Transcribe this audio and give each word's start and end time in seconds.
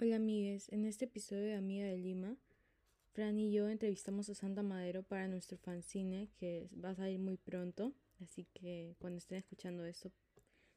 Hola 0.00 0.14
amigues, 0.14 0.68
en 0.72 0.84
este 0.84 1.06
episodio 1.06 1.42
de 1.42 1.56
Amiga 1.56 1.84
de 1.84 1.98
Lima, 1.98 2.36
Fran 3.14 3.36
y 3.36 3.50
yo 3.50 3.68
entrevistamos 3.68 4.28
a 4.28 4.34
Santa 4.36 4.62
Madero 4.62 5.02
para 5.02 5.26
nuestro 5.26 5.58
fanzine 5.58 6.28
que 6.38 6.68
va 6.72 6.90
a 6.90 6.94
salir 6.94 7.18
muy 7.18 7.36
pronto, 7.36 7.92
así 8.22 8.46
que 8.54 8.94
cuando 9.00 9.18
estén 9.18 9.38
escuchando 9.38 9.84
esto, 9.84 10.12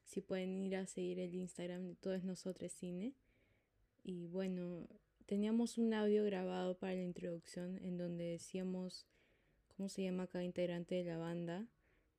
si 0.02 0.22
pueden 0.22 0.58
ir 0.58 0.74
a 0.74 0.86
seguir 0.86 1.20
el 1.20 1.36
Instagram 1.36 1.86
de 1.86 1.94
todos 1.94 2.24
nosotros 2.24 2.72
cine. 2.72 3.14
Y 4.02 4.26
bueno, 4.26 4.88
teníamos 5.26 5.78
un 5.78 5.94
audio 5.94 6.24
grabado 6.24 6.76
para 6.76 6.94
la 6.94 7.04
introducción 7.04 7.78
en 7.84 7.98
donde 7.98 8.24
decíamos 8.24 9.06
cómo 9.68 9.88
se 9.88 10.02
llama 10.02 10.26
cada 10.26 10.42
integrante 10.42 10.96
de 10.96 11.04
la 11.04 11.18
banda, 11.18 11.68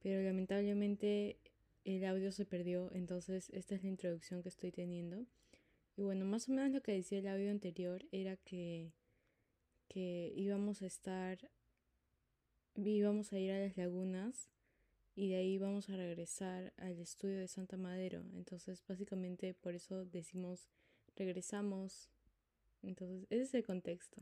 pero 0.02 0.23
lamentablemente 0.23 1.38
el 1.84 2.06
audio 2.06 2.32
se 2.32 2.45
perdió, 2.45 2.94
entonces 2.94 3.50
esta 3.50 3.76
es 3.76 3.84
la 3.84 3.90
introducción 3.90 4.42
que 4.42 4.48
estoy 4.48 4.72
teniendo. 4.72 5.26
Y 5.95 6.02
bueno, 6.02 6.25
más 6.25 6.49
o 6.49 6.52
menos 6.52 6.72
lo 6.72 6.81
que 6.81 6.94
decía 6.94 7.19
el 7.19 7.27
audio 7.27 7.52
anterior 7.52 8.05
era 8.11 8.36
que, 8.38 8.94
que 9.88 10.33
íbamos 10.36 10.81
a 10.81 10.88
estar, 10.88 11.49
íbamos 12.75 13.31
a 13.31 13.39
ir 13.39 13.52
a 13.52 13.59
las 13.59 13.77
lagunas 13.77 14.49
y 15.16 15.30
de 15.30 15.36
ahí 15.36 15.58
vamos 15.59 15.89
a 15.89 15.95
regresar 15.95 16.73
al 16.77 16.99
estudio 16.99 17.38
de 17.38 17.47
Santa 17.47 17.77
Madero. 17.77 18.23
Entonces, 18.33 18.83
básicamente 18.88 19.53
por 19.53 19.75
eso 19.75 20.05
decimos 20.05 20.67
regresamos. 21.16 22.09
Entonces, 22.81 23.25
ese 23.30 23.44
es 23.44 23.53
el 23.53 23.64
contexto. 23.64 24.21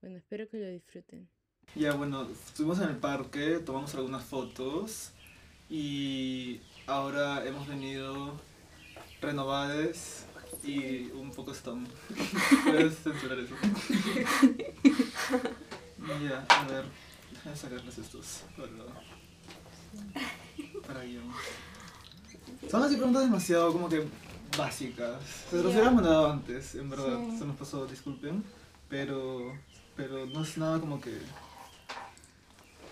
Bueno, 0.00 0.18
espero 0.18 0.48
que 0.48 0.58
lo 0.58 0.68
disfruten. 0.68 1.28
Ya, 1.74 1.94
bueno, 1.94 2.28
estuvimos 2.30 2.78
en 2.80 2.90
el 2.90 2.96
parque, 2.96 3.58
tomamos 3.58 3.94
algunas 3.94 4.24
fotos 4.24 5.12
y 5.68 6.60
ahora 6.86 7.44
hemos 7.46 7.66
venido 7.66 8.38
renovadas 9.20 10.26
y 10.62 11.10
un 11.14 11.30
poco 11.30 11.52
stone. 11.52 11.86
Puedes 12.64 12.98
censurar 12.98 13.38
eso. 13.38 13.54
ya, 16.22 16.44
a 16.48 16.64
ver, 16.66 16.84
déjame 17.32 17.56
sacarles 17.56 17.98
estos 17.98 18.42
para, 18.56 18.70
para 20.86 21.04
guion. 21.04 21.24
Son 22.70 22.82
así 22.82 22.96
preguntas 22.96 23.22
demasiado 23.22 23.72
como 23.72 23.88
que 23.88 24.04
básicas. 24.56 25.20
Se 25.50 25.62
los 25.62 25.72
hubiera 25.72 25.90
mandado 25.90 26.30
antes, 26.30 26.74
en 26.74 26.90
verdad. 26.90 27.18
Sí. 27.30 27.38
Se 27.38 27.44
nos 27.46 27.56
pasó, 27.56 27.86
disculpen. 27.86 28.44
Pero, 28.88 29.58
pero 29.96 30.26
no 30.26 30.42
es 30.42 30.56
nada 30.58 30.78
como 30.80 31.00
que. 31.00 31.18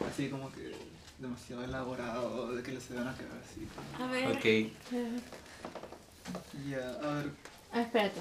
Así 0.09 0.29
como 0.29 0.51
que 0.51 0.75
demasiado 1.19 1.63
elaborado, 1.63 2.53
de 2.55 2.63
que 2.63 2.73
les 2.73 2.95
van 2.95 3.09
a 3.09 3.15
quedar 3.17 3.39
así. 3.39 3.67
A 3.99 4.07
ver. 4.07 4.37
Ok. 4.37 4.73
Ya, 6.69 6.91
a 7.03 7.15
ver. 7.15 7.31
Ah, 7.73 7.83
espérate. 7.83 8.21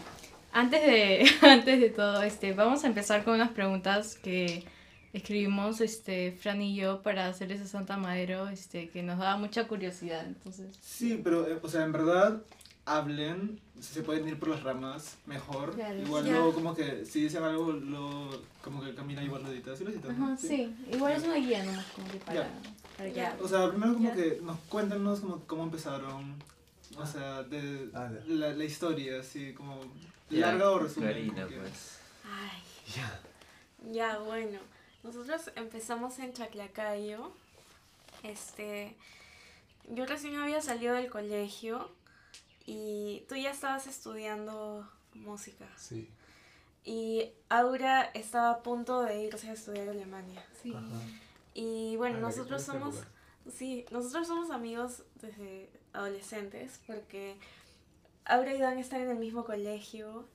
Antes 0.54 0.82
de, 0.82 1.26
antes 1.48 1.80
de 1.80 1.90
todo, 1.90 2.22
este, 2.24 2.54
vamos 2.54 2.84
a 2.84 2.88
empezar 2.88 3.24
con 3.24 3.36
unas 3.36 3.52
preguntas 3.52 4.16
que 4.16 4.66
escribimos 5.14 5.82
este, 5.82 6.32
Fran 6.34 6.62
y 6.62 6.76
yo 6.76 7.02
para 7.02 7.28
hacerles 7.28 7.62
a 7.62 7.68
Santa 7.68 7.98
Madero, 7.98 8.48
este, 8.50 8.90
que 8.90 9.04
nos 9.04 9.18
daba 9.20 9.38
mucha 9.38 9.68
curiosidad. 9.68 10.26
Entonces, 10.26 10.68
Sí, 10.82 11.20
pero, 11.24 11.48
eh, 11.48 11.60
o 11.62 11.68
sea, 11.70 11.84
en 11.84 11.92
verdad, 11.92 12.42
hablen, 12.86 13.60
si 13.80 13.94
se 13.94 14.04
pueden 14.04 14.28
ir 14.28 14.40
por 14.40 14.50
las 14.50 14.64
ramas, 14.64 15.18
mejor. 15.26 15.74
Claro. 15.76 16.00
Igual 16.02 16.26
Ya. 16.26 16.32
luego 16.34 16.54
como 16.54 16.74
que, 16.76 17.06
si 17.06 17.24
dicen 17.24 17.44
algo, 17.44 17.72
lo, 17.74 18.30
como 18.64 18.82
que 18.84 18.94
camina 18.96 19.24
igual 19.24 19.44
lo 19.44 19.50
editas. 19.52 19.78
¿Sí 19.78 19.84
lo 19.84 19.92
editas? 19.92 20.12
Ajá, 20.12 20.38
sí. 20.38 20.74
igual 20.92 21.14
es 21.14 21.24
una 21.24 21.36
guía 21.36 21.64
nomás 21.64 21.86
como 21.88 22.08
que 22.10 22.18
para, 22.18 22.42
Ya. 22.42 22.50
para 22.98 23.10
Ya. 23.10 23.38
O 23.42 23.48
sea, 23.48 23.70
primero 23.70 23.94
como 23.94 24.14
que 24.14 24.40
nos 24.44 24.58
cuéntanos 24.70 25.20
como, 25.22 25.40
cómo 25.46 25.64
empezaron, 25.64 26.36
o 26.98 27.06
sea, 27.06 27.44
de 27.44 27.90
Ah, 27.94 28.10
la, 28.28 28.54
la 28.54 28.64
historia, 28.64 29.20
así 29.20 29.54
como 29.54 29.80
Ya, 30.30 30.48
larga 30.48 30.72
o 30.72 30.80
resumen. 30.80 31.10
Clarina, 31.10 31.48
pues. 31.48 32.00
Ay, 32.26 32.62
Ya. 32.96 33.20
ya 33.92 34.20
bueno. 34.20 34.60
Nosotros 35.04 35.52
empezamos 35.56 36.20
en 36.20 36.34
Chaclacayo. 36.34 37.32
Este. 38.24 38.96
Yo 39.90 40.06
recién 40.06 40.36
había 40.36 40.62
salido 40.62 40.94
del 40.94 41.10
colegio 41.10 41.90
y 42.66 43.24
tú 43.28 43.36
ya 43.36 43.50
estabas 43.52 43.88
estudiando 43.88 44.88
música. 45.16 45.68
Sí. 45.76 46.08
Y 46.86 47.30
Aura 47.50 48.04
estaba 48.14 48.52
a 48.52 48.64
punto 48.64 49.02
de 49.02 49.24
irse 49.24 49.50
a 49.50 49.54
estudiar 49.54 49.88
a 49.88 49.92
Alemania. 49.92 50.46
Sí. 50.62 50.74
Y 51.54 51.96
bueno, 51.98 52.18
Ah, 52.18 52.22
nosotros 52.22 52.62
somos. 52.64 52.96
Sí, 53.52 53.86
nosotros 53.92 54.28
somos 54.28 54.52
amigos 54.52 55.04
desde 55.16 55.70
adolescentes 55.94 56.80
porque 56.88 57.36
Aura 58.26 58.54
y 58.54 58.60
Dan 58.60 58.78
están 58.80 59.02
en 59.02 59.10
el 59.12 59.18
mismo 59.18 59.44
colegio 59.46 60.26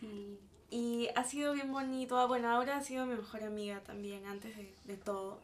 Sí. 0.00 0.38
y 0.70 1.08
ha 1.16 1.24
sido 1.24 1.52
bien 1.52 1.72
bonito. 1.72 2.18
Ah, 2.18 2.26
Bueno, 2.26 2.48
Aura 2.50 2.76
ha 2.78 2.82
sido 2.82 3.06
mi 3.06 3.14
mejor 3.16 3.42
amiga 3.44 3.80
también 3.80 4.26
antes 4.26 4.56
de, 4.56 4.72
de 4.84 4.96
todo. 4.96 5.40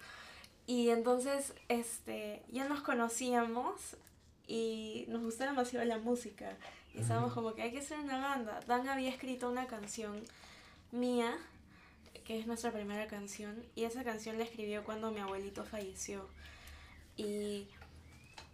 Y 0.66 0.90
entonces, 0.90 1.52
este, 1.68 2.42
ya 2.52 2.68
nos 2.68 2.80
conocíamos 2.82 3.96
y 4.46 5.04
nos 5.08 5.22
gustaba 5.22 5.50
demasiado 5.50 5.84
la 5.84 5.98
música. 5.98 6.56
Y 6.94 7.00
estábamos 7.00 7.32
como 7.32 7.54
que 7.54 7.62
hay 7.62 7.72
que 7.72 7.78
hacer 7.78 7.98
una 7.98 8.18
banda. 8.20 8.60
Dan 8.66 8.88
había 8.88 9.10
escrito 9.10 9.48
una 9.50 9.66
canción 9.66 10.22
mía, 10.92 11.36
que 12.24 12.38
es 12.38 12.46
nuestra 12.46 12.70
primera 12.72 13.06
canción, 13.08 13.64
y 13.74 13.84
esa 13.84 14.04
canción 14.04 14.38
la 14.38 14.44
escribió 14.44 14.84
cuando 14.84 15.10
mi 15.10 15.20
abuelito 15.20 15.64
falleció. 15.64 16.28
Y, 17.16 17.66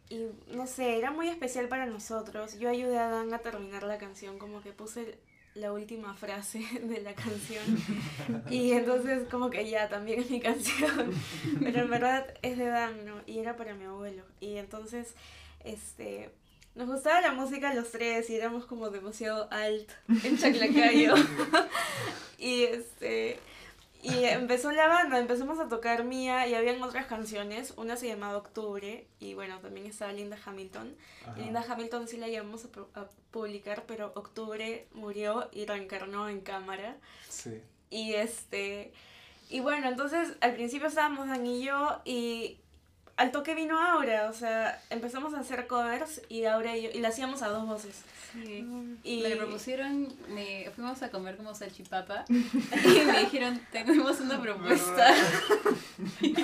y 0.09 0.29
no 0.55 0.67
sé, 0.67 0.99
era 0.99 1.11
muy 1.11 1.29
especial 1.29 1.69
para 1.69 1.87
nosotros. 1.87 2.59
Yo 2.59 2.69
ayudé 2.69 2.99
a 2.99 3.09
Dan 3.09 3.35
a 3.35 3.39
terminar 3.39 3.83
la 3.83 3.99
canción, 3.99 4.39
como 4.39 4.63
que 4.63 4.73
puse 4.73 5.19
la 5.55 5.73
última 5.73 6.15
frase 6.15 6.59
de 6.83 7.01
la 7.01 7.15
canción. 7.15 7.65
Y 8.51 8.73
entonces 8.73 9.27
como 9.29 9.51
que 9.51 9.69
ya, 9.69 9.89
también 9.89 10.21
es 10.21 10.31
mi 10.31 10.41
canción. 10.41 11.13
Pero 11.61 11.81
en 11.81 11.91
verdad 11.91 12.27
es 12.43 12.59
de 12.59 12.67
Dan, 12.67 13.05
¿no? 13.05 13.21
Y 13.27 13.39
era 13.39 13.57
para 13.57 13.75
mi 13.75 13.85
abuelo. 13.85 14.23
Y 14.41 14.57
entonces, 14.57 15.15
este... 15.65 16.31
Nos 16.75 16.89
gustaba 16.89 17.23
la 17.23 17.33
música 17.33 17.73
los 17.73 17.91
tres 17.91 18.29
y 18.29 18.37
éramos 18.37 18.67
como 18.67 18.91
demasiado 18.91 19.49
alt 19.51 19.91
en 20.25 20.37
Chaclacayo. 20.37 21.15
y 22.39 22.65
este... 22.65 23.39
Y 24.07 24.25
empezó 24.25 24.71
la 24.71 24.87
banda, 24.87 25.19
empezamos 25.19 25.59
a 25.59 25.69
tocar 25.69 26.05
Mía 26.05 26.47
y 26.47 26.55
habían 26.55 26.83
otras 26.83 27.07
canciones. 27.07 27.75
Una 27.77 27.97
se 27.97 28.07
llamaba 28.07 28.37
Octubre 28.37 29.07
y 29.19 29.35
bueno, 29.35 29.59
también 29.59 29.87
estaba 29.87 30.13
Linda 30.13 30.39
Hamilton. 30.45 30.95
Ajá. 31.23 31.37
Linda 31.37 31.65
Hamilton 31.69 32.07
sí 32.07 32.17
la 32.17 32.29
llevamos 32.29 32.67
a 32.95 33.09
publicar, 33.33 33.85
pero 33.87 34.13
Octubre 34.15 34.87
murió 34.93 35.49
y 35.53 35.67
reencarnó 35.67 36.29
en 36.29 36.41
cámara. 36.41 36.97
Sí. 37.29 37.61
Y 37.91 38.15
este. 38.15 38.93
Y 39.49 39.61
bueno, 39.61 39.89
entonces 39.89 40.37
al 40.41 40.55
principio 40.55 40.87
estábamos 40.87 41.29
Dan 41.29 41.47
y 41.47 41.65
yo 41.65 42.01
y 42.05 42.61
al 43.17 43.31
toque 43.33 43.55
vino 43.55 43.81
Aura, 43.81 44.29
o 44.29 44.33
sea, 44.33 44.81
empezamos 44.91 45.33
a 45.35 45.41
hacer 45.41 45.67
covers 45.67 46.21
y 46.29 46.45
Aura 46.45 46.77
y 46.77 46.83
yo, 46.83 46.91
y 46.93 47.01
la 47.01 47.09
hacíamos 47.09 47.43
a 47.43 47.49
dos 47.49 47.67
voces. 47.67 48.03
Sí. 48.33 48.67
Y 49.03 49.23
Me 49.23 49.37
propusieron, 49.37 50.15
me 50.29 50.71
fuimos 50.75 51.03
a 51.03 51.11
comer 51.11 51.37
como 51.37 51.55
salchipapa 51.55 52.27
y 52.29 53.05
me 53.07 53.21
dijeron, 53.21 53.61
tenemos 53.73 54.21
una 54.21 54.41
propuesta 54.41 55.15
y 56.21 56.35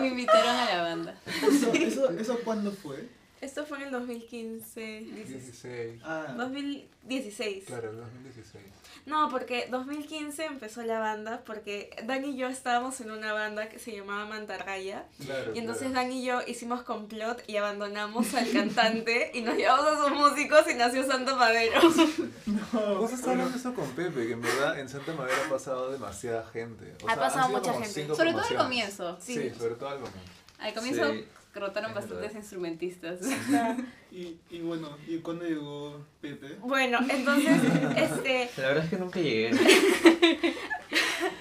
me 0.00 0.08
invitaron 0.08 0.56
a 0.56 0.64
la 0.66 0.82
banda. 0.82 1.14
¿Eso, 1.26 1.72
eso, 1.72 2.10
¿Eso 2.10 2.38
cuándo 2.44 2.72
fue? 2.72 3.08
Esto 3.40 3.64
fue 3.64 3.78
en 3.78 3.84
el 3.84 3.90
2015. 3.92 5.00
16. 5.26 6.00
Ah, 6.04 6.34
2016. 6.36 7.64
Claro, 7.64 7.92
2016. 7.92 8.62
No, 9.06 9.30
porque 9.30 9.66
2015 9.70 10.44
empezó 10.44 10.82
la 10.82 10.98
banda, 11.00 11.42
porque 11.46 11.88
Dan 12.04 12.24
y 12.26 12.36
yo 12.36 12.48
estábamos 12.48 13.00
en 13.00 13.10
una 13.10 13.32
banda 13.32 13.70
que 13.70 13.78
se 13.78 13.92
llamaba 13.92 14.26
Mantarraya. 14.26 15.06
Claro. 15.24 15.54
Y 15.54 15.58
entonces 15.58 15.88
claro. 15.90 16.02
Dan 16.08 16.12
y 16.12 16.22
yo 16.24 16.40
hicimos 16.46 16.82
complot 16.82 17.42
y 17.46 17.56
abandonamos 17.56 18.34
al 18.34 18.50
cantante 18.52 19.30
y 19.32 19.40
nos 19.40 19.56
llevamos 19.56 19.86
a 19.86 19.96
sus 20.04 20.10
músicos 20.10 20.70
y 20.70 20.74
nació 20.74 21.06
Santo 21.06 21.34
Madero. 21.36 21.80
Vos 22.72 23.10
estás 23.12 23.28
hablando 23.28 23.56
eso 23.56 23.74
con 23.74 23.88
Pepe, 23.92 24.26
que 24.26 24.32
en 24.34 24.42
verdad 24.42 24.78
en 24.78 24.88
Santa 24.90 25.14
Madera 25.14 25.38
ha 25.46 25.48
pasado 25.48 25.90
demasiada 25.90 26.46
gente. 26.52 26.94
O 27.02 27.08
Ha 27.08 27.14
sea, 27.14 27.22
pasado 27.22 27.48
mucha 27.48 27.72
gente. 27.72 28.06
Sobre 28.14 28.32
todo 28.32 28.42
al 28.42 28.56
comienzo. 28.56 29.18
Sí, 29.20 29.34
Sí. 29.34 29.50
sobre 29.58 29.76
todo 29.76 29.88
al 29.88 29.96
comienzo. 30.00 30.20
Al 30.58 30.74
comienzo 30.74 31.12
Sí. 31.12 31.24
Rotaron 31.54 31.90
Es 31.90 31.94
bastantes 31.96 32.20
verdad. 32.28 32.36
instrumentistas. 32.40 33.20
y, 34.12 34.38
y 34.50 34.60
bueno, 34.60 34.96
¿y 35.06 35.18
cuándo 35.18 35.44
llegó 35.44 36.04
Pepe? 36.20 36.56
Bueno, 36.60 36.98
entonces, 37.10 37.60
este, 37.96 38.50
La 38.56 38.68
verdad 38.68 38.84
es 38.84 38.90
que 38.90 38.96
nunca 38.96 39.20
llegué. 39.20 39.50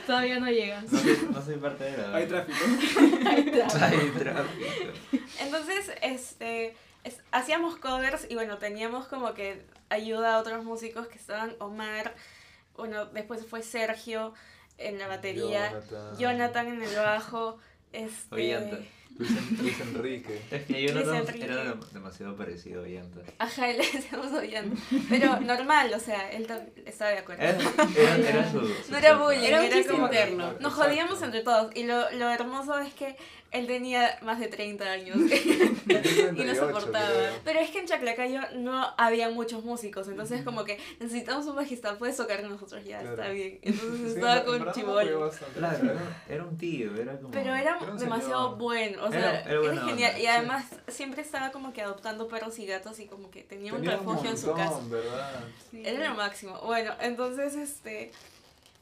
Todavía 0.05 0.39
no 0.39 0.49
llegas. 0.49 0.91
No 0.91 0.99
soy, 0.99 1.29
no 1.31 1.41
soy 1.41 1.55
parte 1.57 1.83
de 1.83 1.97
la. 1.97 2.15
Hay 2.15 2.27
tráfico. 2.27 2.57
Hay 3.29 3.43
tráfico. 4.11 4.65
entonces, 5.39 5.91
este, 6.01 6.75
es- 7.03 7.21
hacíamos 7.31 7.75
covers 7.77 8.25
y 8.29 8.35
bueno, 8.35 8.57
teníamos 8.57 9.07
como 9.07 9.33
que 9.33 9.65
ayuda 9.89 10.35
a 10.35 10.39
otros 10.39 10.63
músicos 10.65 11.07
que 11.07 11.17
estaban 11.17 11.55
Omar, 11.59 12.15
bueno, 12.75 13.05
después 13.07 13.45
fue 13.45 13.61
Sergio 13.61 14.33
en 14.77 14.97
la 14.97 15.07
batería, 15.07 15.69
Jonathan. 15.71 16.17
Jonathan 16.17 16.67
en 16.67 16.83
el 16.83 16.95
bajo, 16.95 17.57
este, 17.93 18.35
Ollanta. 18.55 18.77
Luis, 19.17 19.31
En- 19.31 19.57
Luis 19.57 19.79
Enrique. 19.81 20.41
Es 20.51 20.63
que 20.65 20.81
yo 20.81 20.93
no 20.93 21.01
era 21.01 21.65
dem- 21.75 21.89
demasiado 21.91 22.35
parecido 22.37 22.83
a. 22.83 23.21
Ajá, 23.37 23.67
le 23.67 23.77
decíamos 23.77 24.31
odiando. 24.31 24.75
Pero 25.09 25.39
normal, 25.41 25.91
o 25.93 25.99
sea, 25.99 26.31
él 26.31 26.47
estaba 26.85 27.11
de 27.11 27.17
acuerdo. 27.17 27.41
Era, 27.43 27.57
era, 27.97 28.29
era 28.29 28.51
su, 28.51 28.59
su 28.65 28.91
No 28.91 28.97
era 28.97 29.17
bullying, 29.17 29.39
Era 29.39 29.65
era 29.65 29.75
como 29.87 30.05
interno. 30.05 30.53
nos 30.61 30.73
jodíamos 30.73 31.21
entre 31.21 31.41
todos. 31.41 31.75
Y 31.75 31.83
lo, 31.83 32.09
lo 32.11 32.29
hermoso 32.29 32.79
es 32.79 32.93
que 32.93 33.17
él 33.51 33.67
tenía 33.67 34.17
más 34.21 34.39
de 34.39 34.47
30 34.47 34.85
años. 34.85 35.17
Y 36.35 36.43
no 36.43 36.55
soportaba. 36.55 37.09
Pero 37.43 37.59
es 37.59 37.71
que 37.71 37.79
en 37.79 37.85
Chaclacayo 37.87 38.41
no 38.57 38.93
había 38.97 39.29
muchos 39.29 39.63
músicos, 39.63 40.07
entonces 40.07 40.43
como 40.43 40.63
que 40.63 40.77
necesitamos 40.99 41.45
un 41.47 41.55
bajista, 41.55 41.97
puedes 41.97 42.15
tocar 42.15 42.41
con 42.41 42.51
nosotros 42.51 42.83
ya, 42.85 42.99
Claro. 42.99 43.15
está 43.15 43.29
bien. 43.29 43.59
Entonces 43.61 44.15
estaba 44.15 44.43
con 44.43 44.71
chibolo. 44.71 45.31
Claro, 45.55 45.83
era, 45.91 46.23
era 46.29 46.43
un 46.43 46.57
tío, 46.57 46.95
era 46.95 47.17
como... 47.17 47.31
Pero 47.31 47.55
era 47.55 47.77
demasiado 47.97 48.43
señor. 48.51 48.57
bueno, 48.57 49.03
o 49.05 49.11
sea, 49.11 49.41
era 49.41 49.49
era, 49.51 49.61
genial. 49.85 49.89
onda, 49.89 50.17
Y 50.17 50.21
sí. 50.21 50.27
además 50.27 50.65
siempre 50.87 51.21
estaba 51.21 51.51
como 51.51 51.73
que 51.73 51.81
adoptando 51.81 52.27
perros 52.27 52.57
y 52.59 52.65
gatos 52.65 52.99
y 52.99 53.07
como 53.07 53.29
que 53.31 53.43
tenía, 53.43 53.73
un 53.73 53.83
refugio 53.83 54.29
en 54.29 54.37
su 54.37 54.53
casa. 54.53 54.79
¿verdad? 54.89 55.43
Era 55.73 56.09
lo 56.09 56.15
máximo. 56.15 56.59
Bueno, 56.61 56.93
entonces 57.01 57.55
este 57.55 58.11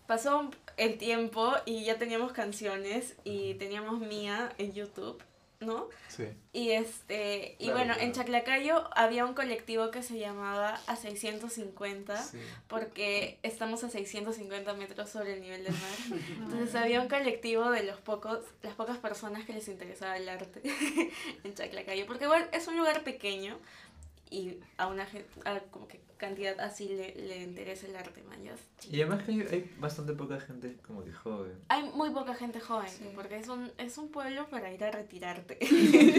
pasó 0.07 0.49
el 0.77 0.97
tiempo 0.97 1.53
y 1.65 1.83
ya 1.83 1.97
teníamos 1.97 2.31
canciones 2.31 3.15
y 3.23 3.55
teníamos 3.55 3.99
Mía 3.99 4.53
en 4.57 4.73
YouTube, 4.73 5.21
¿no? 5.59 5.89
Sí. 6.07 6.27
Y 6.53 6.69
este 6.71 7.55
y 7.59 7.65
Claro, 7.65 7.77
bueno, 7.79 7.93
claro. 7.93 8.07
en 8.07 8.13
Chaclacayo 8.13 8.89
había 8.95 9.25
un 9.25 9.33
colectivo 9.33 9.91
que 9.91 10.03
se 10.03 10.17
llamaba 10.19 10.79
A 10.87 10.95
650 10.95 12.15
sí. 12.23 12.39
porque 12.67 13.39
estamos 13.43 13.83
a 13.83 13.89
650 13.89 14.73
metros 14.75 15.09
sobre 15.09 15.33
el 15.33 15.41
nivel 15.41 15.63
del 15.63 15.73
mar. 15.73 16.19
Entonces 16.43 16.75
había 16.75 17.01
un 17.01 17.09
colectivo 17.09 17.69
de 17.71 17.83
los 17.83 17.97
pocos, 17.99 18.39
las 18.61 18.75
pocas 18.75 18.97
personas 18.97 19.45
que 19.45 19.53
les 19.53 19.67
interesaba 19.67 20.15
el 20.17 20.29
arte 20.29 20.61
en 21.43 21.53
Chaclacayo, 21.53 22.05
porque 22.05 22.25
igual 22.25 22.47
es 22.53 22.67
un 22.67 22.77
lugar 22.77 23.03
pequeño 23.03 23.57
y 24.29 24.57
a 24.77 24.87
una 24.87 25.05
gente, 25.05 25.29
a 25.45 25.59
como 25.71 25.87
que 25.87 25.99
cantidad 26.17 26.59
así 26.59 26.89
le, 26.89 27.15
le 27.15 27.41
interesa 27.43 27.87
el 27.87 27.95
arte, 27.95 28.21
mayas. 28.23 28.59
Y 28.91 29.01
además 29.01 29.23
que 29.23 29.31
hay, 29.31 29.41
hay 29.41 29.75
bastante 29.79 30.13
poca 30.13 30.39
gente 30.39 30.75
como 30.85 31.03
que 31.03 31.11
joven. 31.13 31.53
Hay 31.69 31.83
muy 31.91 32.09
poca 32.11 32.33
gente 32.35 32.59
joven, 32.59 32.89
Sí. 32.89 33.09
porque 33.15 33.37
es 33.37 33.47
un, 33.47 33.71
es 33.77 33.97
un 33.97 34.09
pueblo 34.09 34.47
para 34.49 34.71
ir 34.73 34.83
a 34.83 34.91
retirarte. 34.91 35.57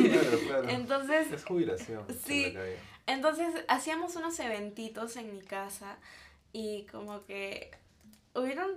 Claro, 0.08 0.38
claro. 0.46 0.68
Entonces, 0.68 1.32
Es 1.32 1.44
jubilación. 1.44 2.04
Sí. 2.24 2.54
Entonces 3.06 3.48
hacíamos 3.68 4.16
unos 4.16 4.38
eventitos 4.40 5.16
en 5.16 5.32
mi 5.34 5.40
casa 5.40 5.96
y 6.52 6.84
como 6.86 7.24
que 7.24 7.70
hubieron 8.34 8.70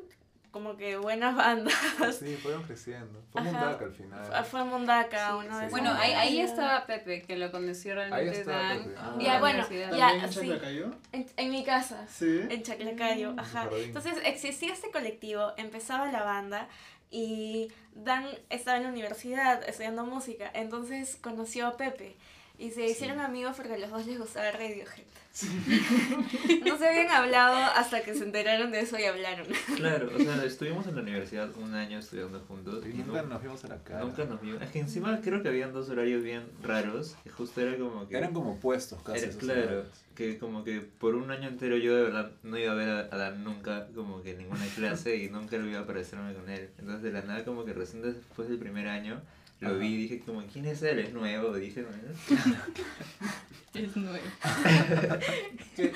como 0.51 0.75
que 0.77 0.97
buenas 0.97 1.35
bandas. 1.35 1.73
Sí, 2.19 2.35
fueron 2.35 2.63
creciendo. 2.63 3.23
Fue 3.31 3.41
Ajá. 3.41 3.51
Mundaka 3.51 3.85
al 3.85 3.91
final. 3.93 4.45
Fue 4.45 4.63
Mundaka, 4.65 5.27
Sí, 5.27 5.33
uno 5.47 5.57
de 5.57 5.65
sí. 5.65 5.71
Bueno, 5.71 5.89
esos. 5.91 6.01
ahí, 6.01 6.11
ahí 6.13 6.39
estaba 6.41 6.85
Pepe, 6.85 7.21
que 7.23 7.37
lo 7.37 7.51
conoció 7.51 7.95
realmente 7.95 8.43
Dan. 8.43 8.83
Pepe. 8.83 8.95
Ah. 8.97 9.11
en 9.15 9.19
Ya, 9.21 9.33
la 9.33 9.39
bueno, 9.39 9.65
universidad. 9.65 9.97
ya, 9.97 10.07
¿También 10.07 10.25
en. 10.25 10.31
Chaclacayo? 10.31 10.91
En, 11.13 11.25
en 11.37 11.49
mi 11.51 11.63
casa, 11.63 12.05
Sí. 12.07 12.41
en 12.49 12.63
Chaclacayo, 12.63 13.31
Mm, 13.33 13.39
ajá. 13.39 13.69
Entonces 13.77 14.15
existía 14.25 14.73
este 14.73 14.91
colectivo, 14.91 15.53
empezaba 15.57 16.11
la 16.11 16.23
banda 16.23 16.67
y 17.09 17.71
Dan 17.93 18.25
estaba 18.49 18.77
en 18.77 18.83
la 18.83 18.89
universidad 18.89 19.61
estudiando 19.67 20.05
música, 20.05 20.49
entonces 20.53 21.17
conoció 21.17 21.67
a 21.67 21.75
Pepe 21.77 22.15
y 22.61 22.71
se 22.71 22.85
hicieron 22.85 23.19
amigos 23.19 23.55
porque 23.57 23.73
a 23.73 23.77
los 23.77 23.89
dos 23.89 24.05
les 24.05 24.17
gustaba 24.19 24.51
Radiohead. 24.51 25.03
No 26.65 26.77
se 26.77 26.87
habían 26.87 27.09
hablado 27.09 27.55
hasta 27.75 28.01
que 28.03 28.13
se 28.13 28.23
enteraron 28.23 28.71
de 28.71 28.81
eso 28.81 28.97
y 28.99 29.03
hablaron. 29.05 29.47
Claro, 29.75 30.09
o 30.15 30.19
sea, 30.19 30.43
estuvimos 30.43 30.85
en 30.87 30.95
la 30.95 31.01
universidad 31.01 31.49
un 31.57 31.73
año 31.73 31.99
estudiando 31.99 32.39
juntos 32.41 32.83
Y 32.85 32.89
y 32.89 32.93
nunca 33.03 33.21
nu- 33.23 33.29
nos 33.29 33.41
vimos 33.41 33.63
a 33.63 33.67
la 33.69 33.77
cara. 33.83 34.01
nunca 34.01 34.25
nos 34.25 34.41
vimos. 34.41 34.61
Es 34.61 34.69
que 34.71 34.79
encima 34.79 35.19
creo 35.21 35.41
que 35.41 35.47
habían 35.49 35.71
dos 35.73 35.89
horarios 35.89 36.21
bien 36.23 36.43
raros, 36.61 37.15
que 37.23 37.29
justo 37.29 37.61
era 37.61 37.77
como 37.77 38.07
que... 38.07 38.17
Eran 38.17 38.33
como 38.33 38.59
puestos 38.59 39.01
casi. 39.03 39.25
Era- 39.25 39.37
claro, 39.37 39.61
horarios. 39.61 39.87
que 40.15 40.37
como 40.37 40.63
que 40.63 40.81
por 40.81 41.15
un 41.15 41.31
año 41.31 41.47
entero 41.47 41.77
yo 41.77 41.95
de 41.95 42.03
verdad 42.03 42.31
no 42.43 42.57
iba 42.57 42.71
a 42.73 42.75
ver 42.75 42.89
a, 42.89 42.99
a 42.99 43.17
Dan 43.17 43.43
nunca 43.43 43.87
como 43.95 44.21
que 44.21 44.31
en 44.31 44.39
ninguna 44.39 44.65
clase 44.75 45.15
y 45.15 45.29
nunca 45.29 45.57
lo 45.57 45.67
iba 45.67 45.79
a 45.79 45.83
aparecerme 45.83 46.33
con 46.33 46.49
él. 46.49 46.69
Entonces 46.77 47.03
de 47.03 47.11
la 47.13 47.21
nada 47.21 47.45
como 47.45 47.63
que 47.65 47.73
recién 47.73 48.01
después 48.01 48.49
del 48.49 48.59
primer 48.59 48.87
año 48.87 49.21
lo 49.61 49.69
Ajá. 49.69 49.77
vi 49.77 49.87
y 49.87 49.97
dije 49.97 50.19
como, 50.19 50.43
¿quién 50.51 50.65
es 50.65 50.81
él? 50.81 50.99
¿Es 50.99 51.13
nuevo? 51.13 51.53
Dije, 51.53 51.85
Es 53.73 53.95
nuevo. 53.95 54.17
Que- 55.75 55.93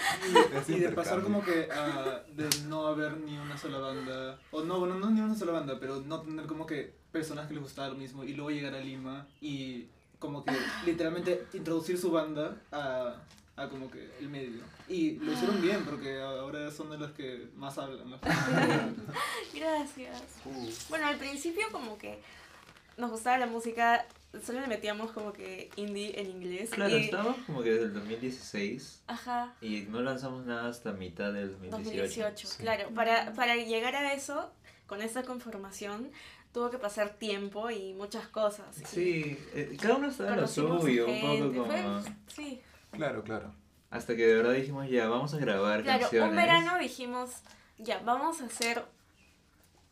y, 0.67 0.71
y 0.71 0.79
de 0.79 0.89
pasar 0.89 1.21
como 1.21 1.43
que 1.43 1.67
a 1.71 2.23
de 2.33 2.47
no 2.67 2.87
haber 2.87 3.17
ni 3.17 3.37
una 3.37 3.57
sola 3.57 3.79
banda, 3.79 4.39
o 4.51 4.63
no, 4.63 4.79
bueno, 4.79 4.95
no 4.95 5.09
ni 5.09 5.19
una 5.19 5.35
sola 5.35 5.51
banda, 5.51 5.77
pero 5.79 5.99
no 6.01 6.21
tener 6.21 6.45
como 6.45 6.65
que 6.65 6.93
personas 7.11 7.47
que 7.47 7.53
les 7.55 7.63
gustaba 7.63 7.89
lo 7.89 7.95
mismo 7.95 8.23
y 8.23 8.33
luego 8.33 8.51
llegar 8.51 8.73
a 8.75 8.79
Lima 8.79 9.27
y 9.41 9.87
como 10.19 10.45
que 10.45 10.53
literalmente 10.85 11.45
introducir 11.53 11.97
su 11.97 12.11
banda 12.11 12.55
a, 12.71 13.15
a 13.57 13.67
como 13.69 13.91
que 13.91 14.09
el 14.21 14.29
medio. 14.29 14.61
Y 14.87 15.11
lo 15.19 15.33
hicieron 15.33 15.61
bien 15.61 15.83
porque 15.83 16.21
ahora 16.21 16.71
son 16.71 16.89
de 16.91 16.97
los 16.97 17.11
que 17.11 17.49
más 17.57 17.77
hablan. 17.77 18.09
¿no? 18.09 18.17
Gracias. 19.53 20.23
Uh, 20.45 20.69
Bueno, 20.89 21.07
al 21.07 21.17
principio 21.17 21.63
como 21.71 21.97
que 21.97 22.19
nos 22.97 23.11
gustaba 23.11 23.37
la 23.37 23.45
música, 23.47 24.05
solo 24.43 24.61
le 24.61 24.67
metíamos 24.67 25.11
como 25.11 25.33
que 25.33 25.69
indie 25.75 26.19
en 26.19 26.29
inglés. 26.29 26.69
claro, 26.71 26.97
y- 26.97 27.05
estábamos 27.05 27.37
como 27.45 27.61
que 27.63 27.71
desde 27.71 27.85
el 27.85 27.93
2016 27.93 29.03
Ajá. 29.07 29.53
y 29.61 29.81
no 29.89 30.01
lanzamos 30.01 30.45
nada 30.45 30.69
hasta 30.69 30.91
mitad 30.91 31.31
del 31.33 31.51
2018. 31.51 31.83
2018, 31.83 32.47
Sí. 32.47 32.57
claro. 32.61 32.89
Para, 32.93 33.33
para 33.33 33.55
llegar 33.55 33.95
a 33.95 34.13
eso, 34.13 34.51
con 34.87 35.01
esa 35.01 35.23
conformación, 35.23 36.11
tuvo 36.53 36.69
que 36.69 36.77
pasar 36.77 37.09
tiempo 37.15 37.69
y 37.69 37.93
muchas 37.93 38.27
cosas. 38.27 38.67
Sí, 38.85 39.37
eh, 39.53 39.75
cada 39.81 39.95
uno 39.95 40.07
estaba 40.07 40.33
en 40.33 40.41
lo 40.41 40.47
suyo, 40.47 41.05
un 41.07 41.21
poco 41.21 41.65
fue- 41.65 41.81
como... 41.83 42.01
sí, 42.27 42.61
claro, 42.91 43.23
claro. 43.23 43.53
Hasta 43.89 44.15
que 44.15 44.25
de 44.25 44.35
verdad 44.35 44.53
dijimos, 44.53 44.89
ya, 44.89 45.07
vamos 45.07 45.33
a 45.33 45.37
grabar 45.37 45.83
claro. 45.83 46.01
canciones. 46.01 46.29
Un 46.29 46.35
verano 46.35 46.77
dijimos, 46.79 47.31
ya, 47.77 47.99
vamos 47.99 48.41
a 48.41 48.45
hacer 48.45 48.83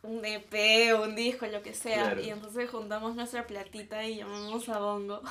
un 0.03 0.23
EP 0.25 0.93
o 0.93 1.03
un 1.03 1.15
disco, 1.15 1.45
lo 1.47 1.61
que 1.63 1.73
sea. 1.73 2.03
Claro. 2.03 2.21
Y 2.21 2.29
entonces 2.29 2.69
juntamos 2.69 3.15
nuestra 3.15 3.47
platita 3.47 4.03
y 4.05 4.17
llamamos 4.17 4.69
a 4.69 4.79
Bongo. 4.79 5.21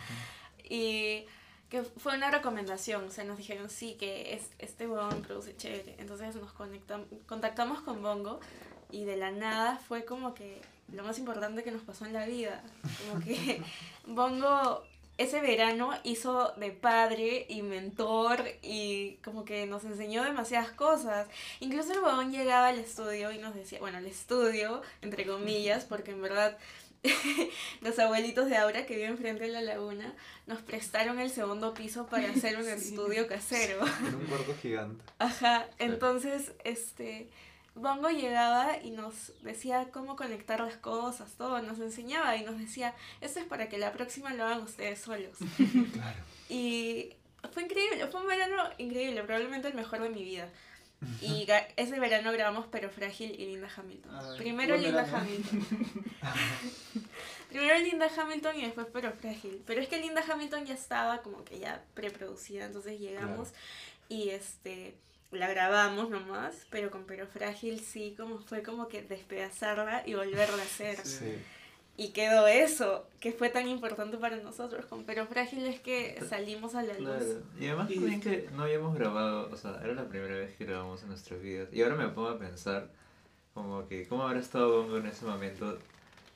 y 0.64 1.24
que 1.68 1.82
fue 1.82 2.14
una 2.16 2.30
recomendación, 2.30 3.04
o 3.06 3.10
sea, 3.10 3.24
nos 3.24 3.38
dijeron, 3.38 3.70
sí, 3.70 3.96
que 3.98 4.34
es, 4.34 4.50
este 4.58 4.86
huevón 4.86 5.22
produce 5.22 5.56
chévere. 5.56 5.96
Entonces 5.98 6.34
nos 6.36 6.54
conectam- 6.54 7.06
contactamos 7.26 7.80
con 7.80 8.02
Bongo 8.02 8.40
y 8.90 9.04
de 9.04 9.16
la 9.16 9.30
nada 9.30 9.76
fue 9.88 10.04
como 10.04 10.34
que 10.34 10.60
lo 10.92 11.02
más 11.02 11.18
importante 11.18 11.64
que 11.64 11.70
nos 11.70 11.82
pasó 11.82 12.04
en 12.04 12.12
la 12.12 12.26
vida. 12.26 12.62
Como 13.08 13.24
que 13.24 13.62
Bongo 14.06 14.84
ese 15.18 15.40
verano 15.40 15.92
hizo 16.04 16.52
de 16.56 16.70
padre 16.70 17.46
y 17.48 17.62
mentor 17.62 18.44
y 18.62 19.18
como 19.24 19.44
que 19.44 19.66
nos 19.66 19.84
enseñó 19.84 20.24
demasiadas 20.24 20.72
cosas. 20.72 21.28
Incluso 21.60 21.92
el 21.92 22.00
huevón 22.00 22.32
llegaba 22.32 22.68
al 22.68 22.78
estudio 22.78 23.30
y 23.32 23.38
nos 23.38 23.54
decía, 23.54 23.78
bueno, 23.78 23.98
al 23.98 24.06
estudio, 24.06 24.82
entre 25.02 25.26
comillas, 25.26 25.84
porque 25.84 26.12
en 26.12 26.22
verdad 26.22 26.58
los 27.80 27.98
abuelitos 27.98 28.48
de 28.48 28.56
Aura 28.56 28.86
que 28.86 28.96
viven 28.96 29.18
frente 29.18 29.44
a 29.44 29.48
la 29.48 29.60
laguna 29.60 30.14
nos 30.46 30.60
prestaron 30.62 31.18
el 31.18 31.30
segundo 31.30 31.74
piso 31.74 32.06
para 32.06 32.30
hacer 32.30 32.56
un 32.56 32.68
estudio 32.68 33.26
casero. 33.26 33.84
En 34.06 34.14
un 34.14 34.26
cuarto 34.26 34.54
gigante. 34.60 35.04
Ajá, 35.18 35.68
entonces, 35.78 36.52
este, 36.64 37.28
Bongo 37.74 38.10
llegaba 38.10 38.76
y 38.82 38.90
nos 38.90 39.32
decía 39.42 39.88
cómo 39.90 40.14
conectar 40.14 40.60
las 40.60 40.76
cosas, 40.76 41.32
todo, 41.38 41.62
nos 41.62 41.78
enseñaba 41.78 42.36
y 42.36 42.44
nos 42.44 42.58
decía, 42.58 42.94
esto 43.20 43.40
es 43.40 43.46
para 43.46 43.68
que 43.68 43.78
la 43.78 43.92
próxima 43.92 44.34
lo 44.34 44.44
hagan 44.44 44.62
ustedes 44.62 45.00
solos. 45.00 45.38
Claro. 45.92 46.18
Y 46.48 47.14
fue 47.52 47.62
increíble, 47.64 48.06
fue 48.08 48.20
un 48.20 48.26
verano 48.26 48.62
increíble, 48.78 49.22
probablemente 49.22 49.68
el 49.68 49.74
mejor 49.74 50.02
de 50.02 50.10
mi 50.10 50.22
vida. 50.22 50.48
Y 51.20 51.46
ese 51.76 51.98
verano 51.98 52.30
grabamos 52.30 52.66
Pero 52.70 52.88
Frágil 52.88 53.32
y 53.32 53.46
Linda 53.46 53.68
Hamilton. 53.74 54.12
Ay, 54.14 54.38
Primero 54.38 54.76
Linda 54.76 55.02
verano. 55.02 55.18
Hamilton. 55.18 55.66
Primero 57.48 57.78
Linda 57.80 58.08
Hamilton 58.16 58.56
y 58.56 58.62
después 58.62 58.86
Pero 58.92 59.12
Frágil. 59.12 59.62
Pero 59.66 59.80
es 59.80 59.88
que 59.88 59.98
Linda 59.98 60.22
Hamilton 60.28 60.64
ya 60.64 60.74
estaba 60.74 61.22
como 61.22 61.44
que 61.44 61.58
ya 61.58 61.82
preproducida, 61.94 62.66
entonces 62.66 63.00
llegamos 63.00 63.52
y 64.08 64.28
este 64.30 64.94
la 65.32 65.48
grabamos 65.48 66.10
nomás, 66.10 66.66
pero 66.70 66.90
con 66.90 67.04
Pero 67.04 67.26
Frágil 67.26 67.80
sí 67.80 68.14
como 68.16 68.38
fue 68.38 68.62
como 68.62 68.88
que 68.88 69.02
despedazarla 69.02 70.02
y 70.06 70.14
volverla 70.14 70.62
a 70.62 70.64
hacer. 70.64 70.96
Sí. 71.04 71.34
Y 71.96 72.08
quedó 72.12 72.46
eso, 72.46 73.06
que 73.20 73.32
fue 73.32 73.50
tan 73.50 73.68
importante 73.68 74.16
para 74.16 74.36
nosotros. 74.36 74.86
Con 74.86 75.04
Pero 75.04 75.26
Frágil 75.26 75.66
es 75.66 75.80
que 75.80 76.18
salimos 76.28 76.74
a 76.74 76.82
la 76.82 76.94
luz. 76.94 77.06
Claro. 77.08 77.42
Y 77.60 77.66
además 77.66 77.90
Y- 77.90 77.94
también 77.96 78.20
que 78.20 78.48
no 78.54 78.62
habíamos 78.64 78.94
grabado, 78.94 79.50
o 79.52 79.56
sea, 79.56 79.78
era 79.82 79.92
la 79.94 80.08
primera 80.08 80.34
vez 80.36 80.54
que 80.56 80.64
grabamos 80.64 81.02
en 81.02 81.08
nuestras 81.08 81.40
vidas. 81.42 81.68
Y 81.72 81.82
ahora 81.82 81.96
me 81.96 82.08
pongo 82.08 82.28
a 82.28 82.38
pensar 82.38 82.88
como 83.54 83.86
que 83.88 84.08
cómo 84.08 84.22
habrá 84.26 84.40
estado 84.40 84.82
Bongo 84.82 84.96
en 84.98 85.06
ese 85.06 85.24
momento, 85.26 85.78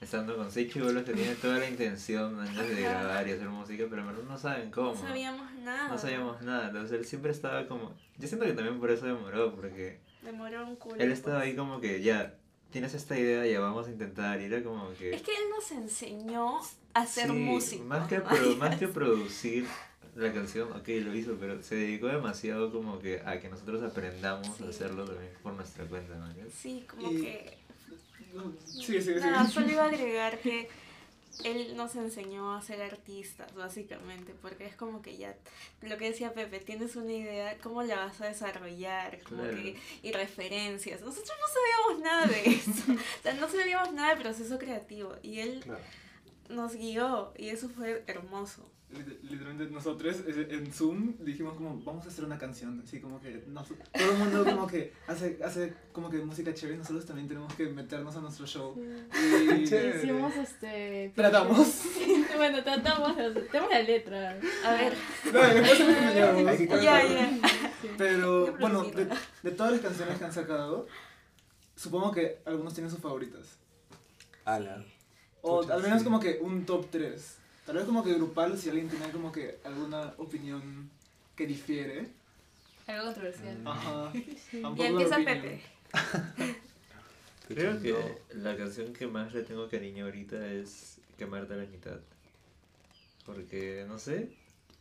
estando 0.00 0.36
con 0.36 0.50
seis 0.50 0.72
chibolos 0.72 1.04
que 1.04 1.12
tienen 1.14 1.36
toda 1.36 1.58
la 1.58 1.68
intención 1.68 2.38
antes 2.40 2.68
de 2.76 2.82
grabar 2.82 3.26
y 3.28 3.32
hacer 3.32 3.48
música, 3.48 3.84
pero 3.88 4.02
en 4.02 4.08
verdad 4.08 4.22
no 4.24 4.38
saben 4.38 4.70
cómo. 4.70 4.92
No 4.94 5.00
sabíamos 5.00 5.52
nada. 5.54 5.88
No 5.88 5.98
sabíamos 5.98 6.42
nada, 6.42 6.66
entonces 6.68 6.98
él 6.98 7.04
siempre 7.06 7.30
estaba 7.32 7.66
como... 7.66 7.94
Yo 8.18 8.28
siento 8.28 8.46
que 8.46 8.52
también 8.52 8.78
por 8.78 8.90
eso 8.90 9.06
demoró, 9.06 9.54
porque 9.54 10.00
Demoró 10.22 10.66
un 10.66 10.76
culo. 10.76 10.96
él 10.96 11.12
estaba 11.12 11.36
pues. 11.38 11.48
ahí 11.48 11.56
como 11.56 11.80
que 11.80 12.02
ya, 12.02 12.34
tienes 12.70 12.94
esta 12.94 13.18
idea, 13.18 13.46
ya 13.46 13.60
vamos 13.60 13.86
a 13.86 13.90
intentar. 13.90 14.40
Y 14.40 14.44
era 14.44 14.62
como 14.62 14.92
que... 14.94 15.14
Es 15.14 15.22
que 15.22 15.30
él 15.32 15.44
nos 15.50 15.70
enseñó 15.72 16.58
a 16.94 17.00
hacer 17.02 17.26
Sí, 17.28 17.32
música. 17.32 17.84
Más 17.84 18.08
que, 18.08 18.20
pro- 18.20 18.56
más 18.56 18.76
que 18.78 18.88
producir 18.88 19.66
la 20.14 20.32
canción, 20.32 20.72
ok, 20.72 20.88
lo 21.02 21.14
hizo, 21.14 21.36
pero 21.38 21.62
se 21.62 21.74
dedicó 21.74 22.06
demasiado 22.06 22.72
como 22.72 22.98
que 22.98 23.20
a 23.20 23.38
que 23.38 23.48
nosotros 23.50 23.82
aprendamos 23.82 24.46
Sí. 24.56 24.64
a 24.64 24.68
hacerlo 24.68 25.04
también 25.04 25.30
por 25.42 25.52
nuestra 25.54 25.84
cuenta, 25.84 26.14
¿no? 26.16 26.26
Sí, 26.50 26.86
como 26.88 27.12
Y- 27.12 27.20
que... 27.22 27.58
Sí, 28.68 29.00
sí, 29.00 29.02
sí. 29.02 29.14
Nada, 29.20 29.46
solo 29.48 29.70
iba 29.70 29.84
a 29.84 29.88
agregar 29.88 30.38
que 30.40 30.68
él 31.44 31.76
nos 31.76 31.94
enseñó 31.96 32.54
a 32.54 32.62
ser 32.62 32.80
artistas, 32.82 33.54
básicamente, 33.54 34.34
porque 34.40 34.64
es 34.66 34.74
como 34.74 35.02
que 35.02 35.16
ya, 35.16 35.36
lo 35.82 35.96
que 35.98 36.10
decía 36.10 36.32
Pepe, 36.32 36.60
tienes 36.60 36.96
una 36.96 37.12
idea, 37.12 37.58
¿cómo 37.58 37.82
la 37.82 37.96
vas 38.06 38.20
a 38.22 38.26
desarrollar? 38.26 39.22
Como 39.22 39.42
Claro. 39.42 39.56
que, 39.56 39.76
y 40.02 40.12
referencias. 40.12 41.00
Nosotros 41.02 41.36
no 41.38 41.46
sabíamos 41.92 42.02
nada 42.04 42.26
de 42.26 42.46
eso, 42.54 42.70
o 42.92 43.22
sea, 43.22 43.34
no 43.34 43.48
sabíamos 43.48 43.92
nada 43.92 44.14
del 44.14 44.22
proceso 44.22 44.58
creativo, 44.58 45.14
y 45.22 45.40
él 45.40 45.60
Claro. 45.62 45.80
nos 46.48 46.74
guió, 46.74 47.32
y 47.36 47.48
eso 47.50 47.68
fue 47.68 48.02
hermoso. 48.06 48.70
Lit- 48.92 49.20
Literalmente 49.30 49.72
nosotros 49.74 50.16
eh, 50.28 50.46
en 50.50 50.72
Zoom 50.72 51.16
dijimos 51.18 51.54
como 51.54 51.80
vamos 51.82 52.06
a 52.06 52.08
hacer 52.08 52.24
una 52.24 52.38
canción, 52.38 52.80
así 52.84 53.00
como 53.00 53.20
que 53.20 53.42
nos- 53.48 53.66
todo 53.68 54.12
el 54.12 54.16
mundo 54.18 54.44
como 54.44 54.66
que 54.66 54.92
hace, 55.08 55.38
hace 55.44 55.74
como 55.92 56.08
que 56.08 56.18
música 56.18 56.54
chévere, 56.54 56.78
nosotros 56.78 57.04
también 57.04 57.26
tenemos 57.26 57.52
que 57.54 57.66
meternos 57.68 58.14
a 58.16 58.20
nuestro 58.20 58.46
show. 58.46 58.76
Y 58.78 59.64
Chévere. 59.66 59.98
Hicimos 59.98 60.36
este. 60.36 61.12
tratamos. 61.16 61.82
bueno, 62.36 62.62
tratamos. 62.62 63.16
Tenemos 63.16 63.70
la 63.70 63.82
letra. 63.82 64.38
A 64.64 64.72
ver, 64.74 64.94
No, 65.32 65.40
después 65.40 66.58
que 66.58 66.84
ya, 66.84 67.04
ya. 67.04 67.30
Sí. 67.82 67.88
Pero 67.98 68.56
bueno, 68.58 68.84
de, 69.42 69.50
todas 69.50 69.72
las 69.72 69.80
canciones 69.80 70.16
que 70.18 70.24
han 70.24 70.32
sacado, 70.32 70.86
supongo 71.74 72.12
que 72.12 72.38
algunos 72.46 72.72
tienen 72.72 72.90
sus 72.90 73.00
favoritas. 73.00 73.58
Ala. 74.44 74.84
O 75.42 75.60
Pucha, 75.62 75.74
al 75.74 75.82
menos 75.82 75.98
sí. 75.98 76.04
como 76.04 76.20
que 76.20 76.38
un 76.40 76.64
top 76.64 76.86
3. 76.90 77.38
Tal 77.66 77.76
vez 77.76 77.84
como 77.84 78.04
que 78.04 78.14
grupal, 78.14 78.56
si 78.56 78.68
alguien 78.70 78.88
tiene 78.88 79.10
como 79.10 79.32
que 79.32 79.58
alguna 79.64 80.14
opinión 80.18 80.88
que 81.34 81.46
difiere. 81.46 82.08
Algo 82.86 83.06
controversial. 83.06 83.58
Mm. 83.58 83.66
Ajá. 83.68 84.12
Sí. 84.50 84.62
Y 84.76 84.82
empieza. 84.82 85.16
Pepe. 85.16 85.60
Creo 87.48 87.80
que 87.80 87.92
No. 88.34 88.42
la 88.42 88.56
canción 88.56 88.92
que 88.92 89.06
más 89.06 89.32
le 89.34 89.42
tengo 89.42 89.68
cariño 89.68 90.04
ahorita 90.06 90.46
es 90.52 90.98
Quemarte 91.18 91.54
a 91.54 91.56
la 91.56 91.64
mitad. 91.64 91.98
Porque, 93.24 93.84
no 93.88 93.98
sé, 93.98 94.30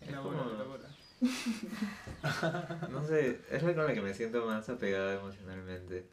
es 0.02 0.16
como- 0.16 0.44
no 2.92 3.08
sé, 3.08 3.40
es 3.50 3.64
la 3.64 3.74
con 3.74 3.86
la 3.88 3.94
que 3.94 4.02
me 4.02 4.14
siento 4.14 4.46
más 4.46 4.68
apegada 4.70 5.16
emocionalmente. 5.16 6.06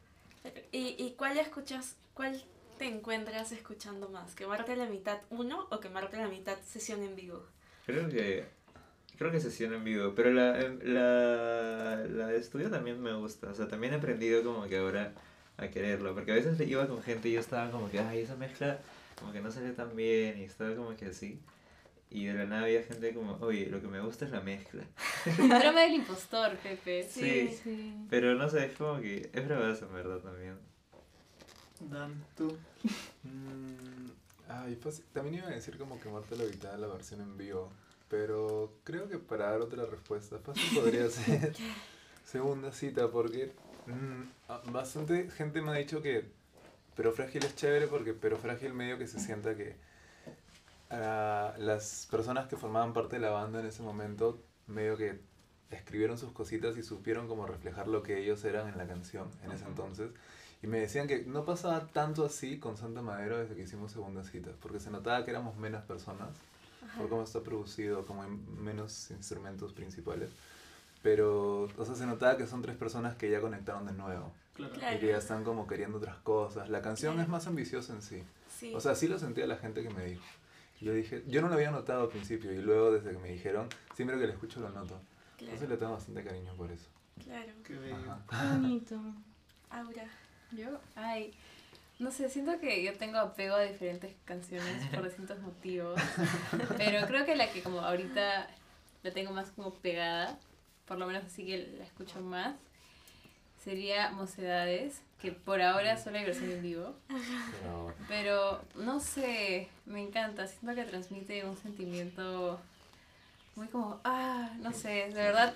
¿Y, 0.71 0.95
¿Y 1.03 1.13
cuál 1.17 1.37
escuchas, 1.37 1.95
cuál 2.13 2.41
te 2.77 2.85
encuentras 2.85 3.51
escuchando 3.51 4.09
más? 4.09 4.35
¿Quemarte 4.35 4.75
la 4.75 4.85
mitad 4.85 5.19
uno 5.29 5.67
o 5.71 5.79
quemarte 5.79 6.17
la 6.17 6.27
mitad 6.27 6.57
sesión 6.65 7.03
en 7.03 7.15
vivo? 7.15 7.43
Creo 7.85 8.09
que 8.09 8.45
creo 9.17 9.31
que 9.31 9.39
sesión 9.39 9.73
en 9.73 9.83
vivo, 9.83 10.13
pero 10.15 10.31
la, 10.31 10.59
em, 10.59 10.79
la, 10.83 11.95
la 12.09 12.27
de 12.27 12.37
estudio 12.37 12.69
también 12.69 13.01
me 13.01 13.13
gusta. 13.13 13.49
O 13.49 13.53
sea, 13.53 13.67
también 13.67 13.93
he 13.93 13.97
aprendido 13.97 14.43
como 14.43 14.67
que 14.67 14.77
ahora 14.77 15.13
a 15.57 15.67
quererlo, 15.67 16.13
porque 16.13 16.31
a 16.31 16.35
veces 16.35 16.59
iba 16.67 16.87
con 16.87 17.01
gente 17.01 17.29
y 17.29 17.33
yo 17.33 17.39
estaba 17.39 17.69
como 17.71 17.89
que, 17.89 17.99
ay, 17.99 18.19
esa 18.21 18.35
mezcla 18.35 18.79
como 19.19 19.31
que 19.31 19.41
no 19.41 19.51
sale 19.51 19.71
tan 19.71 19.95
bien 19.95 20.39
y 20.39 20.43
estaba 20.43 20.75
como 20.75 20.95
que 20.95 21.05
así. 21.05 21.39
Y 22.09 22.25
de 22.25 22.33
la 22.33 22.45
nada 22.45 22.63
había 22.63 22.83
gente 22.83 23.13
como, 23.13 23.37
oye, 23.41 23.67
lo 23.67 23.81
que 23.81 23.87
me 23.87 23.99
gusta 23.99 24.25
es 24.25 24.31
la 24.31 24.41
mezcla. 24.41 24.83
Síndrome 25.35 25.81
del 25.81 25.93
impostor, 25.93 26.55
Pepe. 26.57 27.03
Sí. 27.09 27.49
Sí. 27.63 27.93
Pero 28.09 28.35
no 28.35 28.49
sé, 28.49 28.65
es 28.65 28.75
como 28.77 28.99
que 28.99 29.29
es 29.33 29.47
bravazo 29.47 29.85
en 29.85 29.93
verdad 29.93 30.19
también. 30.19 30.57
Dan, 31.89 32.23
tú. 32.35 32.57
Mm, 33.23 34.09
ay, 34.49 34.75
pues, 34.81 35.01
también 35.13 35.35
iba 35.35 35.47
a 35.47 35.51
decir 35.51 35.77
como 35.77 35.99
que 35.99 36.09
Marta 36.09 36.35
la 36.35 36.45
Vital 36.45 36.81
la 36.81 36.87
versión 36.87 37.21
en 37.21 37.37
vivo, 37.37 37.71
pero 38.09 38.73
creo 38.83 39.07
que 39.07 39.17
para 39.17 39.51
dar 39.51 39.61
otra 39.61 39.85
respuesta, 39.85 40.39
fácil 40.39 40.79
podría 40.79 41.09
ser 41.09 41.55
segunda 42.25 42.71
cita, 42.71 43.09
porque 43.09 43.53
mm, 43.87 44.23
ah, 44.49 44.61
bastante 44.71 45.29
gente 45.29 45.61
me 45.61 45.71
ha 45.71 45.75
dicho 45.75 46.01
que 46.01 46.25
Pero 46.95 47.11
Frágil 47.11 47.43
es 47.45 47.55
chévere 47.55 47.87
porque 47.87 48.13
Pero 48.13 48.37
Frágil 48.37 48.73
medio 48.73 48.97
que 48.97 49.07
se 49.07 49.19
sienta 49.19 49.55
que 49.55 49.75
ah, 50.89 51.53
las 51.57 52.07
personas 52.09 52.47
que 52.47 52.57
formaban 52.57 52.93
parte 52.93 53.17
de 53.17 53.21
la 53.21 53.31
banda 53.31 53.59
en 53.59 53.67
ese 53.67 53.81
momento 53.83 54.39
medio 54.67 54.97
que 54.97 55.19
escribieron 55.71 56.17
sus 56.17 56.31
cositas 56.31 56.77
y 56.77 56.83
supieron 56.83 57.27
como 57.27 57.45
reflejar 57.45 57.87
lo 57.87 58.03
que 58.03 58.19
ellos 58.19 58.43
eran 58.45 58.67
en 58.67 58.77
la 58.77 58.87
canción 58.87 59.29
en 59.43 59.51
ese 59.51 59.65
entonces. 59.65 60.11
Y 60.63 60.67
me 60.67 60.79
decían 60.79 61.07
que 61.07 61.23
no 61.25 61.43
pasaba 61.45 61.87
tanto 61.87 62.25
así 62.25 62.57
con 62.57 62.77
Santa 62.77 63.01
Madero 63.01 63.37
desde 63.37 63.53
que 63.55 63.63
hicimos 63.63 63.91
segunda 63.91 64.23
cita, 64.23 64.51
porque 64.61 64.79
se 64.79 64.89
notaba 64.89 65.23
que 65.25 65.31
éramos 65.31 65.57
menos 65.57 65.83
personas, 65.83 66.29
por 66.97 67.09
cómo 67.09 67.23
está 67.23 67.41
producido, 67.41 68.05
como 68.05 68.23
hay 68.23 68.29
menos 68.29 69.11
instrumentos 69.11 69.73
principales. 69.73 70.29
Pero, 71.01 71.63
o 71.77 71.85
sea, 71.85 71.95
se 71.95 72.05
notaba 72.05 72.37
que 72.37 72.47
son 72.47 72.61
tres 72.61 72.77
personas 72.77 73.15
que 73.15 73.29
ya 73.29 73.41
conectaron 73.41 73.85
de 73.85 73.91
nuevo 73.93 74.31
Claro. 74.53 74.73
Claro. 74.73 74.95
y 74.95 74.99
que 74.99 75.07
ya 75.07 75.17
están 75.17 75.43
como 75.43 75.67
queriendo 75.67 75.97
otras 75.97 76.15
cosas. 76.17 76.69
La 76.69 76.81
canción 76.81 77.13
Claro. 77.15 77.25
es 77.25 77.29
más 77.29 77.47
ambiciosa 77.47 77.91
en 77.93 78.01
sí. 78.01 78.23
Sí. 78.57 78.73
O 78.73 78.79
sea, 78.79 78.95
sí 78.95 79.07
lo 79.07 79.19
sentía 79.19 79.45
la 79.47 79.57
gente 79.57 79.81
que 79.83 79.89
me 79.89 80.05
dijo. 80.05 80.23
Yo 80.79 80.93
dije, 80.93 81.23
yo 81.27 81.41
no 81.41 81.47
lo 81.49 81.55
había 81.55 81.71
notado 81.71 82.03
al 82.03 82.09
principio 82.09 82.53
y 82.53 82.61
luego 82.61 82.91
desde 82.91 83.11
que 83.11 83.17
me 83.17 83.29
dijeron, 83.29 83.67
siempre 83.95 84.17
que 84.19 84.27
lo 84.27 84.33
escucho 84.33 84.59
lo 84.61 84.69
noto. 84.69 84.99
Entonces 85.39 85.67
le 85.67 85.75
tengo 85.77 85.93
bastante 85.93 86.23
cariño 86.23 86.53
por 86.55 86.71
eso. 86.71 86.87
claro. 87.21 87.51
Qué 87.65 87.73
bello. 87.73 87.95
Ajá. 88.29 88.51
Qué 88.53 88.57
bonito. 88.61 88.95
Aura. 89.71 90.05
Yo, 90.55 90.79
ay, 90.95 91.33
no 91.99 92.11
sé, 92.11 92.29
siento 92.29 92.59
que 92.59 92.83
yo 92.83 92.93
tengo 92.97 93.17
apego 93.17 93.55
a 93.55 93.61
diferentes 93.61 94.13
canciones 94.25 94.85
por 94.93 95.03
distintos 95.07 95.39
motivos. 95.39 95.99
Pero 96.77 97.07
creo 97.07 97.25
que 97.25 97.35
la 97.35 97.51
que 97.51 97.61
como 97.61 97.79
ahorita 97.79 98.47
la 99.03 99.11
tengo 99.11 99.31
más 99.31 99.51
como 99.51 99.73
pegada, 99.73 100.37
por 100.85 100.97
lo 100.97 101.07
menos 101.07 101.23
así 101.25 101.45
que 101.45 101.57
la 101.77 101.83
escucho 101.83 102.21
más, 102.21 102.55
sería 103.63 104.11
Mocedades, 104.11 105.01
que 105.21 105.31
por 105.31 105.61
ahora 105.61 105.97
solo 105.97 106.17
hay 106.17 106.25
versión 106.25 106.51
en 106.51 106.61
vivo. 106.61 106.95
Pero, 107.07 107.93
Pero 108.09 108.61
no 108.75 108.99
sé, 108.99 109.69
me 109.85 110.01
encanta, 110.01 110.47
siento 110.47 110.75
que 110.75 110.83
transmite 110.83 111.45
un 111.45 111.55
sentimiento 111.55 112.59
muy 113.55 113.67
como, 113.67 114.01
ah, 114.03 114.51
no 114.59 114.73
sé, 114.73 115.07
de 115.07 115.13
verdad. 115.13 115.53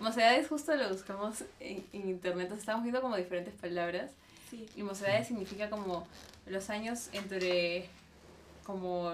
Mocedades 0.00 0.46
justo 0.48 0.74
lo 0.76 0.88
buscamos 0.90 1.44
en, 1.60 1.84
en 1.92 2.08
internet, 2.08 2.44
entonces 2.44 2.60
estamos 2.62 2.82
viendo 2.82 3.00
como 3.00 3.16
diferentes 3.16 3.54
palabras. 3.54 4.12
Sí. 4.50 4.66
Y 4.76 4.82
mocedades 4.82 5.26
significa 5.28 5.68
como 5.70 6.06
los 6.46 6.70
años 6.70 7.08
entre, 7.12 7.86
como, 8.64 9.10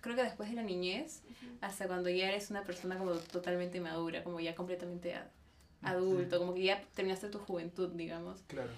creo 0.00 0.16
que 0.16 0.22
después 0.24 0.50
de 0.50 0.56
la 0.56 0.62
niñez, 0.62 1.20
hasta 1.60 1.86
cuando 1.86 2.10
ya 2.10 2.28
eres 2.28 2.50
una 2.50 2.62
persona 2.64 2.98
como 2.98 3.12
totalmente 3.12 3.80
madura, 3.80 4.22
como 4.24 4.40
ya 4.40 4.54
completamente 4.54 5.14
a- 5.14 5.30
adulto, 5.82 6.38
como 6.38 6.54
que 6.54 6.64
ya 6.64 6.82
terminaste 6.94 7.28
tu 7.28 7.38
juventud, 7.38 7.90
digamos. 7.90 8.40
claro. 8.48 8.70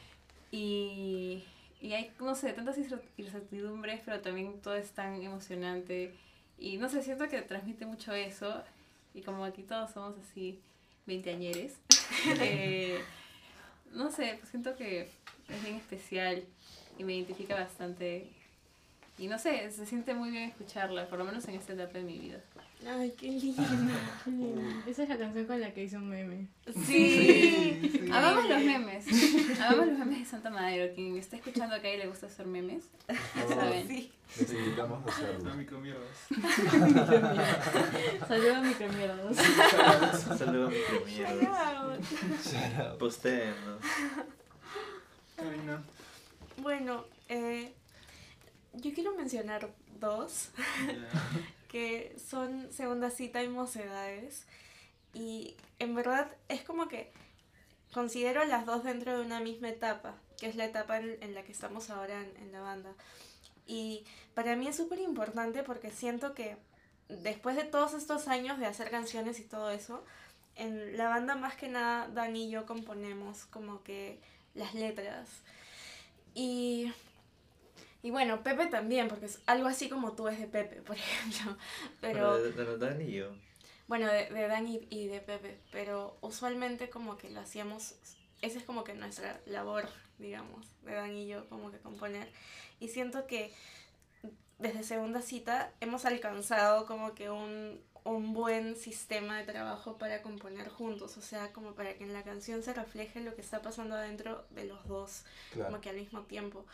Y, 0.52 1.42
y 1.80 1.92
hay, 1.94 2.12
no 2.20 2.34
sé, 2.34 2.52
tantas 2.52 2.78
incer- 2.78 3.02
incertidumbres, 3.16 4.00
pero 4.04 4.20
también 4.20 4.60
todo 4.60 4.74
es 4.76 4.90
tan 4.92 5.20
emocionante. 5.22 6.14
Y 6.58 6.76
no 6.78 6.88
sé, 6.88 7.02
siento 7.02 7.28
que 7.28 7.42
transmite 7.42 7.84
mucho 7.86 8.12
eso. 8.12 8.62
Y 9.14 9.22
como 9.22 9.44
aquí 9.44 9.62
todos 9.62 9.90
somos 9.90 10.14
así, 10.18 10.60
veinteañeres, 11.06 11.74
eh, 12.40 13.00
no 13.92 14.10
sé, 14.10 14.36
pues 14.38 14.50
siento 14.50 14.76
que 14.76 15.08
es 15.48 15.62
bien 15.62 15.76
especial 15.76 16.44
y 16.98 17.04
me 17.04 17.14
identifica 17.14 17.54
bastante. 17.54 18.28
Y 19.18 19.28
no 19.28 19.38
sé, 19.38 19.70
se 19.70 19.86
siente 19.86 20.14
muy 20.14 20.30
bien 20.30 20.50
escucharla, 20.50 21.08
por 21.08 21.18
lo 21.18 21.24
menos 21.24 21.46
en 21.48 21.54
esta 21.54 21.72
etapa 21.72 21.98
de 21.98 22.04
mi 22.04 22.18
vida. 22.18 22.40
Ay, 22.88 23.12
qué 23.18 23.26
lindo. 23.26 23.62
Esa 24.86 25.02
es 25.02 25.08
la 25.08 25.18
canción 25.18 25.44
con 25.46 25.60
la 25.60 25.74
que 25.74 25.84
hizo 25.84 25.96
un 25.96 26.08
meme. 26.08 26.46
Sí. 26.86 28.08
Amamos 28.12 28.48
los 28.48 28.62
memes. 28.62 29.06
Amamos 29.60 29.86
los 29.88 29.98
memes 29.98 30.18
de 30.20 30.24
Santa 30.24 30.50
Madero. 30.50 30.94
Quien 30.94 31.16
está 31.16 31.36
escuchando 31.36 31.74
acá 31.74 31.88
y 31.92 31.98
le 31.98 32.06
gusta 32.06 32.26
hacer 32.26 32.46
memes, 32.46 32.84
saben. 33.48 33.88
Sí. 33.88 34.12
les 34.38 34.52
invitamos 34.52 35.04
a 35.04 35.10
hacerlo. 35.10 35.44
No, 35.44 35.54
micromierdas. 35.56 36.16
Saludos 38.28 38.62
micromierdas. 38.62 39.36
Saludos 40.38 40.72
mi 40.72 40.78
premieros. 40.78 41.40
Claro. 41.40 41.96
Shout 42.00 42.78
out. 42.78 42.98
Postéennos. 42.98 43.80
Karina. 45.36 45.82
Bueno, 46.58 47.04
eh, 47.28 47.72
yo 48.74 48.94
quiero 48.94 49.14
mencionar 49.16 49.68
dos 49.98 50.50
Ya. 50.86 51.08
Que 51.68 52.16
son 52.18 52.72
Segunda 52.72 53.10
Cita 53.10 53.42
y 53.42 53.48
Mocedades. 53.48 54.46
Y 55.14 55.56
en 55.78 55.94
verdad 55.94 56.30
es 56.48 56.62
como 56.62 56.88
que 56.88 57.12
considero 57.92 58.44
las 58.44 58.66
dos 58.66 58.84
dentro 58.84 59.18
de 59.18 59.24
una 59.24 59.40
misma 59.40 59.68
etapa, 59.68 60.14
que 60.38 60.46
es 60.46 60.56
la 60.56 60.66
etapa 60.66 60.98
en, 60.98 61.16
en 61.22 61.34
la 61.34 61.42
que 61.42 61.52
estamos 61.52 61.90
ahora 61.90 62.20
en, 62.20 62.36
en 62.36 62.52
la 62.52 62.60
banda. 62.60 62.92
Y 63.66 64.04
para 64.34 64.54
mí 64.56 64.68
es 64.68 64.76
súper 64.76 65.00
importante 65.00 65.62
porque 65.62 65.90
siento 65.90 66.34
que 66.34 66.56
después 67.08 67.56
de 67.56 67.64
todos 67.64 67.94
estos 67.94 68.28
años 68.28 68.58
de 68.58 68.66
hacer 68.66 68.90
canciones 68.90 69.38
y 69.40 69.44
todo 69.44 69.70
eso, 69.70 70.04
en 70.56 70.96
la 70.96 71.08
banda 71.08 71.36
más 71.36 71.54
que 71.56 71.68
nada 71.68 72.08
Dani 72.08 72.46
y 72.46 72.50
yo 72.50 72.66
componemos 72.66 73.46
como 73.46 73.82
que 73.82 74.20
las 74.54 74.74
letras. 74.74 75.28
Y, 76.34 76.92
y 78.02 78.10
bueno, 78.10 78.42
Pepe 78.42 78.66
también, 78.66 79.08
porque 79.08 79.26
es 79.26 79.40
algo 79.46 79.68
así 79.68 79.88
como 79.88 80.12
tú 80.12 80.28
es 80.28 80.38
de 80.38 80.46
Pepe, 80.46 80.76
por 80.82 80.96
ejemplo. 80.96 81.56
Pero 82.00 82.38
de, 82.42 82.52
de 82.52 82.64
los 82.64 82.78
Dan 82.80 83.00
y 83.00 83.12
yo. 83.12 83.32
bueno, 83.88 84.06
de, 84.06 84.26
de 84.30 84.48
Dan 84.48 84.66
y, 84.68 84.86
y 84.90 85.06
de 85.08 85.20
Pepe, 85.20 85.60
pero 85.72 86.16
usualmente 86.20 86.90
como 86.90 87.16
que 87.16 87.30
lo 87.30 87.40
hacíamos, 87.40 87.94
esa 88.42 88.58
es 88.58 88.64
como 88.64 88.84
que 88.84 88.94
nuestra 88.94 89.40
labor, 89.46 89.88
digamos, 90.18 90.66
de 90.82 90.94
Dan 90.94 91.16
y 91.16 91.26
yo, 91.28 91.48
como 91.48 91.70
que 91.70 91.78
componer. 91.78 92.30
Y 92.80 92.88
siento 92.88 93.26
que 93.26 93.52
desde 94.58 94.82
segunda 94.84 95.20
cita 95.22 95.72
hemos 95.80 96.04
alcanzado 96.04 96.86
como 96.86 97.14
que 97.14 97.30
un, 97.30 97.80
un 98.04 98.32
buen 98.32 98.76
sistema 98.76 99.38
de 99.38 99.44
trabajo 99.44 99.98
para 99.98 100.22
componer 100.22 100.68
juntos, 100.68 101.16
o 101.18 101.22
sea, 101.22 101.52
como 101.52 101.74
para 101.74 101.94
que 101.94 102.04
en 102.04 102.12
la 102.12 102.22
canción 102.22 102.62
se 102.62 102.72
refleje 102.72 103.20
lo 103.20 103.34
que 103.34 103.42
está 103.42 103.60
pasando 103.62 103.96
adentro 103.96 104.46
de 104.50 104.64
los 104.64 104.86
dos, 104.86 105.24
Claro. 105.52 105.70
como 105.70 105.80
que 105.80 105.90
al 105.90 105.96
mismo 105.96 106.22
tiempo. 106.22 106.64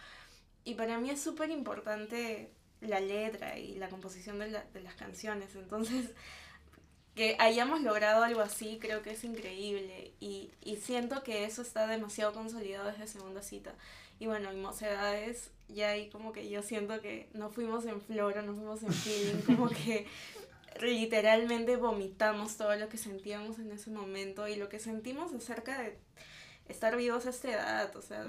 Y 0.64 0.74
para 0.74 0.98
mí 0.98 1.10
es 1.10 1.20
súper 1.20 1.50
importante 1.50 2.50
la 2.80 3.00
letra 3.00 3.58
y 3.58 3.74
la 3.76 3.88
composición 3.88 4.38
de, 4.38 4.48
la- 4.50 4.64
de 4.72 4.80
las 4.82 4.94
canciones, 4.94 5.54
entonces 5.56 6.10
que 7.14 7.36
hayamos 7.38 7.82
logrado 7.82 8.22
algo 8.24 8.40
así 8.40 8.78
creo 8.80 9.02
que 9.02 9.10
es 9.10 9.24
increíble 9.24 10.12
y, 10.18 10.50
y 10.62 10.76
siento 10.76 11.22
que 11.22 11.44
eso 11.44 11.60
está 11.62 11.86
demasiado 11.86 12.32
consolidado 12.32 12.86
desde 12.90 13.06
segunda 13.06 13.42
cita. 13.42 13.74
Y 14.18 14.26
bueno, 14.26 14.50
en 14.50 14.62
Mocedades 14.62 15.50
ya 15.68 15.90
ahí 15.90 16.08
como 16.10 16.32
que 16.32 16.48
yo 16.48 16.62
siento 16.62 17.00
que 17.00 17.28
no 17.34 17.50
fuimos 17.50 17.84
en 17.86 18.00
floro, 18.00 18.42
no 18.42 18.54
fuimos 18.54 18.82
en 18.82 18.92
feeling, 18.92 19.42
como 19.46 19.68
que 19.68 20.06
literalmente 20.80 21.76
vomitamos 21.76 22.56
todo 22.56 22.74
lo 22.76 22.88
que 22.88 22.98
sentíamos 22.98 23.58
en 23.58 23.72
ese 23.72 23.90
momento 23.90 24.48
y 24.48 24.56
lo 24.56 24.68
que 24.68 24.78
sentimos 24.78 25.32
acerca 25.34 25.80
de 25.82 25.98
estar 26.68 26.96
vivos 26.96 27.26
a 27.26 27.30
esta 27.30 27.50
edad, 27.50 27.96
o 27.96 28.02
sea, 28.02 28.26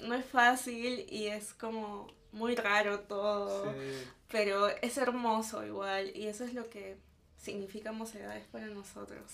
no 0.00 0.14
es 0.14 0.24
fácil 0.24 1.06
y 1.10 1.26
es 1.26 1.52
como 1.54 2.08
muy 2.32 2.54
raro 2.54 3.00
todo, 3.00 3.64
Sí. 3.72 3.78
pero 4.30 4.68
es 4.68 4.96
hermoso 4.98 5.64
igual 5.66 6.10
y 6.16 6.26
eso 6.26 6.44
es 6.44 6.54
lo 6.54 6.68
que 6.70 6.96
significa 7.38 7.92
Mocedades 7.92 8.46
para 8.52 8.66
nosotros. 8.66 9.24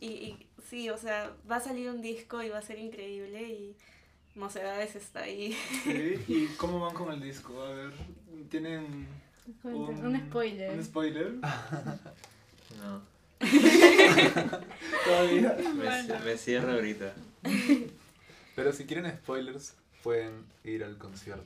Y, 0.00 0.06
y 0.08 0.46
sí, 0.70 0.88
o 0.90 0.96
sea, 0.98 1.30
va 1.50 1.56
a 1.56 1.60
salir 1.60 1.90
un 1.90 2.00
disco 2.02 2.42
y 2.42 2.48
va 2.48 2.58
a 2.58 2.62
ser 2.62 2.78
increíble 2.78 3.42
y 3.42 3.76
Mocedades 4.34 4.96
está 4.96 5.20
ahí. 5.22 5.56
Sí, 5.84 6.22
¿Y 6.28 6.46
cómo 6.58 6.80
van 6.80 6.94
con 6.94 7.12
el 7.12 7.20
disco? 7.22 7.60
A 7.62 7.70
ver, 7.70 7.92
¿tienen 8.50 9.06
Cuenta, 9.62 10.02
Un, 10.06 10.26
spoiler. 10.28 10.70
un 10.76 10.84
spoiler? 10.84 11.32
No. 12.82 13.00
Todavía. 15.04 15.56
Me, 15.74 16.18
me 16.24 16.36
cierro 16.38 16.72
ahorita. 16.72 17.12
Pero 18.54 18.72
si 18.72 18.84
quieren 18.86 19.10
spoilers, 19.10 19.74
pueden 20.02 20.44
ir 20.64 20.84
al 20.84 20.96
concierto. 20.98 21.44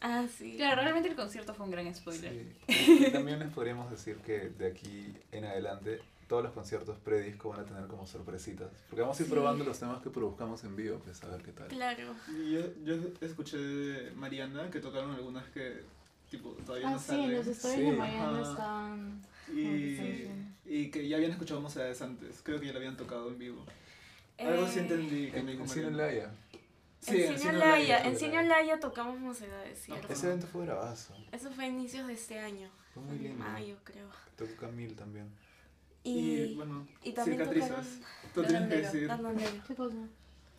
Ah, 0.00 0.24
sí. 0.38 0.54
Claro, 0.56 0.80
realmente 0.82 1.10
el 1.10 1.14
concierto 1.16 1.52
fue 1.54 1.66
un 1.66 1.72
gran 1.72 1.94
spoiler. 1.94 2.32
Sí. 2.68 3.06
Y 3.06 3.10
también 3.10 3.38
les 3.38 3.50
podríamos 3.52 3.90
decir 3.90 4.16
que 4.18 4.48
de 4.48 4.68
aquí 4.68 5.12
en 5.30 5.44
adelante 5.44 6.00
todos 6.26 6.42
los 6.44 6.52
conciertos 6.52 6.96
predisco 7.04 7.50
van 7.50 7.60
a 7.60 7.64
tener 7.64 7.86
como 7.86 8.06
sorpresitas. 8.06 8.68
Porque 8.88 9.02
vamos 9.02 9.18
a 9.18 9.22
ir 9.22 9.28
Sí. 9.28 9.32
probando 9.34 9.64
los 9.64 9.78
temas 9.78 10.00
que 10.00 10.08
produzcamos 10.10 10.64
en 10.64 10.74
vivo, 10.76 10.98
pues 11.04 11.22
a 11.22 11.26
ver 11.28 11.42
qué 11.42 11.52
tal. 11.52 11.68
Claro. 11.68 12.14
Y 12.30 12.52
Yo, 12.52 12.60
yo 12.84 12.94
escuché 13.20 13.58
de 13.58 14.10
Mariana 14.12 14.70
que 14.70 14.80
tocaron 14.80 15.10
algunas 15.14 15.44
que 15.50 15.82
tipo 16.30 16.50
todavía 16.64 16.88
Ah, 16.88 16.92
no 16.92 16.98
sí, 16.98 17.06
salen. 17.06 17.34
los 17.34 17.46
stories 17.46 17.78
Sí, 17.78 17.84
de 17.90 17.92
Mariana 17.92 18.40
ajá. 18.40 18.50
están... 18.52 19.22
Y, 19.52 20.28
y 20.64 20.90
que 20.90 21.08
ya 21.08 21.16
habían 21.16 21.32
escuchado 21.32 21.60
Mocedades 21.60 22.00
antes. 22.02 22.40
Creo 22.42 22.60
que 22.60 22.66
ya 22.66 22.72
la 22.72 22.78
habían 22.78 22.96
tocado 22.96 23.28
en 23.28 23.38
vivo. 23.38 23.64
Algo 24.38 24.66
sí 24.68 24.78
Eh, 24.78 24.82
entendí 24.82 25.30
que 25.30 25.42
me 25.42 25.52
En, 25.52 25.58
dijo 25.64 25.78
en. 25.80 25.94
Olaya. 25.94 26.30
Sí, 27.00 27.22
en 27.22 27.38
Cine 27.38 27.56
Olaya, 27.56 28.04
en 28.04 28.16
Cine 28.16 28.38
Olaya 28.40 28.78
tocamos 28.78 29.18
Mocedades, 29.18 29.80
¿cierto? 29.82 30.12
Ese 30.12 30.26
evento 30.26 30.46
fue 30.46 30.66
bravazo. 30.66 31.14
Eso 31.32 31.50
fue 31.50 31.64
a 31.64 31.68
inicios 31.68 32.06
de 32.06 32.12
este 32.12 32.38
año. 32.38 32.68
Fue 32.92 33.02
muy 33.02 33.16
en 33.16 33.22
lindo. 33.22 33.44
mayo, 33.44 33.76
creo. 33.84 34.06
Tocó 34.36 34.54
Camil 34.60 34.94
también. 34.94 35.30
Y, 36.02 36.10
Y, 36.10 36.54
bueno, 36.56 36.86
y 37.02 37.12
también 37.12 37.38
cicatrices. 37.38 37.70
tocaron 37.70 38.32
Tú 38.34 38.42
tienes 38.44 38.68
que 38.68 38.76
decir. 38.76 39.10
¿Qué 39.66 39.74
cosa? 39.74 39.96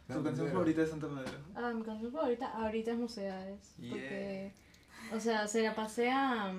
tu 0.08 0.24
canción 0.24 0.50
favorita 0.52 0.82
de 0.82 0.88
Santa 0.88 1.08
Madre. 1.08 1.32
Ah, 1.56 1.72
mi 1.74 1.84
canción 1.84 2.12
favorita 2.12 2.48
ahorita 2.50 2.92
es 2.92 2.98
Mocedades. 2.98 3.74
Porque, 3.90 4.52
o 5.14 5.20
sea, 5.20 5.48
se 5.48 5.62
la 5.62 5.74
pasé 5.76 6.10
a, 6.10 6.54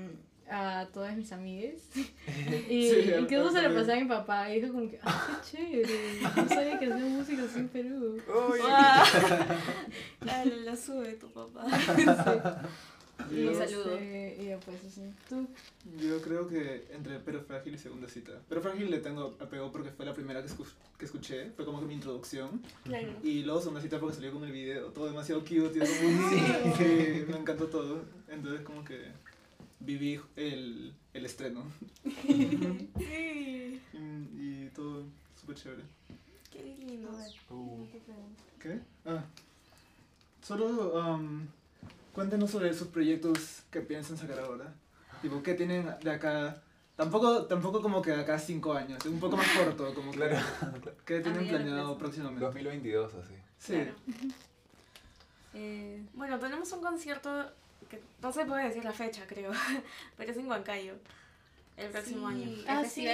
a 0.50 0.87
todas 0.92 1.16
mis 1.16 1.33
amigas. 1.33 1.74
Y 2.68 2.90
Sí, 2.90 3.11
incluso 3.18 3.48
a- 3.48 3.52
se 3.52 3.62
la 3.62 3.74
pasé 3.74 3.92
a 3.92 3.96
mi 3.96 4.05
papá. 4.07 4.50
Y 4.55 4.61
dijo 4.61 4.72
como 4.74 4.90
que, 4.90 4.98
ah, 5.02 5.40
qué 5.50 5.57
chévere. 5.59 6.20
No 6.37 6.48
sabía 6.48 6.78
que 6.78 6.87
hacían 6.92 7.11
música 7.12 7.42
así 7.44 7.59
en 7.61 7.68
Perú. 7.68 8.18
Ah, 8.68 9.05
la 10.64 10.76
sube 10.76 11.14
tu 11.14 11.28
papá. 11.33 11.66
Y, 13.31 13.46
Un 13.46 13.55
saludo. 13.55 13.92
este, 13.92 14.37
y 14.42 14.46
después 14.46 14.76
así. 14.85 15.02
Tú. 15.28 15.46
Yo 15.96 16.20
creo 16.22 16.48
que 16.48 16.88
entre 16.92 17.20
Pero 17.20 17.40
Frágil 17.42 17.74
y 17.74 17.78
Segunda 17.78 18.09
Cita. 18.09 18.33
Pero 18.48 18.61
Frágil 18.62 18.90
le 18.90 18.98
tengo 18.98 19.37
apego 19.38 19.70
porque 19.70 19.90
fue 19.90 20.05
la 20.05 20.12
primera 20.12 20.42
que, 20.42 20.48
escu- 20.48 20.66
que 20.98 21.05
escuché. 21.05 21.50
Fue 21.55 21.64
como 21.64 21.78
que 21.78 21.87
mi 21.87 21.94
introducción. 21.94 22.61
Claro. 22.83 23.12
Y 23.22 23.42
luego 23.44 23.61
Segunda 23.61 23.81
Cita 23.81 24.00
porque 24.00 24.16
salió 24.16 24.33
con 24.33 24.42
el 24.42 24.50
video. 24.50 24.87
Todo 24.88 25.07
demasiado 25.07 25.40
cute. 25.42 25.55
Y 25.72 25.76
era 25.78 25.87
como, 25.87 26.76
sí, 26.76 27.24
me 27.28 27.37
encantó 27.38 27.66
todo. 27.68 28.02
Entonces 28.28 28.62
como 28.62 28.85
que 28.85 29.05
viví 29.85 30.21
el, 30.37 30.95
el 31.14 31.27
estreno. 31.27 31.64
Sí. 32.05 32.88
Y, 33.92 34.64
y 34.66 34.71
todo 34.75 35.05
súper 35.38 35.57
chévere. 35.57 35.83
Qué 36.51 36.62
lindo. 36.79 37.11
Uh, 37.51 37.87
¿Qué? 38.59 38.81
Ah. 39.05 39.23
Solo 40.42 40.95
um, 41.14 41.47
cuéntenos 42.14 42.51
sobre 42.51 42.73
sus 42.75 42.88
proyectos 42.88 43.62
que 43.71 43.81
piensan 43.81 44.16
sacar 44.16 44.40
ahora. 44.40 44.73
Tipo, 45.21 45.42
¿qué 45.42 45.55
tienen 45.55 45.88
de 46.03 46.11
acá? 46.11 46.62
Tampoco, 46.97 47.45
tampoco 47.45 47.81
como 47.83 48.01
que 48.03 48.11
de 48.12 48.21
acá 48.23 48.38
cinco 48.38 48.73
años, 48.75 49.05
un 49.07 49.21
poco 49.21 49.37
más 49.37 49.49
corto, 49.57 49.95
como 49.95 50.11
que, 50.11 50.18
claro. 50.18 50.37
¿qué 51.05 51.21
tienen 51.21 51.49
planeado 51.49 51.97
próximamente? 51.99 52.45
2022 52.45 53.14
así. 53.14 53.35
Sí, 53.59 53.73
Claro. 53.75 53.95
Eh, 55.55 56.03
Bueno, 56.14 56.38
tenemos 56.38 56.73
un 56.73 56.81
concierto 56.81 57.51
que 57.92 58.00
no 58.22 58.33
se 58.33 58.44
puede 58.44 58.64
decir 58.68 58.85
la 58.85 58.92
fecha, 58.92 59.22
creo, 59.26 59.52
pero 60.16 60.31
es 60.33 60.37
en 60.37 60.48
Huancayo 60.48 60.94
el 61.76 61.90
próximo 61.90 62.28
Sí. 62.31 62.35
año. 62.35 62.57
Ah, 62.68 62.83
sí, 62.85 63.07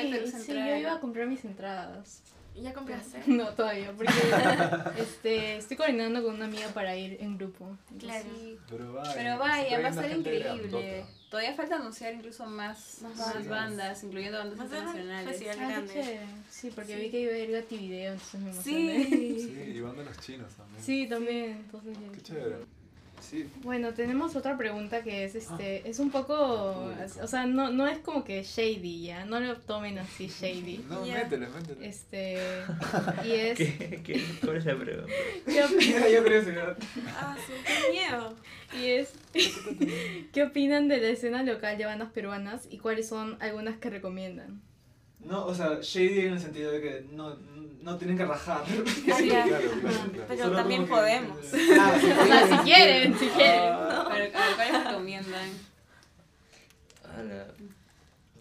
sí, 0.45 0.53
yo 0.53 0.77
iba 0.77 0.93
a 0.95 1.01
comprar 1.01 1.27
mis 1.27 1.45
entradas. 1.45 2.23
¿Ya 2.61 2.73
compraste? 2.73 3.23
No, 3.29 3.55
todavía, 3.55 3.93
porque 3.97 4.13
este, 4.99 5.57
estoy 5.59 5.77
coordinando 5.77 6.25
con 6.25 6.35
una 6.35 6.47
amiga 6.47 6.67
para 6.75 6.97
ir 6.97 7.17
en 7.21 7.39
grupo. 7.39 7.77
Claro. 8.01 8.25
sí. 8.35 8.59
Pero 8.69 8.93
vaya, 8.95 9.13
Pero 9.15 9.39
vaya, 9.39 9.81
va 9.81 9.89
a 9.89 9.93
gente 9.93 10.17
increíble. 10.17 11.05
Todavía 11.31 11.55
falta 11.55 11.77
anunciar 11.77 12.15
incluso 12.15 12.47
más, 12.47 12.99
Más 13.03 13.17
más 13.17 13.27
bandas. 13.35 13.49
bandas, 13.49 14.03
incluyendo 14.03 14.39
bandas 14.39 14.59
a 14.61 14.69
ser 14.69 14.79
internacionales. 14.79 15.43
Ah, 15.51 15.55
grande. 15.55 16.21
Sí, 16.51 16.71
porque 16.75 16.97
Sí. 16.97 17.01
vi 17.03 17.11
que 17.11 17.21
iba 17.21 17.33
a 17.33 17.39
ir 17.39 17.51
Gati 17.53 17.77
Video, 17.77 18.13
entonces 18.15 18.41
me 18.41 18.51
emocioné. 18.51 19.05
Sí. 19.05 19.41
Sí, 19.41 19.73
y 19.77 19.81
van 19.81 19.97
de 19.97 20.05
los 20.05 20.19
chinos 20.21 20.53
también. 20.55 20.83
Sí, 20.83 21.07
también. 21.07 21.51
Entonces 21.65 21.97
Qué 22.15 22.21
chévere. 22.23 22.57
Sí. 23.21 23.49
Bueno, 23.63 23.93
tenemos 23.95 24.35
otra 24.37 24.57
pregunta 24.57 25.03
que 25.03 25.25
es 25.25 25.35
este, 25.35 25.83
Ah. 25.85 25.89
es 25.89 25.99
un 25.99 26.11
poco, 26.11 26.91
Público. 26.97 27.21
o 27.25 27.27
sea, 27.27 27.47
no, 27.47 27.71
no 27.71 27.87
es 27.87 27.99
como 27.99 28.25
que 28.25 28.43
shady 28.43 29.03
ya, 29.07 29.25
no 29.25 29.41
lo 29.41 29.57
tomen 29.59 29.99
así 29.99 30.29
shady. 30.29 30.85
No, 30.89 31.05
Ya. 31.07 31.15
métele, 31.25 31.49
métele. 31.49 31.89
Este, 31.89 32.39
y 33.25 33.31
es, 33.33 33.59
¿Qué, 33.59 34.01
qué, 34.05 34.25
¿Cuál 34.45 34.57
es 34.57 34.65
la 34.65 34.77
pregunta? 34.79 35.13
¿qué, 35.47 35.65
op- 35.65 35.71
Mira, 35.79 36.09
yo 36.09 36.25
creo 36.25 36.45
que 36.45 36.61
Ah, 37.17 37.37
sí, 37.47 37.53
qué 37.67 37.93
miedo. 37.93 38.35
y 38.81 38.87
es, 38.91 39.13
¿qué 40.33 40.43
opinan 40.43 40.89
de 40.89 40.99
la 40.99 41.09
escena 41.09 41.43
local 41.43 41.79
de 41.79 41.85
bandas 41.87 42.11
peruanas 42.11 42.67
y 42.71 42.79
cuáles 42.79 43.09
son 43.09 43.37
algunas 43.41 43.79
que 43.79 43.91
recomiendan? 43.91 44.61
No, 45.29 45.45
o 45.47 45.55
sea, 45.55 45.79
shady 45.83 46.21
en 46.27 46.33
el 46.33 46.41
sentido 46.41 46.73
de 46.73 46.81
que 46.81 47.07
no, 47.13 47.37
no 47.83 47.97
tienen 47.99 48.17
que 48.17 48.25
rajar. 48.25 48.65
Sí, 48.67 49.03
Claro, 49.29 49.49
claro, 49.49 49.71
claro. 49.81 50.25
Pero 50.29 50.43
Solo 50.45 50.57
también 50.57 50.85
que- 50.85 50.91
podemos. 50.91 51.39
Ah, 51.39 51.99
sí, 52.01 52.11
O 52.11 52.27
sea, 52.27 52.47
si 52.49 52.57
quieren, 52.65 53.19
si 53.19 53.27
quieren. 53.29 53.61
Ah, 53.75 54.07
Pero, 54.11 54.39
a 54.39 54.47
ver, 54.47 54.57
¿cuáles 54.57 54.85
recomiendan? 54.85 55.49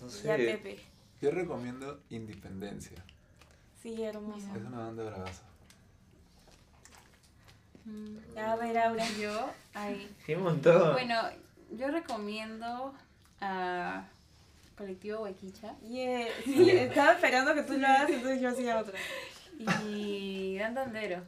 No 0.01 0.07
Ya. 0.23 0.35
Pepe. 0.37 0.79
Yo 1.21 1.31
recomiendo 1.31 1.99
Independencia. 2.09 3.03
Sí, 3.81 4.01
hermoso. 4.03 4.47
Es 4.55 4.61
una 4.65 4.79
banda 4.79 5.03
bravaza. 5.03 5.43
Ya, 8.35 8.51
a 8.51 8.55
ver, 8.57 8.77
Aura. 8.77 9.05
Yo, 9.19 9.49
ay. 9.73 10.13
Sí, 10.25 10.35
un 10.35 10.43
montón. 10.43 10.93
Bueno, 10.93 11.15
yo 11.71 11.87
recomiendo 11.89 12.93
a 13.41 14.05
Colectivo 14.77 15.21
Huequicha 15.23 15.75
Yeah. 15.81 16.27
Sí, 16.45 16.69
estaba 16.69 17.13
esperando 17.13 17.53
que 17.55 17.63
tú 17.63 17.77
lo 17.77 17.87
hagas, 17.87 18.09
entonces 18.09 18.41
yo 18.41 18.49
hacía 18.49 18.77
otra. 18.79 18.97
y 19.89 20.57
Dan 20.57 20.73
Dandero, 20.75 21.23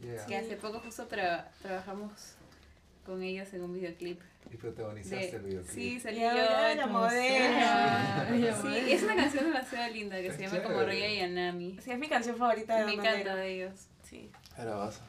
Yeah. 0.00 0.26
que 0.26 0.36
hace 0.36 0.56
poco 0.56 0.78
justo 0.78 1.08
tra- 1.08 1.46
trabajamos 1.60 2.12
con 3.04 3.20
ellos 3.22 3.52
en 3.52 3.62
un 3.62 3.74
videoclip. 3.74 4.20
Y 4.52 4.56
protagonizaste 4.56 5.16
De, 5.32 5.36
el 5.36 5.42
videoclip. 5.42 5.70
sí, 5.74 6.00
Y 6.08 6.20
yo. 6.20 6.32
la 6.76 6.86
modelo. 6.86 8.62
Sí, 8.62 8.92
es 8.92 9.02
una 9.02 9.16
canción 9.16 9.44
demasiado 9.46 9.92
linda 9.92 10.16
que 10.16 10.28
Es 10.28 10.36
se 10.36 10.42
llama 10.42 10.62
como 10.62 10.78
chévere. 10.80 10.92
Rey 11.00 11.18
Yanami. 11.18 11.78
Sí, 11.82 11.90
es 11.90 11.98
mi 11.98 12.08
canción 12.08 12.36
favorita 12.36 12.76
de 12.78 12.84
Me 12.86 12.92
encanta 12.94 13.34
de 13.34 13.54
ellos. 13.54 13.88
Sí. 14.04 14.30
Era 14.56 14.64
bravaza. 14.66 15.02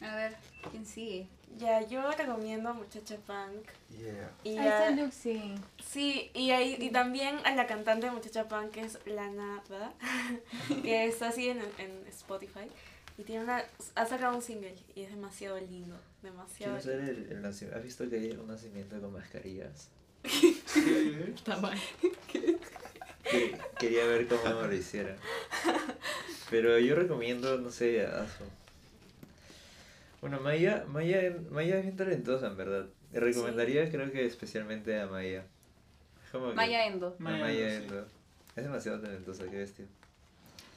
A 0.00 0.16
ver, 0.16 0.36
¿Quién 0.70 0.84
sigue? 0.86 1.26
Ya, 1.56 1.86
yo 1.86 2.10
recomiendo 2.10 2.74
Muchacha 2.74 3.16
Punk. 3.26 3.68
Yeah. 3.96 4.30
Y 4.42 4.58
Ahí 4.58 4.66
está 4.66 4.88
a- 4.88 4.90
Luxi. 4.90 5.54
sí, 5.84 6.30
y, 6.34 6.50
ahí, 6.50 6.76
y 6.80 6.90
también 6.90 7.36
a 7.44 7.54
la 7.54 7.66
cantante 7.68 8.06
de 8.06 8.12
Muchacha 8.12 8.48
Punk, 8.48 8.72
que 8.72 8.80
es 8.80 8.98
Lana, 9.06 9.62
¿verdad? 9.68 9.92
que 10.82 11.06
está 11.06 11.28
así 11.28 11.48
en, 11.48 11.60
en 11.78 12.04
Spotify. 12.08 12.68
Y 13.16 13.22
tiene 13.22 13.44
una, 13.44 13.62
ha 13.94 14.06
sacado 14.06 14.34
un 14.34 14.42
single 14.42 14.74
y 14.96 15.02
es 15.02 15.10
demasiado 15.10 15.60
lindo, 15.60 15.96
demasiado 16.22 16.76
Quiero 16.80 16.96
lindo. 16.98 17.12
hacer 17.12 17.24
el, 17.26 17.32
el 17.36 17.42
nacimiento. 17.42 17.78
¿Has 17.78 17.84
visto 17.84 18.10
que 18.10 18.16
hay 18.16 18.30
un 18.32 18.48
nacimiento 18.48 19.00
con 19.00 19.12
mascarillas? 19.12 19.88
Sí. 20.24 20.60
Está 21.36 21.56
mal. 21.58 21.78
Que- 22.32 22.58
quería 23.78 24.04
ver 24.06 24.26
cómo 24.26 24.62
lo 24.62 24.74
hicieran. 24.74 25.16
Pero 26.50 26.78
yo 26.80 26.96
recomiendo, 26.96 27.56
no 27.58 27.70
sé, 27.70 28.04
a 28.04 28.22
Asu. 28.22 28.44
Bueno, 30.24 30.40
Maya, 30.40 30.86
Maya, 30.88 31.36
Maya 31.50 31.76
es 31.76 31.82
bien 31.82 31.96
talentosa, 31.98 32.46
en 32.46 32.56
verdad. 32.56 32.86
Y 33.12 33.18
recomendaría, 33.18 33.90
creo 33.90 34.10
que 34.10 34.24
especialmente 34.24 34.98
a 34.98 35.06
Maya. 35.06 35.44
Maya 36.54 36.86
Endo. 36.86 37.14
Maya 37.18 37.44
Maya 37.44 37.74
Endo, 37.74 38.04
sí. 38.06 38.10
Es 38.56 38.64
demasiado 38.64 39.00
talentosa, 39.02 39.44
qué 39.50 39.58
bestia. 39.58 39.84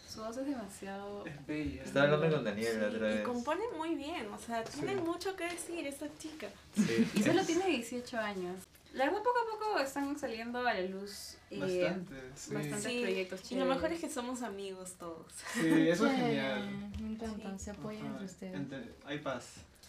Su 0.06 0.20
voz 0.20 0.36
es 0.36 0.48
demasiado... 0.48 1.26
Es 1.26 1.48
bella. 1.48 1.82
Estaba 1.82 2.06
hablando 2.14 2.36
con 2.36 2.44
Daniel 2.44 2.82
la 2.82 2.88
otra 2.90 3.10
y 3.10 3.14
vez. 3.14 3.22
compone 3.22 3.62
muy 3.78 3.96
bien, 3.96 4.26
o 4.34 4.38
sea, 4.38 4.66
tiene 4.66 4.96
Sí. 4.96 5.00
mucho 5.00 5.34
que 5.38 5.46
decir 5.46 5.88
esta 5.88 6.08
chica. 6.20 6.50
Sí. 6.76 7.08
Y 7.16 7.24
solo 7.24 7.42
tiene 7.46 7.68
18 7.68 8.18
años. 8.18 8.58
La 8.98 9.06
verdad, 9.06 9.20
poco 9.20 9.38
a 9.40 9.60
poco 9.60 9.80
están 9.80 10.18
saliendo 10.18 10.60
a 10.60 10.64
la 10.74 10.82
luz 10.82 11.38
eh, 11.52 11.60
Bastante. 11.60 12.16
Sí. 12.36 12.54
bastantes 12.54 12.84
Sí, 12.84 13.02
proyectos 13.04 13.40
Y 13.40 13.44
lo 13.44 13.50
chéveres. 13.62 13.76
mejor 13.76 13.92
es 13.94 14.02
que 14.02 14.10
somos 14.10 14.42
amigos 14.42 14.94
todos. 15.00 15.32
Sí, 15.54 15.88
eso 15.90 16.08
es 16.08 16.16
genial. 16.18 16.92
Me 17.02 17.12
encanta, 17.14 17.58
Sí. 17.58 17.64
se 17.66 17.72
apoyan 17.72 18.02
Ajá, 18.02 18.12
entre 18.14 18.26
ustedes. 18.26 18.56
ente- 18.56 18.96
Hay 19.06 19.20
paz, 19.20 19.46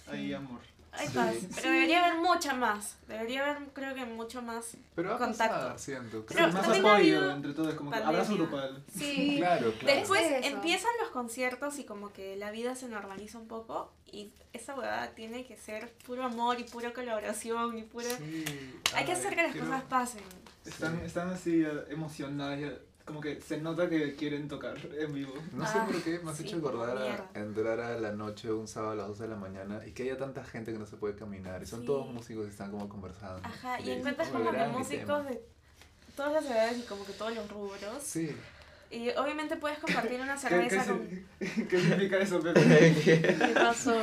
hay 0.07 0.33
amor. 0.35 0.61
Hay 0.93 1.07
Sí. 1.09 1.49
pero 1.55 1.71
debería 1.71 2.05
haber 2.07 2.19
mucha 2.21 2.55
más. 2.55 2.97
Debería 3.07 3.43
haber, 3.45 3.69
creo 3.73 3.95
que 3.95 4.05
mucho 4.05 4.43
más. 4.43 4.77
Pero 4.95 5.17
Contacto. 5.19 5.55
pasar, 5.55 5.79
siento. 5.79 6.25
Pero 6.27 6.49
más 6.53 6.67
apoyo 6.69 7.31
entre 7.31 7.53
todos, 7.53 7.75
como 7.75 7.91
que 7.91 7.97
abrazo 7.99 8.35
grupal. 8.35 8.83
Sí. 8.97 9.37
Claro, 9.39 9.73
claro. 9.79 9.99
Después 10.01 10.23
Es 10.23 10.47
empiezan 10.47 10.91
los 11.01 11.11
conciertos 11.11 11.79
y 11.79 11.85
como 11.85 12.13
que 12.13 12.37
la 12.37 12.51
vida 12.51 12.75
se 12.75 12.89
normaliza 12.89 13.39
un 13.39 13.47
poco 13.49 13.93
y 14.07 14.33
esa 14.53 14.75
huevada 14.75 15.11
tiene 15.15 15.45
que 15.47 15.57
ser 15.57 15.93
puro 16.07 16.25
amor 16.25 16.59
y 16.59 16.65
pura 16.65 16.93
colaboración 16.93 17.77
y 17.79 17.83
pura... 17.83 18.09
Sí. 18.09 18.45
Hay 18.95 19.05
que 19.05 19.13
hacer 19.13 19.35
que 19.37 19.43
las 19.43 19.55
cosas 19.55 19.83
pasen. 19.85 20.23
Están, 20.65 20.99
Sí. 20.99 21.07
están 21.07 21.31
así 21.31 21.63
eh, 21.63 21.85
emocionadas, 21.91 22.61
ya- 22.61 22.79
como 23.09 23.21
que 23.21 23.41
se 23.41 23.57
nota 23.61 23.89
que 23.89 24.15
quieren 24.15 24.47
tocar 24.47 24.77
en 24.97 25.13
vivo. 25.13 25.33
No 25.53 25.67
sé 25.67 25.79
Ah, 25.79 25.87
por 25.91 26.01
qué 26.03 26.21
me 26.23 26.31
has 26.31 26.37
sí, 26.37 26.45
hecho 26.45 26.59
acordar 26.59 26.97
a 26.97 27.39
entrar 27.41 27.81
a 27.81 27.99
la 27.99 28.13
noche 28.13 28.53
un 28.53 28.69
sábado 28.69 28.93
a 28.93 28.95
las 28.95 29.09
12 29.09 29.25
de 29.25 29.29
la 29.31 29.37
mañana 29.37 29.81
y 29.85 29.91
que 29.93 30.05
haya 30.05 30.17
tanta 30.17 30.45
gente 30.45 30.73
que 30.73 30.79
no 30.79 30.87
se 30.87 30.97
puede 30.97 31.17
caminar. 31.17 31.61
Y 31.63 31.67
son 31.67 31.81
Sí. 31.81 31.87
todos 31.87 32.07
músicos 32.13 32.47
y 32.47 32.51
están 32.51 32.71
como 32.71 32.89
conversando. 32.89 33.41
Ajá, 33.43 33.81
y 33.81 33.91
encuentras 33.91 34.29
"Oh, 34.29 34.33
como 34.35 34.51
que 34.53 34.67
músicos 34.69 35.07
tema". 35.07 35.23
de 35.25 35.43
todas 36.15 36.33
las 36.35 36.45
edades 36.45 36.79
y 36.79 36.83
como 36.83 37.05
que 37.05 37.13
todos 37.15 37.35
los 37.35 37.51
rubros. 37.51 38.03
Sí. 38.03 38.31
Y 38.91 39.11
obviamente 39.11 39.57
puedes 39.57 39.79
compartir 39.81 40.21
una 40.21 40.35
¿Qué, 40.41 40.41
cerveza 40.49 40.85
qué, 40.85 40.89
con... 40.91 41.09
si- 41.09 41.65
qué 41.69 41.81
significa 41.81 42.19
eso, 42.19 42.41
Pepe? 42.41 42.95
¿Qué 43.05 43.53
pasó? 43.55 43.97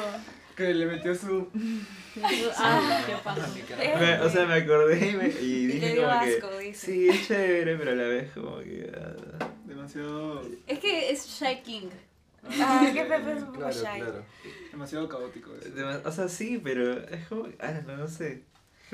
Que 0.55 0.73
le 0.73 0.85
metió 0.85 1.13
su... 1.15 1.47
Ah, 2.57 3.03
¿qué 3.05 3.13
pasó? 3.21 3.41
Me- 3.99 4.19
o 4.21 4.29
sea, 4.29 4.45
me 4.45 4.53
acordé 4.53 5.09
y, 5.09 5.15
me, 5.17 5.27
y 5.27 5.67
dije 5.67 5.87
le 5.87 5.93
dio 5.95 6.07
como 6.07 6.19
que... 6.23 6.35
asco, 6.37 6.57
dice. 6.59 6.85
Sí, 6.93 7.09
es 7.09 7.27
chévere, 7.27 7.75
pero 7.75 7.91
a 7.91 7.95
la 7.95 8.03
vez 8.03 8.31
como 8.31 8.59
que... 8.59 8.89
ah, 8.97 9.49
demasiado... 9.65 10.41
Es 10.65 10.79
que 10.79 11.09
es 11.11 11.27
Shy 11.27 11.61
King. 11.61 11.89
Ah, 12.61 12.89
que 12.93 13.03
Pepe 13.03 13.31
es 13.33 13.39
un 13.39 13.47
poco 13.47 13.57
Claro, 13.59 13.73
shy. 13.73 13.99
claro. 14.01 14.25
demasiado 14.71 15.09
caótico 15.09 15.51
eso. 15.59 15.69
dema- 15.75 16.01
o 16.05 16.11
sea, 16.11 16.29
sí, 16.29 16.61
pero 16.63 16.93
es 17.05 17.27
como... 17.27 17.49
Ah, 17.59 17.73
no, 17.85 17.97
no 17.97 18.07
sé. 18.07 18.43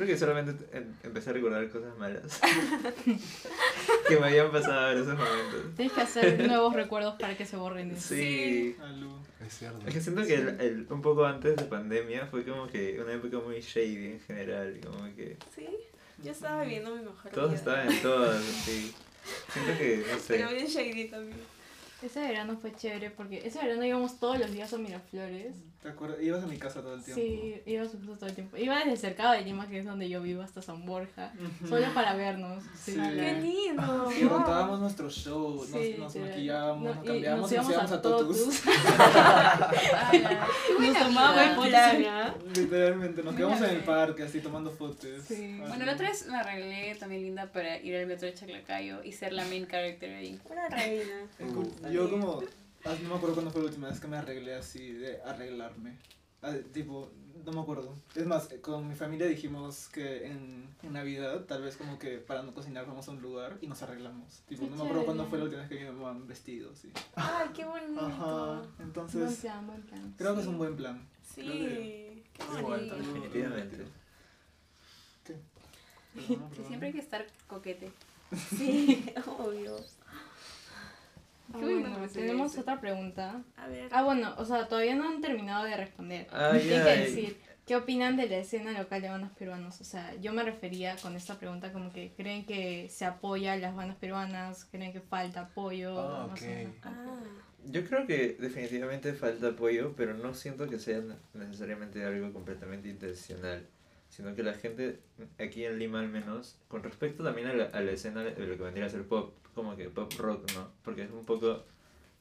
Creo 0.02 0.14
que 0.16 0.18
solamente 0.18 0.66
em- 0.76 0.96
empecé 1.04 1.30
a 1.30 1.34
recordar 1.34 1.70
cosas 1.70 1.96
malas. 2.00 2.40
que 4.08 4.18
me 4.20 4.28
habían 4.28 4.52
pasado 4.52 4.94
en 4.94 4.98
esos 4.98 5.14
momentos. 5.16 5.76
Tienes 5.76 5.94
que 5.94 6.02
hacer 6.02 6.48
nuevos 6.48 6.74
recuerdos 6.74 7.16
para 7.20 7.38
que 7.38 7.46
se 7.46 7.56
borren. 7.56 7.96
Sí. 8.00 8.76
Alú. 8.82 9.12
Es 9.46 9.54
cierto. 9.60 9.88
Es 9.88 9.94
que 9.94 10.02
siento 10.02 10.24
que 10.26 10.34
el, 10.34 10.48
el- 10.60 10.88
un 10.90 11.04
poco 11.04 11.24
antes 11.24 11.56
de 11.56 11.64
pandemia 11.66 12.26
fue 12.26 12.44
como 12.44 12.68
que 12.68 13.00
una 13.00 13.14
época 13.14 13.38
muy 13.46 13.60
shady 13.62 14.08
en 14.14 14.20
general, 14.22 14.80
como 14.84 15.04
que 15.16 15.38
Sí, 15.56 15.68
yo 16.24 16.32
estaba 16.32 16.64
viviendo 16.64 16.96
mi 16.96 17.04
mejor 17.04 17.32
todos 17.32 17.50
vida. 17.52 17.60
estaban 17.60 17.92
en 17.92 18.02
todas, 18.02 18.38
así. 18.38 18.94
Siento 19.54 19.78
que, 19.78 20.04
no 20.12 20.18
sé, 20.20 20.34
Pero 20.38 20.50
bien 20.50 20.66
shady 20.66 21.10
también. 21.10 21.38
Ese 22.02 22.20
verano 22.22 22.58
fue 22.60 22.74
chévere 22.76 23.12
porque 23.12 23.46
ese 23.46 23.60
verano 23.60 23.86
íbamos 23.86 24.20
todos 24.20 24.40
los 24.40 24.52
días 24.52 24.74
a 24.74 24.80
Miraflores. 24.80 25.54
¿Te 25.82 25.90
acuerdas? 25.90 26.22
Ibas 26.22 26.44
a 26.44 26.48
mi 26.48 26.58
casa 26.58 26.80
todo 26.82 26.94
el 26.94 27.04
tiempo. 27.04 27.20
Sí, 27.20 27.60
íbamos 27.66 27.92
justo 27.92 28.16
todo 28.18 28.30
el 28.30 28.36
tiempo. 28.36 28.56
Iba 28.56 28.78
desde 28.78 28.98
cercado 28.98 29.32
de 29.34 29.42
Lima, 29.42 29.68
que 29.68 29.80
es 29.80 29.86
donde 29.86 30.08
yo 30.08 30.22
vivo, 30.22 30.44
hasta 30.44 30.62
San 30.62 30.86
Borja. 30.86 31.34
Solo 31.68 31.88
para 31.96 32.14
vernos. 32.14 32.64
Sí. 32.80 32.94
¡Qué 32.94 33.34
lindo! 33.42 34.12
Y 34.12 34.24
montábamos 34.26 34.80
nuestro 34.80 35.10
show, 35.10 35.56
nos, 35.56 35.66
Sí, 35.66 35.96
nos 35.98 36.14
literal. 36.14 36.30
maquillábamos, 36.30 36.84
No, 36.84 36.94
nos 36.94 37.04
cambiábamos 37.04 37.52
y 37.52 37.56
nos 37.58 37.70
íbamos 37.70 37.92
a, 37.92 38.02
Totus. 38.02 38.38
Totus. 38.38 38.66
Nos 40.80 40.98
tomábamos 41.00 41.56
fotos. 41.56 41.74
¿ah? 41.74 42.36
Literalmente, 42.56 43.24
nos 43.24 43.36
quedamos 43.36 43.62
en 43.62 43.70
el 43.72 43.84
parque 43.84 44.24
así 44.24 44.40
tomando 44.40 44.70
fotos. 44.70 45.10
Sí. 45.28 45.34
Así. 45.34 45.58
Bueno, 45.68 45.86
la 45.86 45.94
otra 45.94 46.10
vez 46.10 46.28
me 46.28 46.38
arreglé 46.38 46.96
también 47.00 47.24
linda 47.24 47.52
para 47.52 47.78
ir 47.78 47.96
al 47.96 48.06
metro 48.06 48.28
de 48.28 48.36
Chaclacayo 48.36 49.04
y 49.04 49.14
ser 49.14 49.34
la 49.34 49.46
main 49.46 49.66
character 49.66 50.14
ahí. 50.14 50.40
Una 50.48 50.70
reina. 50.70 51.28
Yo 51.92 52.08
como, 52.10 52.44
no 52.86 53.10
me 53.10 53.16
acuerdo 53.16 53.34
cuándo 53.36 53.52
fue 53.52 53.62
la 53.62 53.68
última 53.68 53.88
vez 53.90 54.00
que 54.00 54.08
me 54.08 54.18
arreglé 54.18 54.56
así, 54.56 54.92
de 54.94 55.22
arreglarme. 55.24 55.98
Ah, 56.44 56.56
tipo, 56.74 57.12
no 57.46 57.52
me 57.52 57.62
acuerdo. 57.62 57.94
Es 58.16 58.26
más, 58.26 58.50
con 58.62 58.88
mi 58.88 58.96
familia 58.96 59.28
dijimos 59.28 59.90
que 59.90 60.26
en, 60.26 60.68
en 60.82 60.94
Navidad, 60.94 61.46
tal 61.46 61.62
vez 61.62 61.78
como 61.78 62.00
que 62.00 62.18
para 62.18 62.42
no 62.42 62.54
cocinar 62.54 62.88
vamos 62.88 63.08
a 63.08 63.12
un 63.12 63.22
lugar 63.22 63.60
y 63.62 63.68
nos 63.68 63.82
arreglamos. 63.84 64.42
Tipo, 64.48 64.64
Qué 64.64 64.70
no 64.72 64.76
me 64.78 64.84
acuerdo 64.84 65.06
cuándo 65.06 65.28
fue 65.28 65.38
la 65.38 65.44
última 65.46 65.62
vez 65.62 65.70
que 65.70 65.80
mi 65.86 65.92
mamá 65.92 66.20
vestido, 66.26 66.74
sí. 66.76 66.92
¡Ay, 67.16 67.50
qué 67.54 67.64
bonito! 67.66 68.06
Ajá, 68.06 68.56
Buen 68.56 68.70
entonces 68.80 69.40
plan, 69.42 69.68
buen 69.68 69.82
plan. 69.84 70.16
creo 70.18 70.34
que 70.36 70.42
es 70.42 70.48
un 70.48 70.58
buen 70.58 70.76
plan. 70.76 71.08
Sí, 71.24 71.44
qué 72.34 72.62
bonito. 72.62 72.96
definitivamente. 72.96 73.86
¿Qué? 75.24 75.36
Perdona. 76.28 76.50
siempre 76.68 76.88
hay 76.88 76.94
que 76.94 77.00
estar 77.00 77.26
coquete. 77.48 77.92
Sí, 78.58 79.06
obvio. 79.40 79.76
Ah, 81.54 81.58
bueno 81.60 82.08
tenemos 82.14 82.58
otra 82.58 82.80
pregunta. 82.80 83.44
A 83.56 83.68
ver. 83.68 83.90
Ah, 83.92 84.04
bueno, 84.04 84.34
o 84.38 84.46
sea, 84.46 84.68
todavía 84.68 84.96
no 84.96 85.08
han 85.08 85.22
terminado 85.22 85.66
de 85.66 85.76
responder. 85.78 86.28
Ah, 86.32 86.52
Tienen 86.52 86.80
ya, 86.80 86.84
que 86.86 87.00
decir, 87.02 87.38
¿qué 87.66 87.76
opinan 87.76 88.18
de 88.18 88.28
la 88.28 88.38
escena 88.38 88.72
local 88.78 89.02
de 89.02 89.10
bandas 89.10 89.32
peruanas? 89.32 89.80
O 89.82 89.84
sea, 89.84 90.14
yo 90.16 90.34
me 90.34 90.44
refería 90.44 90.96
con 90.98 91.16
esta 91.16 91.38
pregunta 91.38 91.72
como 91.74 91.92
que 91.92 92.14
creen 92.16 92.46
que 92.46 92.90
se 92.90 93.06
apoya 93.06 93.54
a 93.54 93.58
las 93.58 93.76
bandas 93.76 93.98
peruanas, 93.98 94.66
creen 94.66 94.94
que 94.94 95.02
falta 95.02 95.42
apoyo. 95.42 96.00
Ah, 96.00 96.28
más 96.28 96.46
o 96.46 96.46
ok. 96.46 96.50
menos. 96.50 96.76
Ah, 96.84 97.20
Yo 97.66 97.86
creo 97.86 98.08
que 98.08 98.36
definitivamente 98.40 99.14
falta 99.14 99.50
apoyo, 99.50 99.94
pero 99.96 100.14
no 100.16 100.34
siento 100.34 100.68
que 100.68 100.80
sea 100.80 101.02
necesariamente 101.34 102.04
algo 102.04 102.34
completamente 102.34 102.90
intencional, 102.90 103.68
sino 104.10 104.36
que 104.36 104.44
la 104.44 104.54
gente 104.56 105.00
aquí 105.40 105.64
en 105.66 105.78
Lima 105.80 106.00
al 106.00 106.10
menos, 106.10 106.60
con 106.68 106.84
respecto 106.84 107.24
también 107.24 107.48
a 107.48 107.54
la, 107.54 107.66
a 107.66 107.82
la 107.82 107.92
escena 107.92 108.24
de 108.24 108.32
lo 108.48 108.58
que 108.58 108.64
vendría 108.64 108.86
a 108.88 108.90
ser 108.90 109.08
pop, 109.08 109.36
como 109.56 109.76
que 109.76 109.90
pop 109.90 110.12
rock, 110.18 110.52
¿no? 110.54 110.70
Porque 110.84 111.04
es 111.04 111.12
un 111.12 111.26
poco 111.26 111.64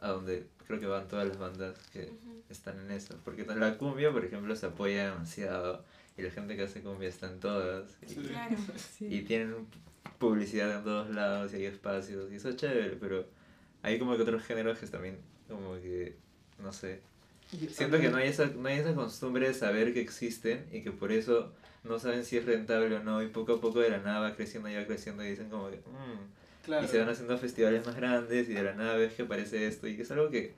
a 0.00 0.08
donde 0.08 0.46
creo 0.66 0.80
que 0.80 0.86
van 0.86 1.08
todas 1.08 1.26
las 1.28 1.38
bandas 1.38 1.76
que 1.92 2.12
están 2.48 2.78
en 2.80 2.90
eso, 2.90 3.16
porque 3.24 3.44
la 3.44 3.76
cumbia, 3.78 4.12
por 4.12 4.24
ejemplo, 4.24 4.54
se 4.56 4.66
apoya 4.66 5.10
demasiado 5.10 5.84
y 6.16 6.22
la 6.22 6.30
gente 6.30 6.56
que 6.56 6.62
hace 6.62 6.80
cumbia 6.82 7.08
está 7.08 7.26
en 7.30 7.40
todas 7.40 7.96
y, 8.02 8.14
Sí. 8.14 8.20
Claro. 8.28 8.56
y 9.00 9.22
tienen 9.22 9.66
publicidad 10.18 10.78
en 10.78 10.84
todos 10.84 11.10
lados 11.10 11.52
y 11.52 11.56
hay 11.56 11.64
espacios 11.66 12.30
y 12.32 12.36
eso 12.36 12.48
es 12.48 12.56
chévere, 12.56 12.96
pero 12.96 13.26
hay 13.82 13.98
como 13.98 14.16
que 14.16 14.22
otros 14.22 14.42
géneros 14.42 14.78
que 14.78 14.86
también 14.86 15.18
como 15.48 15.74
que, 15.74 16.16
no 16.58 16.72
sé, 16.72 17.00
siento 17.72 17.98
que 17.98 18.08
no 18.10 18.16
hay, 18.18 18.28
esa, 18.28 18.46
no 18.46 18.68
hay 18.68 18.78
esa 18.78 18.94
costumbre 18.94 19.48
de 19.48 19.54
saber 19.54 19.92
que 19.92 20.00
existen 20.00 20.66
y 20.72 20.82
que 20.82 20.92
por 20.92 21.10
eso 21.12 21.52
no 21.84 21.98
saben 21.98 22.24
si 22.24 22.36
es 22.36 22.44
rentable 22.44 22.94
o 22.96 23.02
no 23.02 23.22
y 23.22 23.28
poco 23.28 23.54
a 23.54 23.60
poco 23.60 23.80
de 23.80 23.90
la 23.90 23.98
nada 23.98 24.20
va 24.20 24.36
creciendo 24.36 24.68
y 24.68 24.76
va 24.76 24.84
creciendo 24.86 25.24
y 25.24 25.30
dicen 25.30 25.48
como 25.50 25.70
que, 25.70 25.76
"Mm", 25.78 26.39
Claro. 26.64 26.84
y 26.84 26.88
se 26.88 26.98
van 26.98 27.08
haciendo 27.08 27.36
festivales 27.38 27.84
más 27.86 27.96
grandes 27.96 28.48
y 28.48 28.52
de 28.54 28.62
la 28.62 28.74
nada 28.74 28.94
ves 28.96 29.14
que 29.14 29.22
aparece 29.22 29.66
esto 29.66 29.86
y 29.88 29.96
que 29.96 30.02
es 30.02 30.10
algo 30.10 30.30
que, 30.30 30.54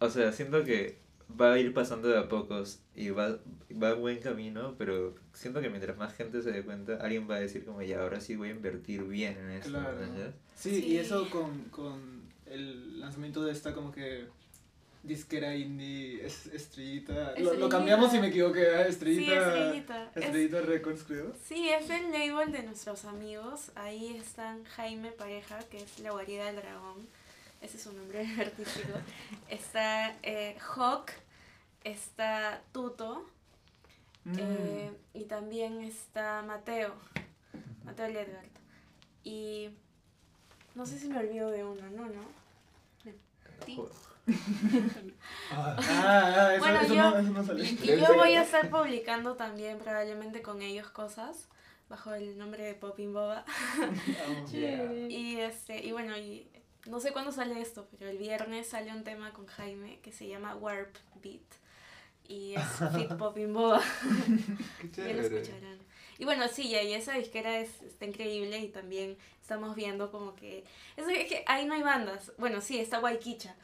o 0.00 0.10
sea, 0.10 0.32
siento 0.32 0.64
que 0.64 0.96
va 1.40 1.52
a 1.54 1.58
ir 1.58 1.74
pasando 1.74 2.08
de 2.08 2.18
a 2.18 2.28
pocos 2.28 2.80
y 2.94 3.10
va, 3.10 3.38
va 3.82 3.90
en 3.90 4.00
buen 4.00 4.18
camino, 4.20 4.74
pero 4.78 5.14
siento 5.34 5.60
que 5.60 5.68
mientras 5.70 5.96
más 5.96 6.14
gente 6.14 6.40
se 6.42 6.52
dé 6.52 6.62
cuenta, 6.62 6.96
alguien 6.96 7.28
va 7.28 7.36
a 7.36 7.40
decir 7.40 7.64
como 7.64 7.82
ya, 7.82 8.00
ahora 8.02 8.20
sí 8.20 8.36
voy 8.36 8.48
a 8.48 8.52
invertir 8.52 9.02
bien 9.04 9.36
en 9.38 9.50
esto. 9.50 9.70
Claro. 9.70 9.98
Sí, 10.56 10.80
Sí. 10.80 10.84
y 10.86 10.96
eso 10.96 11.28
con, 11.30 11.64
con 11.64 12.22
el 12.46 13.00
lanzamiento 13.00 13.44
de 13.44 13.52
esta 13.52 13.74
como 13.74 13.92
que 13.92 14.24
disquera 15.02 15.54
indie 15.54 16.24
es 16.26 16.46
Estrellita. 16.46 17.34
Lo, 17.38 17.54
lo 17.54 17.68
cambiamos 17.68 18.10
si 18.10 18.18
me 18.18 18.28
equivoqué. 18.28 18.60
Sí, 18.84 18.88
Estrellita. 18.90 19.34
Estrellita. 19.48 20.10
Es- 20.14 20.24
Estrellita 20.24 20.60
Records, 20.62 21.04
creo. 21.04 21.32
Sí, 21.46 21.68
es 21.68 21.88
el 21.90 22.10
label 22.10 22.52
de 22.52 22.62
nuestros 22.62 23.04
amigos. 23.04 23.70
Ahí 23.74 24.16
están 24.16 24.64
Jaime 24.64 25.10
Pareja, 25.12 25.58
que 25.70 25.78
es 25.78 25.98
la 26.00 26.10
guarida 26.12 26.46
del 26.46 26.56
dragón. 26.56 27.06
Ese 27.60 27.76
es 27.76 27.82
su 27.82 27.92
nombre 27.92 28.20
artístico. 28.40 28.92
Está 29.48 30.16
eh, 30.22 30.56
Hawk, 30.76 31.10
está 31.84 32.62
Tuto, 32.72 33.26
Mm. 34.24 34.34
Eh, 34.38 34.90
y 35.14 35.24
también 35.24 35.80
está 35.80 36.42
Mateo, 36.42 36.92
Mateo 37.84 38.08
Ledgard. 38.08 38.44
Y 39.24 39.70
no 40.74 40.84
sé 40.84 40.98
si 40.98 41.08
me 41.08 41.18
olvido 41.18 41.50
de 41.50 41.64
uno, 41.64 41.80
no, 41.88 42.06
no. 42.08 42.24
Ah, 45.50 45.76
ah, 45.78 46.50
eso, 46.54 46.58
Bueno, 46.64 46.80
eso 46.80 46.94
yo- 46.94 47.10
no, 47.10 47.18
eso 47.18 47.30
no 47.30 47.44
sale. 47.44 47.64
Y 47.64 47.86
yo 48.00 48.14
voy 48.14 48.34
a 48.34 48.42
estar 48.42 48.68
publicando 48.70 49.34
también 49.34 49.78
probablemente 49.78 50.42
con 50.42 50.62
ellos 50.62 50.88
cosas 50.90 51.48
bajo 51.88 52.12
el 52.12 52.36
nombre 52.36 52.64
de 52.64 52.74
Popping 52.74 53.12
Boba. 53.12 53.44
Vamos. 53.78 54.52
Y 54.52 55.40
este, 55.40 55.84
y 55.84 55.92
bueno, 55.92 56.16
y 56.16 56.48
no 56.86 57.00
sé 57.00 57.12
cuándo 57.12 57.32
sale 57.32 57.60
esto, 57.60 57.88
pero 57.98 58.10
el 58.10 58.18
viernes 58.18 58.68
sale 58.68 58.92
un 58.92 59.04
tema 59.04 59.32
con 59.32 59.46
Jaime 59.46 60.00
que 60.00 60.12
se 60.12 60.28
llama 60.28 60.54
Warp 60.56 60.96
Beat. 61.22 61.42
Y 62.26 62.54
es 62.54 62.62
Fit 62.94 63.14
Popping 63.16 63.52
Boba. 63.52 63.82
Ya 64.96 65.12
lo 65.12 65.22
escucharán. 65.22 65.78
Y 66.18 66.24
bueno, 66.24 66.48
sí, 66.48 66.66
y 66.66 66.74
esa 66.74 67.12
disquera 67.12 67.60
es, 67.60 67.80
está 67.82 68.04
increíble 68.04 68.58
y 68.58 68.68
también 68.68 69.16
estamos 69.40 69.76
viendo 69.76 70.10
como 70.10 70.34
que... 70.34 70.64
Es 70.96 71.06
que 71.06 71.44
ahí 71.46 71.64
no 71.64 71.74
hay 71.74 71.82
bandas. 71.82 72.32
Bueno, 72.38 72.60
sí, 72.60 72.78
está 72.80 72.98
Waikicha 72.98 73.54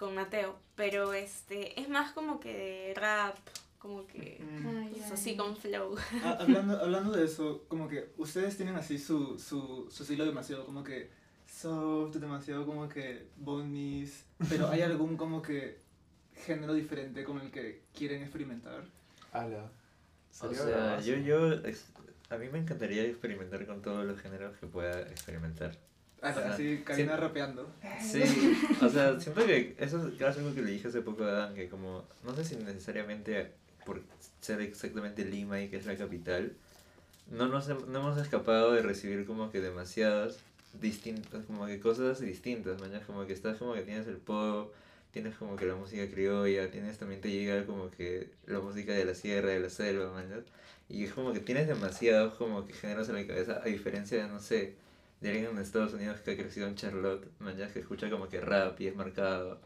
con 0.00 0.14
Mateo, 0.14 0.58
pero 0.76 1.12
este 1.12 1.78
es 1.78 1.90
más 1.90 2.12
como 2.12 2.40
que 2.40 2.54
de 2.54 2.94
rap, 2.94 3.36
como 3.78 4.06
que... 4.06 4.42
Mm. 4.42 4.62
Pues, 4.62 4.76
ay. 5.04 5.12
así 5.12 5.36
con 5.36 5.54
flow. 5.54 5.94
Ah, 6.24 6.38
hablando, 6.40 6.80
hablando 6.80 7.12
de 7.12 7.26
eso, 7.26 7.64
como 7.68 7.86
que 7.86 8.10
ustedes 8.16 8.56
tienen 8.56 8.76
así 8.76 8.98
su, 8.98 9.38
su, 9.38 9.88
su 9.90 10.02
estilo 10.02 10.24
demasiado 10.24 10.64
como 10.64 10.82
que 10.82 11.10
soft, 11.46 12.16
demasiado 12.16 12.64
como 12.64 12.88
que 12.88 13.26
bonis, 13.36 14.24
pero 14.48 14.70
¿hay 14.70 14.80
algún 14.80 15.18
como 15.18 15.42
que 15.42 15.80
género 16.46 16.72
diferente 16.72 17.22
con 17.22 17.38
el 17.38 17.50
que 17.50 17.82
quieren 17.94 18.22
experimentar? 18.22 18.84
Ala. 19.32 19.70
O 20.40 20.54
sea, 20.54 20.98
yo, 21.00 21.16
yo, 21.16 21.60
a 22.30 22.38
mí 22.38 22.48
me 22.48 22.58
encantaría 22.58 23.02
experimentar 23.02 23.66
con 23.66 23.82
todos 23.82 24.06
los 24.06 24.18
géneros 24.18 24.56
que 24.56 24.66
pueda 24.66 25.02
experimentar. 25.02 25.76
Así, 26.22 26.82
Karina 26.84 27.14
Sí. 27.14 27.20
rapeando. 27.20 27.72
Sí, 28.00 28.22
o 28.82 28.88
sea, 28.88 29.18
siento 29.20 29.44
que 29.46 29.74
eso 29.78 30.08
es 30.08 30.36
algo 30.36 30.54
que 30.54 30.62
le 30.62 30.72
dije 30.72 30.88
hace 30.88 31.00
poco 31.02 31.24
a 31.24 31.32
Dan, 31.32 31.54
que 31.54 31.68
como, 31.68 32.04
no 32.24 32.34
sé 32.34 32.44
si 32.44 32.56
necesariamente 32.56 33.52
por 33.84 34.02
ser 34.40 34.60
exactamente 34.60 35.24
Lima 35.24 35.60
y 35.60 35.68
que 35.68 35.76
es 35.76 35.86
la 35.86 35.96
capital, 35.96 36.52
no 37.30 37.48
nos 37.48 37.68
no 37.68 37.98
hemos 37.98 38.18
escapado 38.18 38.72
de 38.72 38.82
recibir 38.82 39.24
como 39.26 39.50
que 39.50 39.60
demasiadas 39.60 40.38
distintas, 40.80 41.44
como 41.46 41.66
que 41.66 41.80
cosas 41.80 42.20
distintas, 42.20 42.80
mañana 42.80 43.04
como 43.06 43.26
que 43.26 43.32
estás 43.32 43.56
como 43.58 43.74
que 43.74 43.82
tienes 43.82 44.06
el 44.06 44.16
pop, 44.16 44.72
tienes 45.12 45.34
como 45.36 45.56
que 45.56 45.66
la 45.66 45.74
música 45.74 46.06
criolla, 46.08 46.70
tienes 46.70 46.98
también 46.98 47.20
te 47.20 47.30
llega 47.30 47.64
como 47.66 47.90
que 47.90 48.30
la 48.46 48.60
música 48.60 48.92
de 48.92 49.04
la 49.04 49.14
sierra, 49.14 49.48
de 49.50 49.60
la 49.60 49.70
selva, 49.70 50.12
mañana, 50.12 50.42
y 50.88 51.04
es 51.04 51.12
como 51.12 51.32
que 51.32 51.40
tienes 51.40 51.66
demasiados 51.66 52.34
como 52.34 52.66
que 52.66 52.72
géneros 52.72 53.08
en 53.08 53.16
la 53.16 53.26
cabeza, 53.26 53.60
a 53.62 53.66
diferencia 53.66 54.22
de, 54.22 54.28
no 54.28 54.40
sé, 54.40 54.74
de 55.20 55.28
alguien 55.30 55.50
en 55.50 55.58
Estados 55.58 55.92
Unidos 55.94 56.20
que 56.20 56.32
ha 56.32 56.36
crecido 56.36 56.66
en 56.66 56.74
Charlotte, 56.76 57.26
mañana 57.40 57.70
que 57.72 57.80
escucha 57.80 58.08
como 58.10 58.28
que 58.28 58.40
rap 58.40 58.80
y 58.80 58.86
es 58.86 58.96
marcado, 58.96 59.60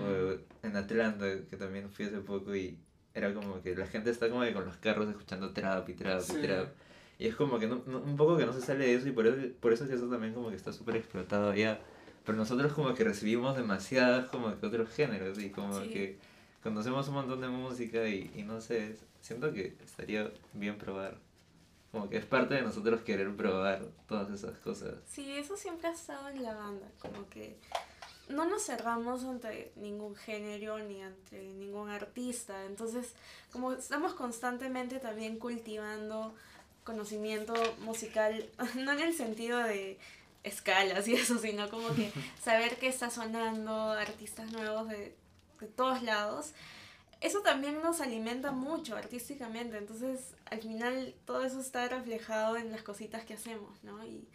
o 0.00 0.66
en 0.66 0.76
Atlanta, 0.76 1.26
que 1.50 1.56
también 1.56 1.90
fui 1.90 2.06
hace 2.06 2.18
poco 2.18 2.54
y 2.54 2.78
era 3.14 3.32
como 3.34 3.60
que 3.62 3.76
la 3.76 3.86
gente 3.86 4.10
está 4.10 4.28
como 4.28 4.42
que 4.42 4.52
con 4.52 4.64
los 4.64 4.76
carros 4.78 5.08
escuchando 5.08 5.52
trap 5.52 5.88
y 5.88 5.94
trap 5.94 6.20
Sí. 6.20 6.36
y 6.38 6.42
trap. 6.42 6.68
Y 7.18 7.26
es 7.28 7.36
como 7.36 7.58
que 7.58 7.66
no, 7.68 7.82
no- 7.86 8.00
un 8.00 8.16
poco 8.16 8.36
que 8.36 8.44
no 8.46 8.52
se 8.52 8.60
sale 8.60 8.86
de 8.86 8.94
eso 8.94 9.08
y 9.08 9.12
por 9.12 9.26
eso, 9.26 9.36
por 9.60 9.72
eso 9.72 9.84
es 9.84 9.90
que 9.90 9.96
eso 9.96 10.08
también 10.08 10.34
como 10.34 10.50
que 10.50 10.56
está 10.56 10.72
súper 10.72 10.96
explotado 10.96 11.50
allá. 11.50 11.78
Pero 12.24 12.36
nosotros 12.38 12.72
como 12.72 12.92
que 12.94 13.04
recibimos 13.04 13.54
demasiadas 13.56 14.28
como 14.30 14.58
que 14.58 14.66
otros 14.66 14.88
géneros 14.88 15.38
y 15.38 15.50
como 15.50 15.80
Sí. 15.82 15.90
que 15.90 16.18
conocemos 16.62 17.06
un 17.08 17.14
montón 17.14 17.40
de 17.42 17.48
música 17.48 18.08
y, 18.08 18.30
y 18.34 18.42
no 18.42 18.60
sé, 18.60 18.96
siento 19.20 19.52
que 19.52 19.76
estaría 19.84 20.32
bien 20.54 20.76
probar. 20.78 21.18
Como 21.94 22.10
que 22.10 22.16
es 22.16 22.24
parte 22.24 22.54
de 22.54 22.62
nosotros 22.62 23.02
querer 23.02 23.32
probar 23.36 23.86
todas 24.08 24.28
esas 24.30 24.58
cosas. 24.58 24.94
Sí, 25.06 25.30
eso 25.30 25.56
siempre 25.56 25.86
ha 25.86 25.92
estado 25.92 26.28
en 26.28 26.42
la 26.42 26.52
banda, 26.52 26.88
como 26.98 27.28
que 27.28 27.56
no 28.28 28.46
nos 28.46 28.64
cerramos 28.64 29.22
ante 29.22 29.70
ningún 29.76 30.16
género 30.16 30.80
ni 30.80 31.00
ante 31.02 31.40
ningún 31.54 31.90
artista, 31.90 32.64
entonces 32.64 33.12
como 33.52 33.74
estamos 33.74 34.14
constantemente 34.14 34.98
también 34.98 35.38
cultivando 35.38 36.34
conocimiento 36.82 37.54
musical, 37.82 38.44
no 38.74 38.90
en 38.90 39.00
el 39.00 39.14
sentido 39.14 39.60
de 39.60 39.96
escalas 40.42 41.06
y 41.06 41.14
eso, 41.14 41.38
sino 41.38 41.70
como 41.70 41.94
que 41.94 42.10
saber 42.42 42.76
qué 42.76 42.88
está 42.88 43.08
sonando, 43.08 43.92
artistas 43.92 44.50
nuevos 44.50 44.88
de, 44.88 45.14
de 45.60 45.66
todos 45.68 46.02
lados. 46.02 46.54
Eso 47.24 47.40
también 47.40 47.80
nos 47.82 48.00
alimenta 48.00 48.52
mucho 48.52 48.96
artísticamente, 48.96 49.78
entonces 49.78 50.34
al 50.50 50.60
final 50.60 51.14
todo 51.24 51.42
eso 51.44 51.58
está 51.60 51.88
reflejado 51.88 52.56
en 52.56 52.70
las 52.70 52.82
cositas 52.82 53.24
que 53.24 53.34
hacemos, 53.34 53.82
¿no? 53.82 54.04
Y, 54.04 54.28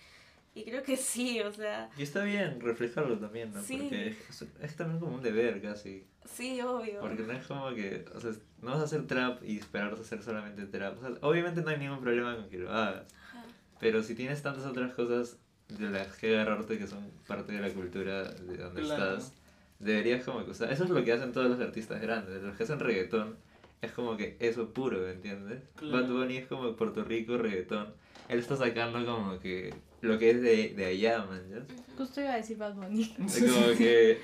y 0.56 0.64
creo 0.64 0.82
que 0.82 0.98
sí, 0.98 1.40
o 1.42 1.54
sea, 1.54 1.90
Y 1.98 2.02
está 2.04 2.24
bien 2.24 2.60
reflejarlo 2.60 3.20
también, 3.20 3.54
¿no? 3.54 3.62
Sí. 3.62 3.78
Porque 3.78 4.16
es, 4.30 4.46
es 4.62 4.76
también 4.76 5.00
como 5.00 5.16
un 5.16 5.22
deber 5.22 5.62
casi. 5.62 6.04
sí, 6.26 6.60
obvio. 6.62 7.00
Porque 7.00 7.22
no 7.24 7.34
es 7.34 7.46
como 7.46 7.70
que, 7.76 8.06
o 8.16 8.20
sea, 8.20 8.32
no 8.62 8.72
vas 8.72 8.80
a 8.82 8.84
hacer 8.86 9.06
trap 9.06 9.44
y 9.44 9.60
esperar 9.60 9.94
a 9.94 10.02
hacer 10.02 10.24
solamente 10.24 10.66
trap. 10.66 10.98
O 10.98 11.02
sea, 11.02 11.12
obviamente 11.22 11.62
no 11.62 11.70
hay 11.70 11.78
ningún 11.78 12.02
problema 12.02 12.36
con 12.36 12.50
que 12.50 12.58
lo 12.58 12.72
hagas. 12.74 13.06
Ajá. 13.14 13.44
Pero 13.80 14.02
si 14.02 14.16
tienes 14.16 14.42
tantas 14.42 14.66
otras 14.66 14.94
cosas 14.96 15.38
de 15.68 15.90
las 15.92 16.18
que 16.18 16.34
agarrarte 16.40 16.80
que 16.80 16.88
son 16.88 17.12
parte 17.28 17.52
de 17.52 17.60
la 17.62 17.70
cultura 17.70 18.24
de 18.24 18.58
donde 18.58 18.82
Claro. 18.82 19.18
estás, 19.18 19.34
deberías 19.80 20.24
como 20.24 20.46
que, 20.46 20.52
o 20.52 20.54
sea, 20.54 20.72
eso 20.72 20.84
es 20.84 20.90
lo 20.90 21.04
que 21.04 21.12
hacen 21.14 21.32
todos 21.32 21.50
los 21.50 21.60
artistas 21.60 22.02
grandes. 22.02 22.42
Los 22.44 22.56
que 22.58 22.64
hacen 22.64 22.80
reggaetón 22.80 23.38
es 23.82 23.92
como 23.92 24.18
que 24.18 24.36
eso 24.40 24.70
puro, 24.74 25.10
¿entiendes? 25.10 25.62
Claro. 25.76 26.04
Bad 26.08 26.12
Bunny 26.14 26.38
es 26.38 26.48
como 26.48 26.76
Puerto 26.76 27.04
Rico, 27.04 27.38
reggaetón. 27.38 27.94
Él 28.28 28.40
está 28.40 28.56
sacando 28.58 29.04
como 29.06 29.40
que 29.40 29.74
lo 30.02 30.20
que 30.20 30.32
es 30.32 30.42
de, 30.42 30.74
de 30.76 30.86
allá, 30.86 31.24
man, 31.26 31.44
¿ya? 31.50 31.66
Justo 31.98 32.22
iba 32.22 32.34
a 32.34 32.38
decir 32.38 32.58
Bad 32.58 32.76
Bunny. 32.76 33.16
Es 33.26 33.44
como 33.52 33.78
que 33.78 34.22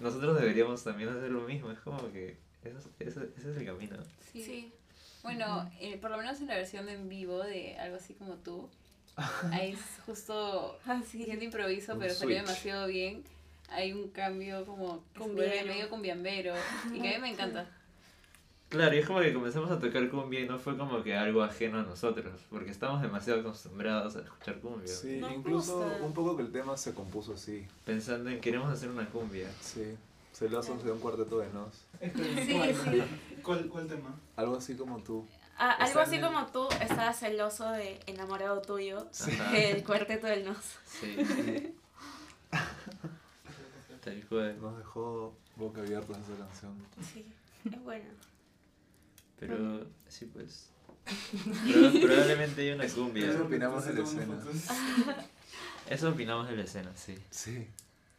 nosotros 0.00 0.38
deberíamos 0.40 0.82
también 0.84 1.08
hacer 1.10 1.30
lo 1.30 1.40
mismo. 1.42 1.70
Es 1.70 1.78
como 1.80 2.12
que 2.12 2.36
eso, 2.64 2.78
es- 2.98 3.08
eso- 3.08 3.22
ese 3.36 3.50
es 3.52 3.56
el 3.56 3.64
camino. 3.64 3.96
Sí. 4.32 4.42
Sí. 4.42 4.72
Bueno, 5.22 5.70
eh, 5.80 5.96
por 5.98 6.10
lo 6.10 6.16
menos 6.18 6.40
en 6.40 6.46
la 6.46 6.54
versión 6.56 6.88
en 6.88 7.08
vivo 7.08 7.42
de 7.42 7.76
algo 7.78 7.96
así 7.96 8.14
como 8.14 8.34
tú, 8.36 8.68
ahí 9.52 9.72
es 9.72 9.80
justo 10.06 10.78
Ah, 10.86 11.02
sí. 11.06 11.24
gente 11.24 11.44
improviso, 11.44 11.96
pero 11.98 12.14
salió 12.14 12.36
demasiado 12.36 12.86
bien. 12.86 13.24
Hay 13.70 13.92
un 13.92 14.08
cambio 14.10 14.64
como 14.64 15.02
se 15.12 15.18
Cumbiero. 15.20 15.66
medio 15.66 15.88
cumbiambero 15.90 16.54
y 16.92 17.00
que 17.00 17.08
a 17.14 17.18
mí 17.18 17.22
me 17.22 17.30
encanta. 17.32 17.66
Claro, 18.68 18.94
y 18.94 18.98
es 18.98 19.06
como 19.06 19.20
que 19.20 19.32
comenzamos 19.32 19.70
a 19.70 19.78
tocar 19.78 20.10
cumbia 20.10 20.40
y 20.40 20.46
no 20.46 20.58
fue 20.58 20.76
como 20.76 21.02
que 21.02 21.16
algo 21.16 21.42
ajeno 21.42 21.78
a 21.78 21.82
nosotros, 21.84 22.38
porque 22.50 22.70
estamos 22.70 23.00
demasiado 23.00 23.40
acostumbrados 23.40 24.16
a 24.16 24.20
escuchar 24.20 24.58
cumbia. 24.60 24.86
Sí, 24.88 25.16
Nos 25.20 25.32
incluso 25.32 25.78
gusta. 25.78 26.04
un 26.04 26.12
poco 26.12 26.36
que 26.36 26.42
el 26.42 26.52
tema 26.52 26.76
se 26.76 26.92
compuso 26.92 27.32
así. 27.32 27.66
Pensando 27.86 28.28
en 28.28 28.40
queremos 28.42 28.70
hacer 28.70 28.90
una 28.90 29.06
cumbia. 29.08 29.48
Sí. 29.62 29.96
Celazos 30.34 30.84
de 30.84 30.92
un 30.92 30.98
cuarteto 31.00 31.38
de 31.38 31.48
nos. 31.48 31.74
Sí, 32.00 32.52
¿Cuál, 32.54 32.74
sí. 32.74 33.02
¿Cuál, 33.42 33.68
¿Cuál 33.68 33.86
tema? 33.86 34.14
Algo 34.36 34.56
así 34.56 34.74
como 34.76 34.98
tú. 35.02 35.26
Ah, 35.56 35.72
algo 35.72 36.00
así 36.00 36.20
como 36.20 36.46
tú 36.52 36.68
estabas 36.80 37.18
celoso 37.18 37.68
de 37.72 37.98
enamorado 38.06 38.60
tuyo, 38.60 39.08
Sí. 39.10 39.32
Ajá. 39.32 39.56
el 39.58 39.82
cuarteto 39.82 40.26
del 40.26 40.44
nos. 40.44 40.76
Sí. 40.84 41.16
Tal 44.20 44.26
cual. 44.28 44.60
Nos 44.60 44.78
dejó 44.78 45.36
boca 45.56 45.80
abierta 45.80 46.12
esa 46.12 46.36
canción. 46.44 46.74
Sí, 47.12 47.26
es 47.70 47.82
bueno. 47.82 48.04
Pero 49.38 49.86
sí, 50.08 50.26
pues. 50.26 50.70
Proba- 51.66 52.00
probablemente 52.02 52.60
hay 52.62 52.70
una 52.72 52.86
cumbia. 52.88 53.30
Eso 53.30 53.44
opinamos 53.44 53.84
de 53.86 53.94
la 53.94 54.02
escena. 54.02 54.38
Eso 55.88 56.10
opinamos 56.10 56.48
de 56.48 56.56
la 56.56 56.62
escena, 56.64 56.90
sí. 56.96 57.16
Sí. 57.30 57.66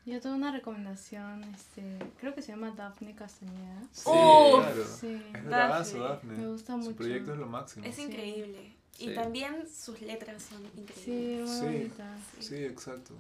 Yo 0.06 0.20
tengo 0.22 0.36
una 0.36 0.52
recomendación, 0.52 1.44
este, 1.44 2.00
creo 2.20 2.34
que 2.34 2.42
se 2.42 2.48
llama 2.54 2.72
Daphne 2.72 3.14
Castañeda. 3.14 3.82
Sí, 3.92 4.04
¡Oh! 4.06 4.58
claro. 4.60 4.84
Sí, 5.00 5.22
Es 5.36 5.46
bravazo, 5.46 6.00
Daphne. 6.00 6.30
Daphne. 6.32 6.38
Me 6.38 6.48
gusta 6.52 6.74
Su 6.74 6.78
mucho. 6.80 6.96
proyecto 6.96 7.34
es 7.34 7.38
lo 7.40 7.46
máximo. 7.46 7.86
Es 7.86 7.96
Sí. 7.96 8.04
increíble. 8.04 8.74
Y 8.98 9.10
Sí. 9.10 9.14
también 9.14 9.68
sus 9.70 10.02
letras 10.02 10.42
son 10.42 10.64
sí, 10.64 10.80
increíbles. 10.82 11.50
muy 11.50 11.60
Sí. 11.60 11.66
bonita. 11.78 12.18
Sí, 12.40 12.56
exacto. 12.56 13.14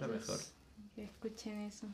la 0.00 0.06
mejor. 0.06 0.38
Que 0.94 1.04
escuchen 1.04 1.60
eso. 1.60 1.86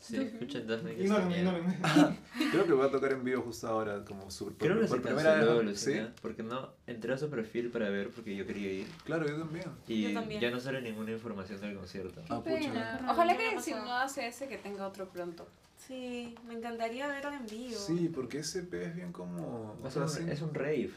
Sí, 0.00 0.16
escuchen 0.16 0.66
Daphne 0.66 0.94
que 0.94 1.02
Ignórenme, 1.04 1.36
está 1.38 1.52
bien. 1.52 1.72
ignórenme. 1.74 2.50
Creo 2.52 2.66
que 2.66 2.72
va 2.72 2.86
a 2.86 2.90
tocar 2.90 3.12
en 3.12 3.24
vivo 3.24 3.42
justo 3.42 3.66
ahora, 3.68 4.04
como 4.04 4.30
su 4.30 4.46
por, 4.46 4.56
Creo 4.68 4.80
que 4.80 4.86
por 4.86 4.98
se 4.98 5.02
primera 5.02 5.34
canceló, 5.34 5.64
vez. 5.64 5.80
Sí, 5.80 6.00
porque 6.22 6.42
no 6.42 6.70
entré 6.86 7.12
a 7.12 7.18
su 7.18 7.28
perfil 7.28 7.70
para 7.70 7.88
ver 7.90 8.10
porque 8.10 8.34
yo 8.36 8.46
quería 8.46 8.72
ir 8.72 8.86
claro, 9.04 9.26
yo 9.26 9.36
también. 9.36 9.64
y 9.88 10.02
Yo 10.02 10.14
también. 10.14 10.40
ya 10.40 10.50
no 10.50 10.60
sale 10.60 10.80
ninguna 10.82 11.10
información 11.12 11.60
del 11.60 11.76
concierto. 11.76 12.22
Ah, 12.28 12.40
pucha. 12.40 12.58
Pena. 12.58 13.06
Ojalá 13.10 13.36
¿qué 13.36 13.50
que 13.56 13.60
si 13.60 13.72
no 13.72 13.92
hace 13.96 14.26
ese 14.28 14.48
que 14.48 14.56
tenga 14.58 14.86
otro 14.86 15.08
pronto. 15.08 15.46
Sí, 15.86 16.34
me 16.46 16.54
encantaría 16.54 17.08
verlo 17.08 17.32
en 17.32 17.46
vivo. 17.46 17.76
Sí, 17.78 18.10
porque 18.14 18.38
ese 18.38 18.60
EP 18.60 18.74
es 18.74 18.94
bien 18.94 19.12
como... 19.12 19.76
o 19.82 19.90
sea, 19.90 20.04
es 20.04 20.40
un 20.40 20.54
rave. 20.54 20.90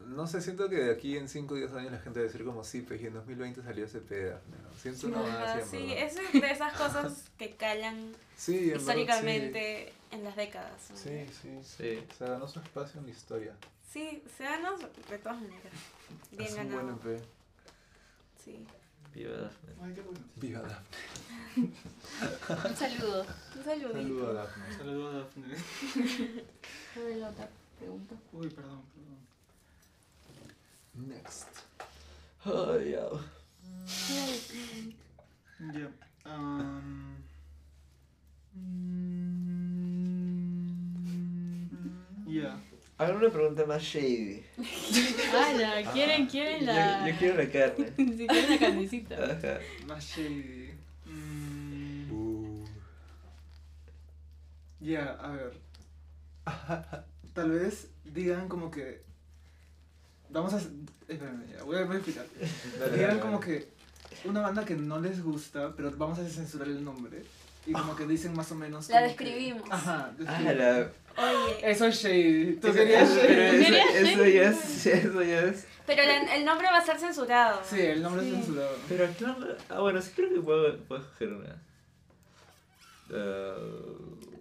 No 0.00 0.26
sé, 0.26 0.40
siento 0.40 0.68
que 0.68 0.76
de 0.76 0.92
aquí 0.92 1.16
en 1.16 1.28
5 1.28 1.54
o 1.54 1.56
10 1.56 1.72
años 1.72 1.92
la 1.92 1.98
gente 1.98 2.20
va 2.20 2.24
a 2.24 2.28
decir 2.28 2.44
como 2.44 2.62
sí, 2.62 2.82
pues 2.82 3.00
y 3.00 3.06
en 3.06 3.14
2020 3.14 3.62
salió 3.62 3.86
ese 3.86 4.00
Daphne, 4.00 4.56
¿no? 4.62 4.78
Siento 4.78 5.06
una 5.08 5.42
Ajá, 5.42 5.62
sí, 5.64 5.92
es 5.92 6.14
de 6.14 6.50
esas 6.50 6.74
cosas 6.74 7.30
que 7.38 7.56
calan 7.56 8.14
Sí, 8.36 8.56
en 8.56 8.68
verdad, 8.68 8.80
históricamente 8.80 9.92
en 10.10 10.24
las 10.24 10.36
décadas. 10.36 10.90
¿no? 10.90 10.96
Sí, 10.96 11.26
sí. 11.40 11.58
Sí. 11.62 12.04
Se 12.16 12.26
ganó 12.26 12.46
su 12.46 12.60
espacio 12.60 13.00
en 13.00 13.06
la 13.06 13.12
historia. 13.12 13.56
Sí, 13.90 14.22
se 14.36 14.44
ganó 14.44 14.76
de 14.76 15.18
todas 15.18 15.40
maneras. 15.40 15.72
Bien 16.30 16.42
es 16.42 16.50
un 16.50 16.56
ganado. 16.56 16.96
buen 16.96 17.16
EP. 17.16 17.24
Sí. 18.44 18.66
Viva 19.14 19.36
Daphne. 19.38 19.72
Ay, 19.82 19.94
qué 19.94 20.00
bueno. 20.02 20.20
Viva 20.36 20.60
Daphne. 20.60 20.96
Un 22.68 22.76
saludo. 22.76 23.26
Un 23.56 23.64
saludito. 23.64 23.92
Saludo 23.94 24.28
a 24.28 24.32
Daphne. 24.34 24.76
Saludos 24.76 25.14
a 25.14 25.18
Daphne. 25.18 25.54
Otra 27.26 27.48
pregunta. 27.78 28.14
Uy, 28.32 28.50
perdón. 28.50 28.82
Next. 30.96 31.48
Ay, 32.44 32.92
ya. 32.92 33.08
Ya. 35.72 35.88
am, 36.24 37.16
mm, 40.96 42.32
Ya. 42.32 42.60
Hagan 42.98 43.16
una 43.16 43.28
pregunta 43.30 43.66
más 43.66 43.82
shady. 43.82 44.42
¡Hala! 45.34 45.92
¿Quieren, 45.92 46.26
quieren 46.26 46.64
la...? 46.64 47.06
Yo, 47.06 47.12
yo 47.12 47.18
quiero 47.18 47.36
la 47.42 47.50
carne. 47.50 47.92
Si 47.96 48.26
quieren 48.26 48.50
la 48.50 48.58
carnecita. 48.58 49.14
Ajá. 49.32 49.58
Más 49.86 50.04
shady. 50.04 50.70
Mm, 51.04 52.10
Uh. 52.10 52.64
Ya, 54.80 55.12
a 55.20 55.30
ver. 55.32 55.52
Tal 57.34 57.50
vez 57.50 57.90
digan 58.04 58.48
como 58.48 58.70
que. 58.70 59.04
Vamos 60.30 60.52
a. 60.54 60.58
Espérame, 60.58 61.46
ya, 61.52 61.62
voy 61.62 61.76
a, 61.76 61.84
voy 61.84 61.96
a 61.96 61.98
explicar. 61.98 62.26
Dale, 62.80 63.20
como 63.20 63.38
que 63.40 63.68
una 64.24 64.40
banda 64.40 64.64
que 64.64 64.74
no 64.74 65.00
les 65.00 65.22
gusta, 65.22 65.72
pero 65.76 65.90
vamos 65.96 66.18
a 66.18 66.28
censurar 66.28 66.68
el 66.68 66.84
nombre. 66.84 67.22
Y 67.66 67.72
como 67.72 67.96
que 67.96 68.06
dicen 68.06 68.34
más 68.34 68.50
o 68.52 68.54
menos. 68.54 68.88
La 68.88 68.98
que- 69.00 69.04
describimos. 69.08 69.62
Ajá, 69.70 70.12
Ah, 70.26 70.40
la... 70.40 70.90
Oye, 71.18 71.70
Eso 71.70 71.86
es 71.86 71.96
shady. 72.02 72.56
Tú 72.56 72.68
Eso- 72.68 72.76
querías 72.76 73.08
shady. 73.08 73.64
eso, 73.64 73.74
eso 73.94 74.24
ya 74.26 74.50
es, 74.50 74.86
eso 74.86 75.22
ya 75.22 75.40
es. 75.44 75.66
pero 75.86 76.02
la- 76.04 76.34
el 76.36 76.44
nombre 76.44 76.66
va 76.68 76.78
a 76.78 76.84
ser 76.84 76.98
censurado. 76.98 77.60
Sí, 77.68 77.80
el 77.80 78.02
nombre 78.02 78.22
Sí. 78.22 78.28
es 78.30 78.34
censurado. 78.44 78.76
Pero 78.88 79.06
claro, 79.18 79.56
ah 79.70 79.80
bueno, 79.80 80.00
sí 80.02 80.10
creo 80.14 80.32
que 80.34 80.40
puedo, 80.40 80.76
puedo 80.84 81.00
escoger 81.02 81.32
una. 81.32 81.62
Ah, 83.12 83.56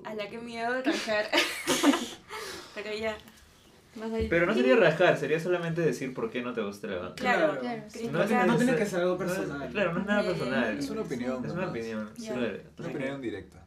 A 0.04 0.14
la 0.16 0.30
que 0.30 0.38
miedo 0.38 0.74
de 0.74 0.84
pero 2.76 2.94
ya, 2.96 3.18
Pero 4.30 4.46
no 4.46 4.54
sería 4.54 4.76
rajar, 4.76 5.18
sería 5.18 5.40
solamente 5.40 5.82
decir 5.82 6.14
por 6.14 6.30
qué 6.30 6.42
no 6.42 6.54
te 6.54 6.62
gusta 6.62 6.88
la 6.88 6.98
banda. 6.98 7.16
claro. 7.16 7.60
Claro. 7.60 7.82
No, 8.12 8.24
es- 8.24 8.32
No 8.48 8.58
tiene 8.58 8.76
que 8.76 8.86
ser 8.86 9.00
algo 9.02 9.18
no 9.18 9.26
es- 9.26 9.32
personal. 9.32 9.70
claro, 9.70 9.94
no 9.94 10.00
es 10.02 10.06
nada 10.06 10.24
personal. 10.24 10.78
Es 10.78 10.90
una 10.90 11.02
opinión. 11.02 11.46
Es 11.46 11.52
una 11.52 11.62
nomás. 11.62 11.70
opinión. 11.70 12.12
Claro. 12.16 12.58
Una 12.78 12.88
opinión 12.88 13.22
directa. 13.22 13.62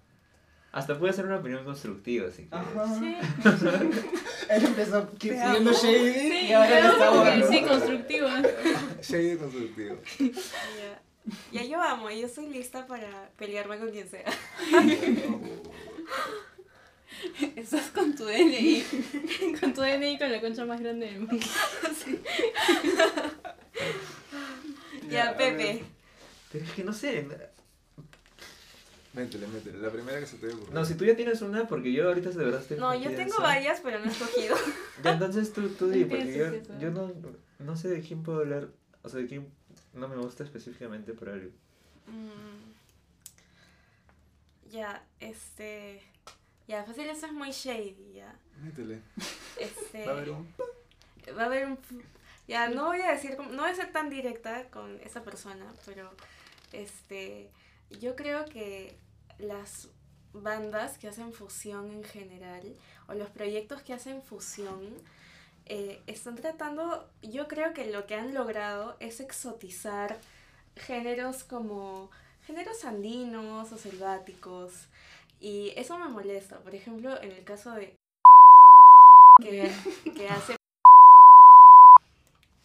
Hasta 0.70 0.98
puede 0.98 1.14
ser 1.14 1.24
una 1.24 1.38
opinión 1.38 1.64
constructiva, 1.64 2.28
así 2.28 2.44
que. 2.46 2.54
Ajá. 2.54 2.98
Sí. 2.98 3.16
Él 4.50 4.64
empezó 4.66 5.08
siendo 5.18 5.72
shady 5.72 6.46
y 6.46 6.52
ahora 6.52 6.80
le 6.80 6.88
está 6.88 7.10
bueno. 7.10 7.46
Sí, 7.48 7.62
constructivo. 7.62 8.28
Shady 9.02 9.36
constructivo. 9.38 9.96
Ya. 10.18 11.00
ya 11.52 11.64
yo 11.64 11.80
amo, 11.82 12.10
yo 12.10 12.26
estoy 12.26 12.48
lista 12.50 12.86
para 12.86 13.30
pelearme 13.38 13.78
con 13.78 13.90
quien 13.90 14.08
sea. 14.08 14.24
Estás 17.56 17.90
con 17.90 18.14
tu 18.14 18.24
DNI. 18.24 18.84
Con 19.60 19.74
tu 19.74 19.80
DNI 19.80 20.18
con 20.18 20.30
la 20.30 20.40
concha 20.40 20.64
más 20.64 20.80
grande 20.80 21.06
del 21.06 21.20
mundo. 21.20 21.46
Ya, 25.08 25.30
a 25.30 25.36
Pepe. 25.38 25.82
Pero 26.52 26.64
es 26.66 26.70
que 26.72 26.84
no 26.84 26.92
sé. 26.92 27.26
Métele, 29.14 29.46
métele. 29.46 29.78
La 29.78 29.90
primera 29.90 30.20
que 30.20 30.26
se 30.26 30.36
te 30.36 30.48
ocurrió. 30.48 30.74
No, 30.74 30.84
si 30.84 30.96
tú 30.96 31.06
ya 31.06 31.16
tienes 31.16 31.40
una, 31.40 31.66
porque 31.66 31.92
yo 31.92 32.08
ahorita 32.08 32.28
de 32.28 32.44
verdad 32.44 32.60
estoy. 32.60 32.76
No, 32.76 32.94
yo 32.94 33.10
tengo 33.12 33.32
eso. 33.32 33.42
varias, 33.42 33.80
pero 33.80 34.00
no 34.00 34.04
he 34.04 34.08
escogido. 34.08 34.54
Ya, 35.02 35.12
entonces 35.12 35.54
tú, 35.54 35.70
tú 35.70 35.88
di, 35.88 36.04
porque 36.04 36.36
yo, 36.36 36.78
yo 36.78 36.90
no, 36.90 37.14
no 37.58 37.76
sé 37.76 37.88
de 37.88 38.02
quién 38.02 38.22
puedo 38.22 38.40
hablar. 38.40 38.68
O 39.02 39.08
sea, 39.08 39.20
de 39.20 39.26
quién 39.28 39.48
no 39.94 40.08
me 40.08 40.16
gusta 40.16 40.44
específicamente 40.44 41.14
por 41.14 41.30
algo. 41.30 41.50
Mm. 42.06 42.68
Ya, 44.70 45.02
este. 45.20 46.02
Ya, 46.68 46.84
fácil, 46.84 47.08
eso 47.08 47.26
es 47.26 47.32
muy 47.32 47.50
shady, 47.50 48.12
ya. 48.12 48.38
Métele. 48.62 49.00
Este. 49.58 50.04
Va 50.04 50.12
a 50.12 50.16
haber 50.16 50.30
un. 50.30 50.54
va 51.36 51.42
a 51.42 51.46
haber 51.46 51.66
un... 51.66 51.78
Ya, 52.46 52.68
no 52.68 52.86
voy 52.86 53.00
a 53.00 53.10
decir, 53.10 53.36
no 53.38 53.62
voy 53.62 53.70
a 53.70 53.74
ser 53.74 53.90
tan 53.90 54.08
directa 54.08 54.68
con 54.70 55.00
esa 55.00 55.22
persona, 55.22 55.66
pero 55.84 56.10
este, 56.72 57.50
yo 57.90 58.16
creo 58.16 58.44
que 58.44 58.96
las 59.38 59.88
bandas 60.32 60.98
que 60.98 61.08
hacen 61.08 61.32
fusión 61.32 61.90
en 61.90 62.04
general, 62.04 62.76
o 63.08 63.14
los 63.14 63.30
proyectos 63.30 63.82
que 63.82 63.94
hacen 63.94 64.22
fusión, 64.22 64.94
eh, 65.66 66.00
están 66.06 66.36
tratando, 66.36 67.10
yo 67.22 67.48
creo 67.48 67.74
que 67.74 67.90
lo 67.90 68.06
que 68.06 68.14
han 68.14 68.32
logrado 68.32 68.96
es 69.00 69.20
exotizar 69.20 70.18
géneros 70.76 71.44
como 71.44 72.10
géneros 72.46 72.84
andinos 72.84 73.72
o 73.72 73.78
selváticos, 73.78 74.88
y 75.40 75.72
eso 75.76 75.98
me 75.98 76.08
molesta. 76.08 76.58
Por 76.60 76.74
ejemplo, 76.74 77.20
en 77.22 77.32
el 77.32 77.44
caso 77.44 77.72
de 77.72 77.94
que, 79.40 79.70
que 80.16 80.28
hace 80.28 80.56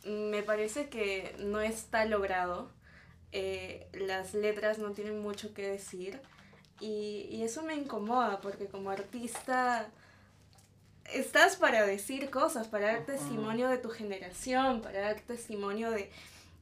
me 0.05 0.43
parece 0.43 0.89
que 0.89 1.35
no 1.39 1.61
está 1.61 2.05
logrado. 2.05 2.69
Eh, 3.31 3.87
las 3.93 4.33
letras 4.33 4.77
no 4.77 4.91
tienen 4.91 5.19
mucho 5.19 5.53
que 5.53 5.67
decir. 5.67 6.19
Y, 6.79 7.27
y 7.31 7.43
eso 7.43 7.63
me 7.63 7.75
incomoda 7.75 8.41
porque 8.41 8.67
como 8.67 8.89
artista 8.89 9.89
estás 11.11 11.55
para 11.55 11.85
decir 11.85 12.29
cosas, 12.29 12.67
para 12.67 12.87
dar 12.87 13.05
testimonio 13.05 13.69
de 13.69 13.77
tu 13.77 13.89
generación, 13.89 14.81
para 14.81 15.01
dar 15.01 15.21
testimonio 15.21 15.91
de 15.91 16.11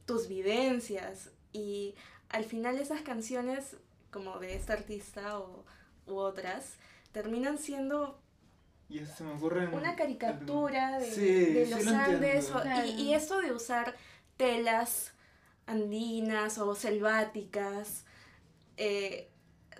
tus 0.06 0.28
vivencias. 0.28 1.30
Y 1.52 1.94
al 2.28 2.44
final 2.44 2.78
esas 2.78 3.02
canciones, 3.02 3.76
como 4.10 4.38
de 4.38 4.54
este 4.54 4.72
artista 4.72 5.38
o, 5.38 5.64
u 6.12 6.18
otras, 6.18 6.74
terminan 7.12 7.58
siendo 7.58 8.18
Y 8.88 8.98
eso 8.98 9.14
se 9.14 9.24
me 9.24 9.32
ocurre. 9.32 9.64
en- 9.64 9.74
una 9.74 9.96
caricatura 9.96 10.98
de, 10.98 11.10
Sí, 11.10 11.26
de 11.26 11.66
sí 11.66 11.70
los 11.74 11.84
lo 11.84 11.90
Andes 11.92 12.34
entiendo. 12.46 12.58
o- 12.58 12.62
Claro. 12.62 12.86
y, 12.86 12.90
y 13.02 13.14
esto 13.14 13.40
de 13.40 13.52
usar 13.52 13.96
telas 14.36 15.12
andinas 15.66 16.58
o 16.58 16.74
selváticas 16.74 18.04
eh, 18.76 19.28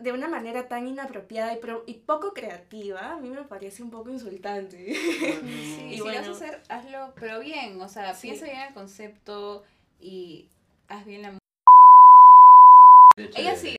de 0.01 0.12
una 0.12 0.28
manera 0.28 0.68
tan 0.68 0.87
inapropiada 0.89 1.53
y, 1.53 1.59
pro- 1.59 1.85
y 1.87 1.95
poco 1.95 2.33
creativa, 2.33 3.12
a 3.12 3.16
mí 3.18 3.28
me 3.28 3.43
parece 3.45 3.83
un 3.83 3.91
poco 3.91 4.09
insultante. 4.11 4.95
Sí, 5.43 5.89
Y 5.91 5.95
si 5.97 6.01
bueno. 6.01 6.22
lo 6.22 6.28
vas 6.33 6.43
a 6.43 6.45
hacer, 6.47 6.62
hazlo, 6.68 7.12
pero 7.18 7.41
bien. 7.41 7.80
O 7.80 7.89
sea, 7.89 8.14
Sí. 8.14 8.28
piensa 8.28 8.47
bien 8.47 8.61
el 8.61 8.74
concepto 8.74 9.64
y 10.01 10.47
haz 10.89 11.05
bien 11.05 11.22
la 11.22 11.39
Ella 13.37 13.57
sí. 13.57 13.76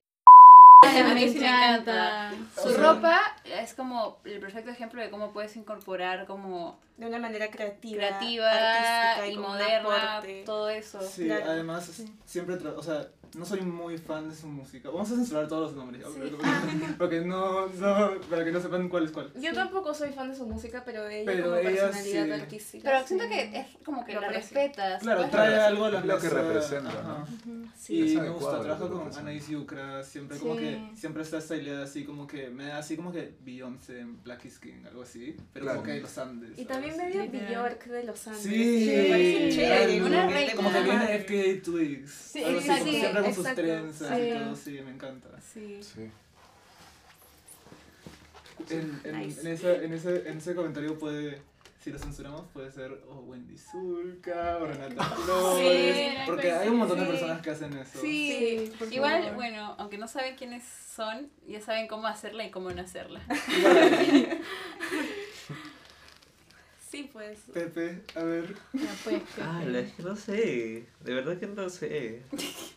Me 1.14 1.24
encanta. 1.24 2.32
Su 2.60 2.74
ropa 2.76 3.20
es 3.44 3.74
como 3.74 4.18
el 4.24 4.40
perfecto 4.40 4.70
ejemplo 4.70 5.00
de 5.00 5.10
cómo 5.10 5.32
puedes 5.32 5.56
incorporar 5.56 6.26
como 6.26 6.78
de 6.96 7.06
una 7.06 7.18
manera 7.18 7.50
creativa, 7.50 7.98
creativa 7.98 8.50
artística 8.50 9.26
y 9.28 9.36
moderna, 9.36 10.22
todo 10.46 10.68
eso. 10.70 11.00
Sí, 11.02 11.26
Claro. 11.26 11.44
además 11.50 11.90
siempre, 12.24 12.54
o 12.56 12.82
sea, 12.82 13.08
no 13.34 13.44
soy 13.44 13.60
muy 13.62 13.98
fan 13.98 14.28
de 14.28 14.34
su 14.34 14.46
música. 14.46 14.88
Vamos 14.90 15.10
a 15.10 15.14
censurar 15.16 15.48
todos 15.48 15.72
los 15.72 15.76
nombres, 15.76 16.04
Sí. 16.14 16.20
porque- 16.98 17.20
no, 17.20 17.66
no, 17.68 18.20
para 18.30 18.44
que 18.44 18.52
no 18.52 18.60
sepan 18.60 18.88
cuál 18.88 19.04
es 19.04 19.10
cuál. 19.12 19.32
Yo 19.34 19.52
tampoco 19.52 19.94
soy 19.94 20.10
fan 20.12 20.28
de 20.30 20.36
su 20.36 20.46
música, 20.46 20.82
pero 20.84 21.08
ella 21.08 21.24
Pero 21.30 21.44
como 21.44 21.56
ella 21.56 21.70
personalidad 21.90 22.24
sí. 22.24 22.30
artística. 22.32 22.90
Pero 22.90 23.06
siento 23.06 23.24
sí. 23.24 23.30
que 23.30 23.58
es 23.60 23.66
como 23.84 24.04
que 24.04 24.14
Lo 24.14 24.20
la 24.20 24.28
respetas. 24.28 25.02
Claro, 25.02 25.18
puedes 25.20 25.32
trae 25.32 25.60
algo 25.60 25.84
a 25.86 25.90
la 25.90 26.00
Lo 26.04 26.18
que 26.18 26.28
representa, 26.28 26.90
ajá. 26.90 27.24
Sí. 27.76 27.94
Y 28.12 28.14
me 28.16 28.20
adecuado 28.22 28.38
gusta, 28.58 28.60
trabaja 28.78 28.88
con. 28.88 29.18
Anaís 29.18 29.48
Yucra, 29.48 30.02
siempre 30.02 30.38
como 30.38 30.54
Sí. 30.54 30.60
que, 30.60 30.90
siempre 30.96 31.22
está 31.22 31.38
esta 31.38 31.56
idea 31.56 31.82
así 31.82 32.04
como 32.04 32.26
que, 32.26 32.48
me 32.50 32.66
da 32.66 32.78
así 32.78 32.96
como 32.96 33.12
que 33.12 33.34
Beyoncé 33.44 34.00
en 34.00 34.22
Black 34.22 34.44
is 34.46 34.58
King, 34.58 34.84
algo 34.86 35.02
así, 35.02 35.36
pero 35.52 35.64
Claro. 35.66 35.78
como 35.80 35.86
que 35.86 35.92
de 35.94 36.00
los 36.00 36.18
Andes. 36.18 36.58
Y 36.58 36.64
también 36.64 36.96
medio. 36.96 37.24
Bjork 37.24 37.84
de 37.86 38.04
los 38.04 38.26
Andes. 38.26 38.42
Sí, 38.42 38.92
me 38.96 39.04
parece 39.10 39.50
chévere. 39.54 40.02
una 40.02 40.28
reina. 40.28 40.52
como 40.54 40.72
que 40.72 40.80
viene. 40.82 41.18
FKA 41.18 41.62
Twigs, 41.62 42.10
Sí, 42.10 42.44
algo 42.44 42.60
así, 43.30 43.40
exacto, 43.40 43.62
con 43.62 43.70
sus 43.92 43.98
trenzas 43.98 44.18
y 44.18 44.22
Sí. 44.22 44.38
todo, 44.38 44.56
sí, 44.56 44.80
me 44.84 44.90
encanta. 44.92 45.28
Sí. 45.40 45.80
Sí. 45.82 46.10
En, 48.70 49.00
en, 49.04 49.18
Nice. 49.18 49.40
en, 49.40 49.46
esa- 49.48 49.74
en 49.82 49.92
ese, 49.92 50.28
en 50.28 50.38
ese 50.38 50.54
comentario 50.54 50.98
puede, 50.98 51.42
si 51.82 51.90
lo 51.90 51.98
censuramos, 51.98 52.42
puede 52.52 52.70
ser 52.72 52.92
o 53.08 53.16
Wendy 53.26 53.58
Zulka 53.58 54.56
o 54.58 54.66
Renata 54.66 55.04
Flores, 55.24 55.96
Sí, 55.96 56.14
porque 56.24 56.52
hay 56.52 56.68
un 56.68 56.76
montón 56.76 57.00
de 57.00 57.06
personas 57.06 57.42
que 57.42 57.50
hacen 57.50 57.72
eso. 57.76 58.00
Sí, 58.00 58.72
Sí, 58.78 58.94
igual, 58.94 59.20
favor. 59.22 59.34
bueno, 59.36 59.74
aunque 59.78 59.98
no 59.98 60.08
saben 60.08 60.36
quiénes 60.36 60.64
son, 60.64 61.30
ya 61.46 61.60
saben 61.60 61.88
cómo 61.88 62.06
hacerla 62.06 62.44
y 62.46 62.50
cómo 62.50 62.70
no 62.70 62.80
hacerla. 62.80 63.20
Sí, 66.94 67.10
pues. 67.12 67.40
Pepe, 67.52 68.02
a 68.14 68.22
ver. 68.22 68.54
Ya 68.72 68.94
pues, 69.02 69.20
Ah, 69.42 69.58
Pepe. 69.58 69.72
la- 69.72 69.80
es 69.80 69.92
que 69.94 70.02
no 70.04 70.14
sé. 70.14 70.86
De 71.02 71.12
verdad 71.14 71.36
que 71.38 71.48
no 71.48 71.68
sé. 71.68 72.22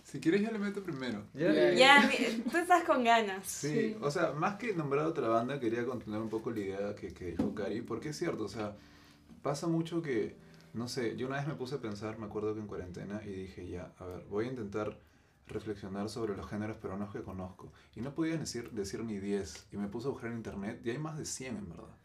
Si 0.04 0.20
quieres 0.20 0.42
yo 0.42 0.50
le 0.50 0.58
meto 0.58 0.82
primero. 0.82 1.24
Ya, 1.36 1.54
Ya, 1.54 1.72
Ya, 1.74 2.08
mi- 2.08 2.42
tú 2.50 2.58
estás 2.58 2.84
con 2.84 3.04
ganas. 3.04 3.46
Sí, 3.46 3.96
o 4.02 4.10
sea, 4.10 4.32
más 4.32 4.56
que 4.56 4.74
nombrar 4.74 5.06
otra 5.06 5.28
banda, 5.28 5.60
quería 5.60 5.86
continuar 5.86 6.24
un 6.24 6.30
poco 6.30 6.50
la 6.50 6.60
idea 6.62 6.96
que, 6.96 7.14
que 7.14 7.26
dijo 7.26 7.54
Cari, 7.54 7.82
porque 7.82 8.10
es 8.10 8.18
cierto, 8.18 8.46
o 8.46 8.48
sea, 8.48 8.76
pasa 9.44 9.68
mucho 9.68 10.02
que, 10.02 10.36
no 10.74 10.88
sé, 10.88 11.16
yo 11.16 11.28
una 11.28 11.36
vez 11.38 11.48
me 11.48 11.54
puse 11.54 11.76
a 11.76 11.80
pensar, 11.80 12.18
me 12.18 12.26
acuerdo 12.26 12.56
que 12.56 12.62
en 12.62 12.68
cuarentena, 12.68 13.22
y 13.24 13.30
dije, 13.30 13.68
ya, 13.68 13.92
a 14.00 14.06
ver, 14.06 14.24
voy 14.32 14.46
a 14.46 14.50
intentar 14.50 14.98
reflexionar 15.48 16.10
sobre 16.10 16.36
los 16.36 16.50
géneros 16.50 16.78
peruanos 16.78 17.14
que 17.14 17.22
conozco. 17.22 17.72
Y 17.96 18.02
no 18.02 18.16
podía 18.16 18.36
decir, 18.38 18.72
decir 18.72 19.04
ni 19.04 19.20
10, 19.20 19.68
y 19.72 19.78
me 19.78 19.88
puse 19.90 20.08
a 20.08 20.10
buscar 20.12 20.32
en 20.32 20.38
internet, 20.38 20.82
y 20.84 20.90
hay 20.90 20.98
más 20.98 21.20
de 21.20 21.26
100 21.26 21.58
en 21.58 21.70
verdad. 21.70 21.96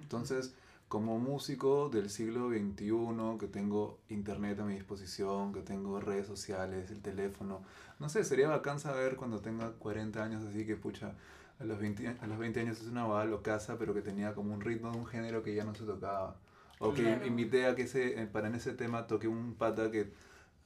Entonces, 0.00 0.54
como 0.88 1.18
músico 1.18 1.88
del 1.88 2.10
siglo 2.10 2.48
XXI, 2.50 3.38
que 3.40 3.48
tengo 3.48 3.98
internet 4.08 4.60
a 4.60 4.64
mi 4.64 4.74
disposición, 4.74 5.52
que 5.52 5.60
tengo 5.62 6.00
redes 6.00 6.26
sociales, 6.26 6.90
el 6.90 7.00
teléfono, 7.00 7.62
no 7.98 8.08
sé, 8.08 8.22
sería 8.24 8.48
bacán 8.48 8.78
saber 8.78 9.16
cuando 9.16 9.40
tenga 9.40 9.72
40 9.72 10.22
años 10.22 10.44
así 10.44 10.64
que 10.64 10.76
pucha, 10.76 11.14
a 11.58 11.64
los 11.64 11.78
20, 11.80 12.16
a 12.20 12.26
los 12.26 12.38
20 12.38 12.60
años 12.60 12.80
es 12.80 12.86
una 12.88 13.04
bala 13.04 13.24
locaza, 13.30 13.78
pero 13.78 13.94
que 13.94 14.02
tenía 14.02 14.34
como 14.34 14.54
un 14.54 14.60
ritmo 14.60 14.90
de 14.92 14.98
un 14.98 15.06
género 15.06 15.42
que 15.42 15.54
ya 15.54 15.64
no 15.64 15.74
se 15.74 15.84
tocaba. 15.84 16.36
O 16.78 16.92
que 16.92 17.02
Claro. 17.02 17.26
invité 17.26 17.64
a 17.66 17.74
que 17.74 17.82
ese, 17.82 18.20
eh, 18.20 18.26
para 18.26 18.48
en 18.48 18.54
ese 18.54 18.74
tema 18.74 19.06
toque 19.06 19.26
un 19.26 19.54
pata 19.54 19.90
que 19.90 20.12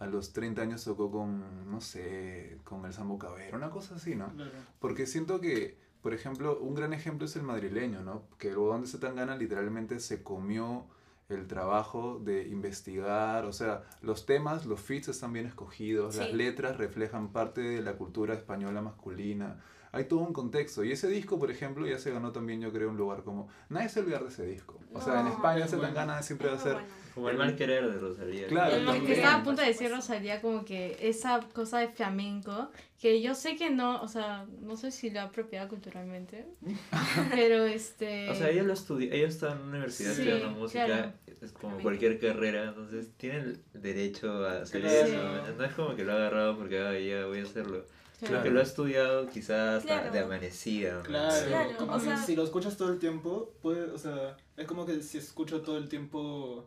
a 0.00 0.06
los 0.06 0.32
30 0.32 0.62
años 0.62 0.82
tocó 0.82 1.10
con, 1.10 1.70
no 1.70 1.80
sé, 1.80 2.58
con 2.64 2.84
el 2.84 2.92
Sambo 2.92 3.16
Cabero, 3.18 3.56
una 3.56 3.70
cosa 3.70 3.94
así, 3.94 4.16
¿no? 4.16 4.28
Claro. 4.32 4.50
Porque 4.80 5.06
siento 5.06 5.40
que, 5.40 5.78
por 6.02 6.14
ejemplo, 6.14 6.58
un 6.60 6.74
gran 6.74 6.92
ejemplo 6.92 7.26
es 7.26 7.36
el 7.36 7.42
madrileño, 7.42 8.02
¿no? 8.02 8.22
Que 8.38 8.48
el 8.48 8.58
huevón 8.58 8.82
de 8.82 8.88
Zetangana 8.88 9.36
literalmente 9.36 10.00
se 10.00 10.22
comió 10.22 10.86
el 11.28 11.46
trabajo 11.46 12.20
de 12.22 12.48
investigar, 12.48 13.44
o 13.44 13.52
sea, 13.52 13.84
los 14.02 14.26
temas, 14.26 14.66
los 14.66 14.80
feats 14.80 15.08
están 15.08 15.32
bien 15.32 15.46
escogidos, 15.46 16.16
las 16.16 16.32
letras 16.32 16.76
reflejan 16.76 17.28
parte 17.28 17.60
de 17.60 17.82
la 17.82 17.94
cultura 17.94 18.34
española 18.34 18.82
masculina, 18.82 19.60
hay 19.92 20.04
todo 20.04 20.20
un 20.20 20.32
contexto. 20.32 20.84
Y 20.84 20.92
ese 20.92 21.08
disco, 21.08 21.38
por 21.38 21.50
ejemplo, 21.50 21.86
ya 21.86 21.98
se 21.98 22.10
ganó 22.10 22.32
también, 22.32 22.60
yo 22.60 22.72
creo, 22.72 22.90
un 22.90 22.96
lugar 22.96 23.22
como... 23.22 23.48
Nadie 23.68 23.88
se 23.88 24.00
olvida 24.00 24.18
de 24.20 24.28
ese 24.28 24.46
disco. 24.46 24.78
O 24.92 25.00
sea, 25.00 25.20
en 25.20 25.26
España 25.28 25.64
es 25.64 25.70
Zetangana 25.70 26.22
siempre 26.22 26.48
va 26.48 26.54
a 26.54 26.58
ser... 26.58 26.72
bueno. 26.74 27.00
Como 27.14 27.28
el 27.28 27.36
mal 27.36 27.56
querer 27.56 27.90
de 27.92 27.98
Rosalía. 27.98 28.46
Claro, 28.46 28.92
Es 28.92 29.02
que 29.02 29.12
estaba 29.14 29.40
a 29.40 29.42
punto 29.42 29.62
de 29.62 29.68
decir 29.68 29.90
Rosalía 29.90 30.40
como 30.40 30.64
que 30.64 30.96
esa 31.00 31.40
cosa 31.52 31.80
de 31.80 31.88
flamenco, 31.88 32.70
que 33.00 33.20
yo 33.20 33.34
sé 33.34 33.56
que 33.56 33.68
no, 33.68 34.00
o 34.00 34.06
sea, 34.06 34.46
no 34.60 34.76
sé 34.76 34.92
si 34.92 35.10
lo 35.10 35.18
ha 35.18 35.24
apropiado 35.24 35.68
culturalmente, 35.68 36.46
pero 37.34 37.64
este... 37.64 38.30
O 38.30 38.34
sea, 38.36 38.48
ella 38.50 38.62
lo 38.62 38.72
estudia, 38.74 39.12
ella 39.12 39.26
está 39.26 39.52
en 39.52 39.58
una 39.58 39.68
universidad 39.70 40.12
Sí, 40.14 40.22
estudiando 40.22 40.50
música, 40.60 40.86
claro. 40.86 41.12
es 41.26 41.52
como 41.52 41.78
cualquier 41.78 42.20
carrera, 42.20 42.68
entonces 42.68 43.10
tiene 43.16 43.38
el 43.38 43.64
derecho 43.74 44.46
a 44.46 44.62
hacer 44.62 44.80
Claro. 44.80 44.96
eso. 45.08 45.54
No 45.58 45.64
es 45.64 45.72
como 45.72 45.96
que 45.96 46.04
lo 46.04 46.12
ha 46.12 46.16
agarrado 46.16 46.56
porque 46.56 46.78
ah, 46.78 46.96
ya 46.96 47.26
voy 47.26 47.40
a 47.40 47.42
hacerlo. 47.42 47.84
Claro. 48.20 48.34
Creo 48.34 48.42
que 48.44 48.50
lo 48.50 48.60
ha 48.60 48.62
estudiado 48.62 49.28
quizás 49.28 49.82
Claro. 49.84 50.10
de 50.12 50.18
amanecida. 50.20 51.02
Claro, 51.02 51.46
Claro, 51.48 51.76
como 51.78 51.92
o 51.94 52.00
sea- 52.00 52.16
si 52.16 52.36
lo 52.36 52.44
escuchas 52.44 52.76
todo 52.76 52.92
el 52.92 52.98
tiempo, 52.98 53.52
puede, 53.62 53.90
o 53.90 53.98
sea, 53.98 54.36
es 54.56 54.66
como 54.66 54.86
que 54.86 55.02
si 55.02 55.18
escucho 55.18 55.62
todo 55.62 55.76
el 55.78 55.88
tiempo, 55.88 56.66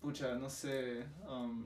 pucha, 0.00 0.34
no 0.34 0.50
sé, 0.50 1.04
um, 1.28 1.64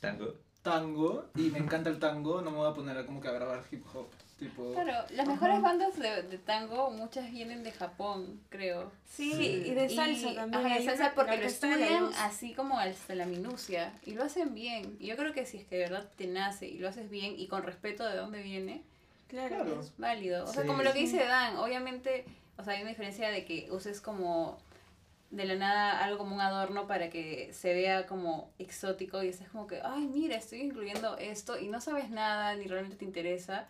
Tango. 0.00 0.34
tango, 0.62 1.24
y 1.36 1.50
me 1.50 1.58
encanta 1.58 1.88
el 1.90 1.98
tango, 1.98 2.42
no 2.42 2.50
me 2.50 2.56
voy 2.58 2.70
a 2.70 2.74
poner 2.74 2.98
a 2.98 3.06
como 3.06 3.20
que 3.20 3.28
a 3.28 3.32
grabar 3.32 3.64
hip 3.70 3.84
hop, 3.94 4.06
tipo... 4.38 4.72
Claro, 4.74 4.92
las 5.10 5.26
mejores 5.26 5.60
bandas 5.62 5.98
de, 5.98 6.22
de 6.22 6.38
tango, 6.38 6.90
muchas 6.90 7.30
vienen 7.30 7.62
de 7.64 7.72
Japón, 7.72 8.40
creo. 8.50 8.92
Sí, 9.08 9.32
Sí. 9.32 9.62
y 9.66 9.70
de 9.74 9.88
salsa 9.88 10.30
Y- 10.30 10.34
también. 10.34 10.66
Ajá, 10.66 10.74
de 10.78 10.84
salsa 10.84 11.12
porque 11.14 11.36
lo 11.38 11.46
estudian 11.46 12.10
así 12.18 12.52
como 12.54 12.78
hasta 12.78 13.14
la 13.14 13.26
minucia 13.26 13.92
y 14.04 14.12
lo 14.12 14.24
hacen 14.24 14.54
bien. 14.54 14.96
Y 15.00 15.06
yo 15.06 15.16
creo 15.16 15.32
que 15.32 15.46
si 15.46 15.56
es 15.58 15.64
que 15.64 15.76
de 15.76 15.82
verdad 15.84 16.08
te 16.16 16.26
nace 16.26 16.66
y 16.68 16.78
lo 16.78 16.88
haces 16.88 17.10
bien 17.10 17.34
y 17.38 17.46
con 17.48 17.62
respeto 17.62 18.04
de 18.04 18.16
dónde 18.16 18.42
viene, 18.42 18.82
Claro. 19.28 19.56
Claro. 19.56 19.80
es 19.80 19.92
válido. 19.98 20.44
O 20.44 20.52
sea, 20.52 20.64
como 20.66 20.82
lo 20.82 20.92
que 20.92 21.00
dice 21.00 21.18
Dan, 21.24 21.56
obviamente, 21.56 22.24
o 22.58 22.62
sea, 22.64 22.74
hay 22.74 22.82
una 22.82 22.90
diferencia 22.90 23.28
de 23.30 23.44
que 23.44 23.68
uses 23.72 24.00
como 24.00 24.58
de 25.32 25.44
la 25.44 25.56
nada 25.56 26.04
algo 26.04 26.18
como 26.18 26.36
un 26.36 26.40
adorno 26.40 26.86
para 26.86 27.10
que 27.10 27.50
se 27.52 27.74
vea 27.74 28.06
como 28.06 28.48
exótico 28.60 29.24
y 29.24 29.28
estés 29.28 29.48
como 29.48 29.66
que, 29.66 29.80
ay, 29.82 30.06
mira, 30.06 30.36
estoy 30.36 30.60
incluyendo 30.60 31.18
esto 31.18 31.58
y 31.58 31.66
no 31.66 31.80
sabes 31.80 32.10
nada 32.10 32.54
ni 32.54 32.66
realmente 32.68 32.96
te 32.98 33.04
interesa, 33.04 33.66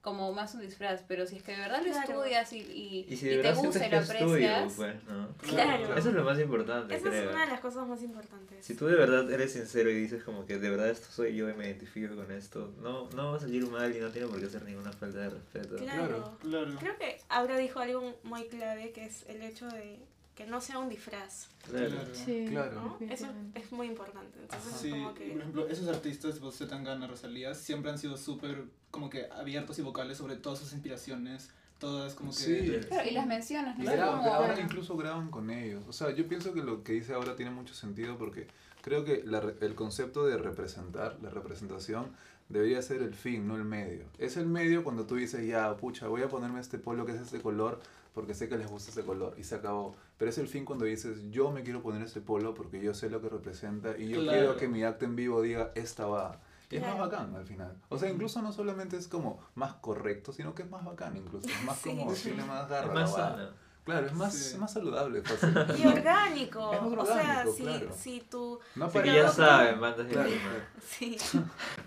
como 0.00 0.32
más 0.32 0.54
un 0.54 0.62
disfraz, 0.62 1.02
pero 1.06 1.26
si 1.26 1.36
es 1.36 1.42
que 1.42 1.52
de 1.52 1.58
verdad 1.58 1.78
lo 1.84 1.92
Claro. 1.92 2.08
estudias 2.12 2.52
y, 2.54 2.58
y, 2.58 3.06
Y 3.08 3.16
si 3.16 3.28
y 3.28 3.42
te 3.42 3.52
gusta 3.52 3.86
y 3.86 3.90
lo 3.90 3.98
es 3.98 4.10
aprecias, 4.10 4.72
pues, 4.74 5.04
¿no? 5.04 5.28
Claro. 5.36 5.94
Eso 5.96 6.08
es 6.08 6.14
lo 6.14 6.24
más 6.24 6.38
importante, 6.40 6.94
Esa 6.96 7.08
es 7.08 7.14
creo. 7.14 7.30
una 7.30 7.40
de 7.44 7.50
las 7.50 7.60
cosas 7.60 7.86
más 7.86 8.02
importantes. 8.02 8.64
Si 8.64 8.74
tú 8.74 8.86
de 8.86 8.94
verdad 8.96 9.30
eres 9.30 9.52
sincero 9.52 9.90
y 9.90 9.94
dices 9.94 10.22
como 10.24 10.46
que 10.46 10.58
de 10.58 10.70
verdad 10.70 10.88
esto 10.88 11.08
soy 11.10 11.36
yo 11.36 11.50
y 11.50 11.54
me 11.54 11.66
identifico 11.66 12.14
con 12.16 12.30
esto, 12.32 12.72
no, 12.80 13.10
no 13.10 13.32
va 13.32 13.36
a 13.36 13.40
salir 13.40 13.66
mal 13.66 13.94
y 13.94 14.00
no 14.00 14.08
tiene 14.10 14.26
por 14.28 14.40
qué 14.40 14.46
hacer 14.46 14.62
ninguna 14.64 14.92
falta 14.92 15.18
de 15.18 15.30
respeto. 15.30 15.76
Claro. 15.76 16.38
Claro. 16.40 16.76
Creo 16.78 16.96
que 16.96 17.20
Aura 17.28 17.58
dijo 17.58 17.80
algo 17.80 18.18
muy 18.22 18.44
clave, 18.48 18.92
que 18.92 19.04
es 19.04 19.26
el 19.28 19.42
hecho 19.42 19.68
de 19.68 19.98
que 20.34 20.46
no 20.46 20.62
sea 20.62 20.78
un 20.78 20.88
disfraz, 20.88 21.48
Claro. 21.68 21.88
Claro. 21.90 22.08
Sí, 22.14 22.46
Claro. 22.48 22.96
¿no? 22.98 23.12
Eso 23.12 23.26
es 23.54 23.70
muy 23.72 23.88
importante. 23.88 24.38
Entonces, 24.40 24.72
Sí, 24.80 24.88
como 24.90 25.12
que... 25.14 25.26
por 25.28 25.40
ejemplo, 25.42 25.68
esos 25.68 25.86
artistas, 25.88 26.34
tipo 26.36 26.50
Zetangana, 26.50 27.06
Rosalía, 27.06 27.54
siempre 27.54 27.90
han 27.90 27.98
sido 27.98 28.16
súper 28.16 28.64
como 28.90 29.08
que 29.10 29.26
abiertos 29.32 29.78
y 29.78 29.82
vocales 29.82 30.18
sobre 30.18 30.36
todas 30.36 30.58
sus 30.58 30.72
inspiraciones, 30.72 31.50
todas 31.78 32.14
como 32.14 32.30
que... 32.30 32.36
Sí. 32.36 32.86
Claro, 32.88 33.08
y 33.08 33.12
las 33.12 33.26
mencionas, 33.26 33.78
Y 33.78 33.82
¿no? 33.82 33.92
graban, 33.92 34.18
Como- 34.18 34.30
ahora 34.34 34.60
incluso 34.60 34.96
graban 34.96 35.30
con 35.30 35.50
ellos. 35.50 35.82
O 35.88 35.92
sea, 35.92 36.10
yo 36.14 36.26
pienso 36.28 36.52
que 36.52 36.62
lo 36.62 36.82
que 36.82 36.92
dice 36.92 37.14
ahora 37.14 37.36
tiene 37.36 37.50
mucho 37.52 37.74
sentido 37.74 38.18
porque 38.18 38.46
creo 38.82 39.04
que 39.04 39.22
la 39.24 39.42
el 39.60 39.74
concepto 39.74 40.26
de 40.26 40.36
representar, 40.36 41.16
la 41.22 41.30
representación, 41.30 42.08
debería 42.48 42.82
ser 42.82 43.00
el 43.02 43.14
fin, 43.14 43.46
no 43.46 43.56
el 43.56 43.64
medio. 43.64 44.04
Es 44.18 44.36
el 44.36 44.46
medio 44.46 44.82
cuando 44.82 45.06
tú 45.06 45.14
dices, 45.14 45.46
ya, 45.46 45.76
pucha, 45.76 46.08
voy 46.08 46.22
a 46.22 46.28
ponerme 46.28 46.60
este 46.60 46.78
polo 46.78 47.06
que 47.06 47.12
es 47.12 47.20
este 47.20 47.40
color 47.40 47.80
porque 48.12 48.34
sé 48.34 48.48
que 48.48 48.58
les 48.58 48.68
gusta 48.68 48.90
ese 48.90 49.04
color 49.04 49.36
y 49.38 49.44
se 49.44 49.54
acabó. 49.54 49.94
Pero 50.18 50.30
es 50.32 50.38
el 50.38 50.48
fin 50.48 50.64
cuando 50.64 50.84
dices, 50.84 51.18
yo 51.30 51.52
me 51.52 51.62
quiero 51.62 51.80
poner 51.80 52.02
este 52.02 52.20
polo 52.20 52.54
porque 52.54 52.82
yo 52.82 52.92
sé 52.92 53.08
lo 53.08 53.22
que 53.22 53.28
representa 53.28 53.96
y 53.96 54.08
yo 54.08 54.20
Claro. 54.22 54.38
quiero 54.38 54.56
que 54.56 54.66
mi 54.68 54.82
acto 54.82 55.04
en 55.04 55.14
vivo 55.14 55.40
diga, 55.40 55.70
esta 55.76 56.06
va. 56.06 56.40
Es 56.76 56.82
más 56.82 56.94
Claro. 56.94 57.10
bacán 57.10 57.34
al 57.34 57.44
final. 57.46 57.76
O 57.88 57.98
sea, 57.98 58.08
incluso 58.10 58.40
no 58.42 58.52
solamente 58.52 58.96
es 58.96 59.08
como 59.08 59.40
más 59.54 59.74
correcto, 59.74 60.32
sino 60.32 60.54
que 60.54 60.62
es 60.62 60.70
más 60.70 60.84
bacán 60.84 61.16
incluso. 61.16 61.48
Es 61.48 61.62
más 61.64 61.78
Sí. 61.78 61.90
como 61.90 62.10
decirle 62.10 62.44
más 62.44 62.68
garra. 62.68 63.04
Es 63.04 63.10
más. 63.10 63.48
Claro, 63.82 64.06
es 64.06 64.12
más, 64.12 64.34
Sí. 64.34 64.58
más 64.58 64.72
saludable, 64.72 65.22
fácil. 65.22 65.48
Y 65.82 65.86
orgánico. 65.86 66.72
Es 66.72 66.82
más 66.82 66.92
o 66.92 67.06
sea, 67.06 67.14
orgánico, 67.16 67.56
si, 67.56 67.62
claro. 67.62 67.88
si 67.98 68.20
tú... 68.30 68.60
No 68.76 68.84
Así 68.84 68.92
que 68.92 69.00
para- 69.00 69.14
ya 69.14 69.28
saben, 69.30 69.80
bandas 69.80 70.06
de 70.06 70.12
Claro, 70.12 70.28
claro. 70.30 70.64
Sí. 70.86 71.16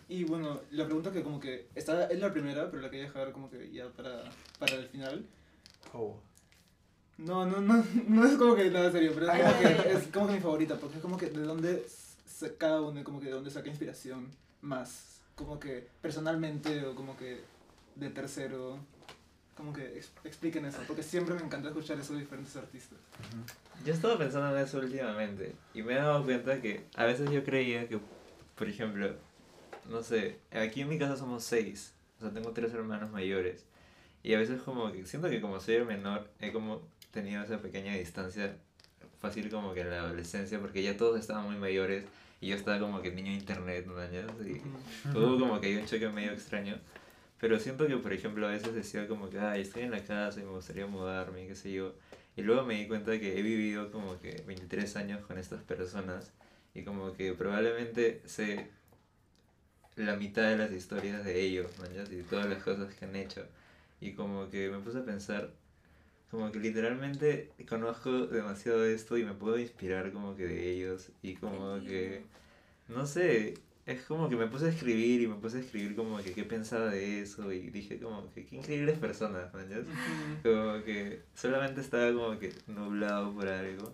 Y 0.09 0.23
bueno, 0.25 0.59
la 0.71 0.85
pregunta 0.85 1.11
que 1.11 1.23
como 1.23 1.39
que 1.39 1.69
está 1.75 2.05
es 2.07 2.19
la 2.19 2.31
primera, 2.33 2.69
pero 2.69 2.81
la 2.81 2.89
quería 2.89 3.05
dejar 3.05 3.31
como 3.31 3.49
que 3.49 3.71
ya 3.71 3.87
para, 3.89 4.23
para 4.59 4.73
el 4.75 4.87
final. 4.89 5.25
Oh. 5.93 6.19
No, 7.19 7.45
no, 7.45 7.61
no, 7.61 7.85
no 8.07 8.25
es 8.25 8.37
como 8.37 8.55
que 8.55 8.69
nada 8.71 8.91
serio, 8.91 9.11
pero 9.13 9.31
es 9.31 9.39
como, 9.43 9.59
que, 9.59 9.91
es 9.93 10.07
como 10.07 10.27
que 10.27 10.33
mi 10.33 10.39
favorita, 10.39 10.75
porque 10.77 10.95
es 10.97 11.01
como 11.01 11.15
que 11.17 11.27
de 11.29 11.43
dónde 11.43 11.85
cada 12.57 12.81
uno, 12.81 13.01
como 13.03 13.19
que 13.19 13.27
de 13.27 13.31
dónde 13.33 13.51
saca 13.51 13.69
inspiración 13.69 14.29
más, 14.63 15.21
como 15.35 15.59
que 15.59 15.87
personalmente 16.01 16.83
o 16.85 16.95
como 16.95 17.15
que 17.17 17.41
de 17.95 18.09
tercero, 18.09 18.79
como 19.55 19.71
que 19.73 19.97
ex- 19.97 20.11
expliquen 20.23 20.65
eso, 20.65 20.79
porque 20.87 21.03
siempre 21.03 21.35
me 21.35 21.41
encanta 21.43 21.67
escuchar 21.69 21.99
eso 21.99 22.13
de 22.13 22.21
diferentes 22.21 22.55
artistas. 22.55 22.97
Yo 23.85 23.91
he 23.91 23.95
estado 23.95 24.17
pensando 24.17 24.55
en 24.57 24.63
eso 24.63 24.79
últimamente 24.79 25.53
y 25.73 25.83
me 25.83 25.93
he 25.93 25.97
dado 25.97 26.23
cuenta 26.23 26.59
que 26.61 26.85
a 26.95 27.05
veces 27.05 27.29
yo 27.29 27.43
creía 27.43 27.87
que, 27.87 27.99
por 28.55 28.67
ejemplo, 28.67 29.15
no 29.89 30.01
sé, 30.01 30.39
aquí 30.51 30.81
en 30.81 30.89
mi 30.89 30.97
casa 30.97 31.17
somos 31.17 31.43
seis, 31.43 31.93
o 32.17 32.21
sea, 32.21 32.31
tengo 32.31 32.51
tres 32.51 32.73
hermanos 32.73 33.11
mayores 33.11 33.65
y 34.23 34.33
a 34.33 34.39
veces 34.39 34.61
como 34.61 34.91
que 34.91 35.05
siento 35.05 35.29
que 35.29 35.41
como 35.41 35.59
soy 35.59 35.75
el 35.75 35.85
menor 35.85 36.29
he 36.39 36.53
como 36.53 36.81
tenido 37.11 37.43
esa 37.43 37.59
pequeña 37.59 37.93
distancia 37.93 38.55
fácil 39.19 39.49
como 39.49 39.73
que 39.73 39.81
en 39.81 39.89
la 39.89 39.99
adolescencia 39.99 40.59
porque 40.59 40.81
ya 40.81 40.95
todos 40.95 41.19
estaban 41.19 41.45
muy 41.45 41.57
mayores 41.57 42.05
y 42.43 42.47
yo 42.47 42.57
estaba 42.57 42.77
como 42.77 43.01
que 43.01 43.09
niño 43.09 43.31
de 43.31 43.37
internet, 43.37 43.87
¿no? 43.87 43.93
Y 44.45 44.61
Hubo 45.17 45.39
como 45.39 45.61
que 45.61 45.67
hay 45.67 45.75
un 45.77 45.85
choque 45.85 46.09
medio 46.09 46.33
extraño. 46.33 46.77
Pero 47.39 47.57
siento 47.57 47.87
que, 47.87 47.95
por 47.95 48.11
ejemplo, 48.11 48.45
a 48.45 48.51
veces 48.51 48.75
decía 48.75 49.07
como 49.07 49.29
que, 49.29 49.39
ay, 49.39 49.61
estoy 49.61 49.83
en 49.83 49.91
la 49.91 50.03
casa 50.03 50.41
y 50.41 50.43
me 50.43 50.49
gustaría 50.49 50.85
mudarme, 50.85 51.45
y 51.45 51.47
qué 51.47 51.55
sé 51.55 51.71
yo. 51.71 51.95
Y 52.35 52.41
luego 52.41 52.65
me 52.65 52.75
di 52.75 52.87
cuenta 52.87 53.17
que 53.17 53.39
he 53.39 53.41
vivido 53.41 53.91
como 53.91 54.19
que 54.19 54.43
23 54.45 54.93
años 54.97 55.25
con 55.25 55.37
estas 55.37 55.63
personas 55.63 56.33
y 56.73 56.83
como 56.83 57.13
que 57.13 57.31
probablemente 57.31 58.21
sé 58.25 58.71
la 59.95 60.17
mitad 60.17 60.49
de 60.49 60.57
las 60.57 60.71
historias 60.73 61.23
de 61.23 61.39
ellos, 61.39 61.71
¿no? 61.79 61.85
Y 62.13 62.23
todas 62.23 62.47
las 62.47 62.61
cosas 62.61 62.93
que 62.93 63.05
han 63.05 63.15
hecho. 63.15 63.45
Y 64.01 64.15
como 64.15 64.49
que 64.49 64.69
me 64.69 64.79
puse 64.79 64.97
a 64.97 65.05
pensar, 65.05 65.49
como 66.33 66.51
que 66.51 66.57
literalmente 66.57 67.51
conozco 67.69 68.25
demasiado 68.25 68.81
de 68.81 68.95
esto 68.95 69.19
y 69.19 69.23
me 69.23 69.35
puedo 69.35 69.59
inspirar 69.59 70.11
como 70.11 70.35
que 70.35 70.47
de 70.47 70.71
ellos 70.71 71.11
y 71.21 71.35
como 71.35 71.79
que, 71.79 72.23
no 72.87 73.05
sé, 73.05 73.53
es 73.85 74.01
como 74.01 74.29
que 74.29 74.35
me 74.35 74.47
puse 74.47 74.65
a 74.65 74.69
escribir 74.69 75.21
y 75.21 75.27
me 75.27 75.35
puse 75.35 75.57
a 75.57 75.59
escribir 75.59 75.95
como 75.95 76.17
que 76.17 76.33
qué 76.33 76.43
pensaba 76.43 76.87
de 76.87 77.21
eso 77.21 77.53
y 77.53 77.69
dije 77.69 77.99
como 77.99 78.33
que 78.33 78.47
qué 78.47 78.55
increíbles 78.55 78.97
personas, 78.97 79.53
¿no? 79.53 79.59
Como 80.41 80.83
que 80.83 81.21
solamente 81.35 81.81
estaba 81.81 82.11
como 82.11 82.39
que 82.39 82.51
nublado 82.65 83.31
por 83.31 83.47
algo 83.47 83.93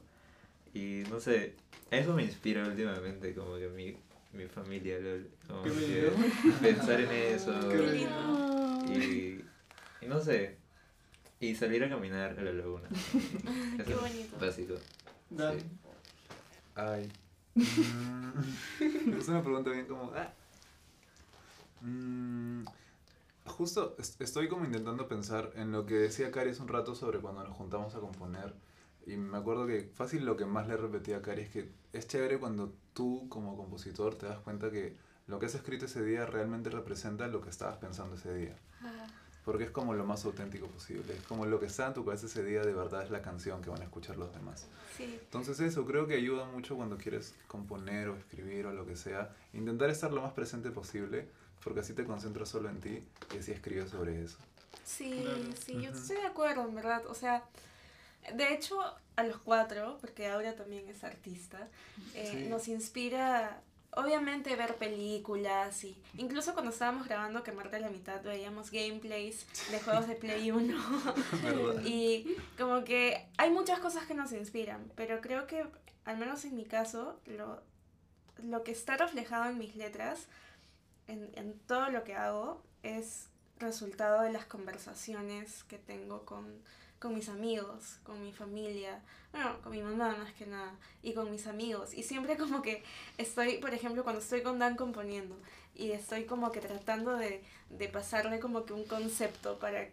y 0.73 1.03
no 1.09 1.19
sé, 1.19 1.55
eso 1.91 2.13
me 2.13 2.23
inspira 2.23 2.65
últimamente, 2.65 3.33
como 3.35 3.57
que 3.57 3.67
mi 3.67 3.97
mi 4.31 4.45
familia, 4.45 4.97
lol. 4.99 5.27
Como 5.45 5.63
que 5.63 6.09
pensar 6.61 7.01
en 7.01 7.11
eso. 7.11 7.51
Y, 8.87 9.41
y 10.01 10.07
no 10.07 10.21
sé. 10.21 10.58
Y 11.39 11.55
salir 11.55 11.83
a 11.83 11.89
caminar 11.89 12.37
a 12.37 12.41
la 12.41 12.51
laguna. 12.51 12.87
Eso 12.93 13.83
Qué 13.85 13.93
es 13.93 14.01
bonito. 14.01 14.37
Básico. 14.39 14.73
Dan. 15.29 15.59
Sí. 15.59 15.65
Ay. 16.75 17.11
Mm, 17.55 19.13
es 19.19 19.27
una 19.27 19.41
pregunta 19.41 19.69
bien 19.71 19.85
como. 19.85 20.11
ah. 20.15 20.33
Mm, 21.81 22.65
justo 23.45 23.95
est- 23.99 24.19
estoy 24.21 24.47
como 24.49 24.65
intentando 24.65 25.07
pensar 25.07 25.51
en 25.55 25.71
lo 25.71 25.85
que 25.85 25.95
decía 25.95 26.31
Cari 26.31 26.51
hace 26.51 26.61
un 26.61 26.67
rato 26.67 26.93
sobre 26.95 27.19
cuando 27.19 27.43
nos 27.43 27.55
juntamos 27.55 27.95
a 27.95 27.99
componer. 27.99 28.53
Y 29.05 29.15
me 29.17 29.37
acuerdo 29.37 29.65
que 29.65 29.89
fácil 29.95 30.25
lo 30.25 30.35
que 30.37 30.45
más 30.45 30.67
le 30.67 30.77
repetía 30.77 31.17
a 31.17 31.21
Cari 31.21 31.43
es 31.43 31.49
que 31.49 31.71
es 31.93 32.07
chévere 32.07 32.37
cuando 32.37 32.73
tú 32.93 33.27
como 33.29 33.55
compositor 33.55 34.15
te 34.15 34.25
das 34.25 34.39
cuenta 34.39 34.69
que 34.71 34.97
lo 35.27 35.39
que 35.39 35.45
has 35.45 35.55
escrito 35.55 35.85
ese 35.85 36.03
día 36.03 36.25
realmente 36.25 36.69
representa 36.69 37.27
lo 37.27 37.41
que 37.41 37.49
estabas 37.49 37.77
pensando 37.77 38.15
ese 38.15 38.33
día. 38.35 38.55
Ah, 38.81 39.07
Porque 39.49 39.63
es 39.63 39.71
como 39.71 39.95
lo 39.95 40.05
más 40.05 40.23
auténtico 40.25 40.67
posible. 40.67 41.11
Es 41.15 41.23
como 41.23 41.47
lo 41.47 41.59
que 41.59 41.65
está 41.65 41.87
en 41.87 41.95
tu 41.95 42.05
cabeza 42.05 42.27
ese 42.27 42.43
día 42.43 42.61
de 42.61 42.71
verdad 42.71 43.01
es 43.03 43.09
la 43.09 43.23
canción 43.23 43.63
que 43.63 43.71
van 43.71 43.81
a 43.81 43.85
escuchar 43.85 44.15
los 44.15 44.31
demás. 44.31 44.67
sí. 44.95 45.19
Entonces 45.23 45.59
eso 45.59 45.87
creo 45.87 46.05
que 46.05 46.13
ayuda 46.13 46.45
mucho 46.45 46.75
cuando 46.75 46.97
quieres 46.99 47.33
componer 47.47 48.09
o 48.09 48.15
escribir 48.15 48.67
o 48.67 48.73
lo 48.73 48.85
que 48.85 48.95
sea. 48.95 49.35
Intentar 49.53 49.89
estar 49.89 50.11
lo 50.13 50.21
más 50.21 50.33
presente 50.33 50.69
posible 50.69 51.27
porque 51.63 51.79
así 51.79 51.93
te 51.93 52.03
concentras 52.05 52.47
solo 52.49 52.69
en 52.69 52.79
ti 52.79 53.03
y 53.33 53.37
así 53.39 53.51
escribes 53.51 53.89
sobre 53.89 54.23
eso. 54.23 54.37
Sí, 54.85 55.19
Claro. 55.23 55.55
sí, 55.65 55.73
yo 55.81 55.89
Ujú. 55.89 55.97
estoy 55.99 56.17
de 56.17 56.27
acuerdo, 56.27 56.67
en 56.67 56.75
verdad. 56.75 57.07
O 57.07 57.15
sea, 57.15 57.43
de 58.31 58.53
hecho, 58.53 58.79
a 59.15 59.23
los 59.23 59.37
cuatro, 59.39 59.97
porque 59.99 60.27
ahora 60.27 60.55
también 60.55 60.87
es 60.89 61.03
artista, 61.03 61.69
eh, 62.13 62.29
Sí. 62.43 62.49
nos 62.49 62.67
inspira, 62.67 63.63
obviamente, 63.91 64.55
ver 64.55 64.75
películas 64.75 65.83
y 65.83 65.97
incluso 66.17 66.53
cuando 66.53 66.71
estábamos 66.71 67.07
grabando 67.07 67.43
que 67.43 67.51
marca 67.51 67.79
la 67.79 67.89
mitad 67.89 68.21
veíamos 68.21 68.71
gameplays 68.71 69.45
de 69.71 69.79
juegos 69.79 70.07
de 70.07 70.15
Play 70.15 70.51
1 70.51 70.77
¿Verdad? 71.43 71.83
y 71.85 72.35
como 72.57 72.83
que 72.83 73.27
hay 73.37 73.49
muchas 73.49 73.79
cosas 73.79 74.05
que 74.05 74.13
nos 74.13 74.31
inspiran, 74.31 74.91
pero 74.95 75.21
creo 75.21 75.47
que, 75.47 75.65
al 76.05 76.17
menos 76.17 76.45
en 76.45 76.55
mi 76.55 76.65
caso, 76.65 77.19
lo, 77.25 77.61
lo 78.43 78.63
que 78.63 78.71
está 78.71 78.97
reflejado 78.97 79.49
en 79.49 79.57
mis 79.57 79.75
letras, 79.75 80.27
en, 81.07 81.29
en 81.35 81.57
todo 81.59 81.89
lo 81.89 82.03
que 82.03 82.15
hago, 82.15 82.61
es 82.83 83.27
resultado 83.57 84.21
de 84.21 84.31
las 84.31 84.45
conversaciones 84.45 85.63
que 85.65 85.77
tengo 85.77 86.25
con, 86.25 86.61
con 86.99 87.15
mis 87.15 87.29
amigos, 87.29 87.97
con 88.03 88.21
mi 88.21 88.31
familia, 88.31 89.01
bueno, 89.31 89.61
con 89.61 89.71
mi 89.71 89.81
mamá 89.81 90.15
más 90.17 90.33
que 90.33 90.45
nada, 90.45 90.73
y 91.01 91.13
con 91.13 91.31
mis 91.31 91.47
amigos. 91.47 91.93
Y 91.93 92.03
siempre 92.03 92.37
como 92.37 92.61
que 92.61 92.83
estoy, 93.17 93.57
por 93.57 93.73
ejemplo, 93.73 94.03
cuando 94.03 94.21
estoy 94.21 94.41
con 94.41 94.59
Dan 94.59 94.75
componiendo, 94.75 95.35
y 95.75 95.91
estoy 95.91 96.25
como 96.25 96.51
que 96.51 96.59
tratando 96.59 97.15
de, 97.15 97.41
de 97.69 97.87
pasarle 97.87 98.39
como 98.39 98.65
que 98.65 98.73
un 98.73 98.83
concepto 98.83 99.59
para, 99.59 99.87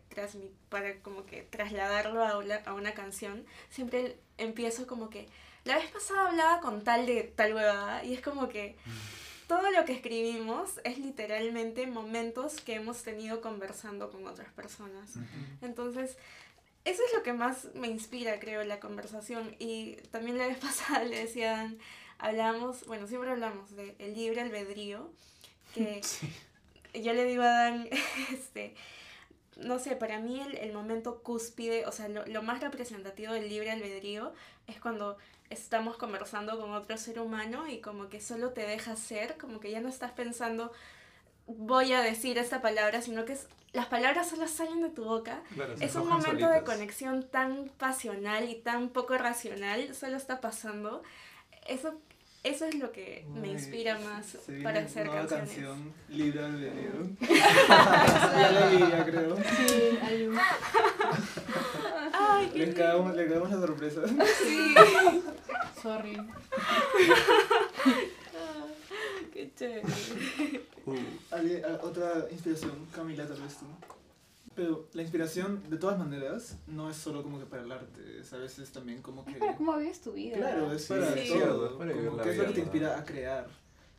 para 0.68 1.00
como 1.00 1.24
que 1.26 1.42
trasladarlo 1.42 2.24
a 2.24 2.38
una, 2.38 2.56
a 2.56 2.74
una 2.74 2.92
canción, 2.92 3.44
siempre 3.70 4.18
empiezo 4.36 4.86
como 4.86 5.10
que, 5.10 5.28
la 5.64 5.76
vez 5.76 5.90
pasada 5.90 6.28
hablaba 6.28 6.60
con 6.60 6.82
tal 6.82 7.06
de 7.06 7.22
tal 7.22 7.54
huevada, 7.54 8.04
y 8.04 8.14
es 8.14 8.20
como 8.20 8.48
que 8.48 8.76
todo 9.46 9.70
lo 9.70 9.84
que 9.84 9.92
escribimos 9.92 10.80
es 10.82 10.98
literalmente 10.98 11.86
momentos 11.86 12.60
que 12.60 12.74
hemos 12.74 13.02
tenido 13.02 13.40
conversando 13.40 14.10
con 14.10 14.26
otras 14.26 14.52
personas. 14.52 15.14
Entonces, 15.62 16.16
eso 16.86 17.02
es 17.04 17.12
lo 17.12 17.22
que 17.24 17.32
más 17.32 17.74
me 17.74 17.88
inspira, 17.88 18.38
creo, 18.38 18.62
la 18.64 18.80
conversación. 18.80 19.54
Y 19.58 19.96
también 20.12 20.38
la 20.38 20.46
vez 20.46 20.58
pasada 20.60 21.04
le 21.04 21.18
decían, 21.18 21.78
hablábamos, 22.18 22.86
bueno, 22.86 23.06
siempre 23.06 23.30
hablamos 23.30 23.74
del 23.74 24.14
libre 24.14 24.40
albedrío, 24.40 25.10
que 25.74 26.00
yo 26.94 27.12
le 27.12 27.24
digo 27.24 27.42
a 27.42 27.50
Dan, 27.50 27.88
este, 28.32 28.74
no 29.56 29.78
sé, 29.80 29.96
para 29.96 30.20
mí 30.20 30.40
el, 30.40 30.56
el 30.58 30.72
momento 30.72 31.22
cúspide, 31.22 31.86
o 31.86 31.92
sea, 31.92 32.08
lo, 32.08 32.24
lo 32.26 32.42
más 32.42 32.60
representativo 32.60 33.32
del 33.32 33.48
libre 33.48 33.72
albedrío 33.72 34.32
es 34.68 34.80
cuando 34.80 35.18
estamos 35.50 35.96
conversando 35.96 36.58
con 36.60 36.72
otro 36.72 36.96
ser 36.96 37.18
humano 37.18 37.68
y 37.68 37.80
como 37.80 38.08
que 38.08 38.20
solo 38.20 38.50
te 38.50 38.62
dejas 38.62 38.98
ser, 39.00 39.36
como 39.38 39.58
que 39.58 39.72
ya 39.72 39.80
no 39.80 39.88
estás 39.88 40.12
pensando 40.12 40.72
voy 41.46 41.92
a 41.92 42.00
decir 42.02 42.38
esta 42.38 42.60
palabra, 42.62 43.02
sino 43.02 43.24
que 43.24 43.34
es, 43.34 43.46
las 43.72 43.86
palabras 43.86 44.28
solo 44.28 44.48
salen 44.48 44.82
de 44.82 44.88
tu 44.90 45.04
boca. 45.04 45.42
Claro, 45.54 45.74
Es 45.80 45.94
un 45.96 46.08
momento 46.08 46.30
de 46.48 46.54
solitas. 46.58 46.62
conexión 46.62 47.28
tan 47.28 47.68
pasional 47.78 48.48
y 48.48 48.54
tan 48.56 48.88
poco 48.88 49.16
racional, 49.18 49.94
solo 49.94 50.16
está 50.16 50.40
pasando. 50.40 51.02
Eso, 51.68 51.94
eso 52.42 52.64
es 52.64 52.76
lo 52.76 52.92
que 52.92 53.26
me 53.34 53.48
Uy, 53.48 53.50
inspira 53.50 53.98
más 53.98 54.26
se 54.26 54.38
viene 54.52 54.62
para 54.64 54.80
hacer 54.80 55.06
nueva 55.06 55.26
canciones. 55.26 55.48
canción, 55.50 55.92
Libre 56.08 56.44
Albedrío. 56.44 56.92
ya 57.28 58.50
la 58.52 58.66
vi, 58.68 58.78
ya 58.78 59.04
creo. 59.04 59.36
Sí, 59.36 59.98
hay 60.02 60.26
un- 60.28 60.38
Ay, 62.12 62.48
qué 62.52 62.58
Le 62.60 62.66
lindo. 62.66 62.80
cagamos, 62.80 63.14
le 63.16 63.26
cagamos 63.28 63.50
la 63.50 63.56
sorpresa. 63.66 64.00
Sí. 64.42 64.74
Sorry. 65.82 66.16
Qué 69.36 69.52
chévere. 69.54 69.82
Uh, 70.86 70.94
¿Alguien- 71.30 71.62
a- 71.64 71.84
Otra 71.84 72.26
inspiración, 72.30 72.72
Camila, 72.94 73.26
tal 73.26 73.40
vez 73.42 73.58
tú. 73.58 73.66
Pero 74.54 74.88
la 74.94 75.02
inspiración, 75.02 75.62
de 75.68 75.76
todas 75.76 75.98
maneras, 75.98 76.56
no 76.66 76.88
es 76.88 76.96
solo 76.96 77.22
como 77.22 77.38
que 77.38 77.44
para 77.44 77.62
el 77.64 77.70
arte, 77.70 78.20
es 78.20 78.32
a 78.32 78.38
veces 78.38 78.70
también 78.72 79.02
como 79.02 79.22
que... 79.26 79.32
Es 79.32 79.36
para 79.38 79.54
cómo 79.56 79.76
vives 79.76 80.00
tu 80.00 80.12
vida. 80.12 80.38
Claro, 80.38 80.72
es 80.72 80.82
Sí, 80.84 80.88
para 80.94 81.12
sí. 81.12 81.28
todo, 81.28 81.66
Es 81.66 81.72
para 81.74 81.92
vivir 81.92 82.06
como 82.06 82.16
la 82.16 82.22
que 82.22 82.30
es 82.30 82.38
lo 82.38 82.46
que 82.46 82.52
te 82.54 82.60
inspira 82.60 82.98
a 82.98 83.04
crear. 83.04 83.46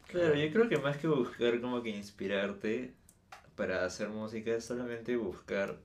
Claro, 0.07 0.33
yo 0.33 0.51
creo 0.51 0.67
que 0.69 0.77
más 0.79 0.97
que 0.97 1.07
buscar 1.07 1.61
como 1.61 1.83
que 1.83 1.89
inspirarte 1.89 2.93
para 3.55 3.85
hacer 3.85 4.09
música 4.09 4.55
es 4.55 4.65
solamente 4.65 5.15
buscar, 5.17 5.77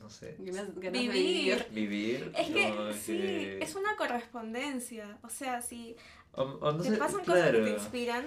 no 0.00 0.10
sé, 0.10 0.34
Ganas- 0.40 0.74
ganas 0.74 0.92
de 0.92 1.08
Vivir. 1.08 1.66
vivir. 1.70 2.32
Es 2.36 2.48
que 2.48 2.92
sí, 2.94 3.12
que- 3.18 3.58
es 3.62 3.76
una 3.76 3.94
correspondencia. 3.96 5.18
O 5.22 5.28
sea, 5.28 5.62
si 5.62 5.94
o- 6.36 6.58
o 6.60 6.72
no 6.72 6.82
te 6.82 6.90
sé, 6.90 6.96
pasan 6.96 7.24
cosas 7.24 7.50
que 7.50 7.58
te 7.58 7.70
inspiran, 7.70 8.26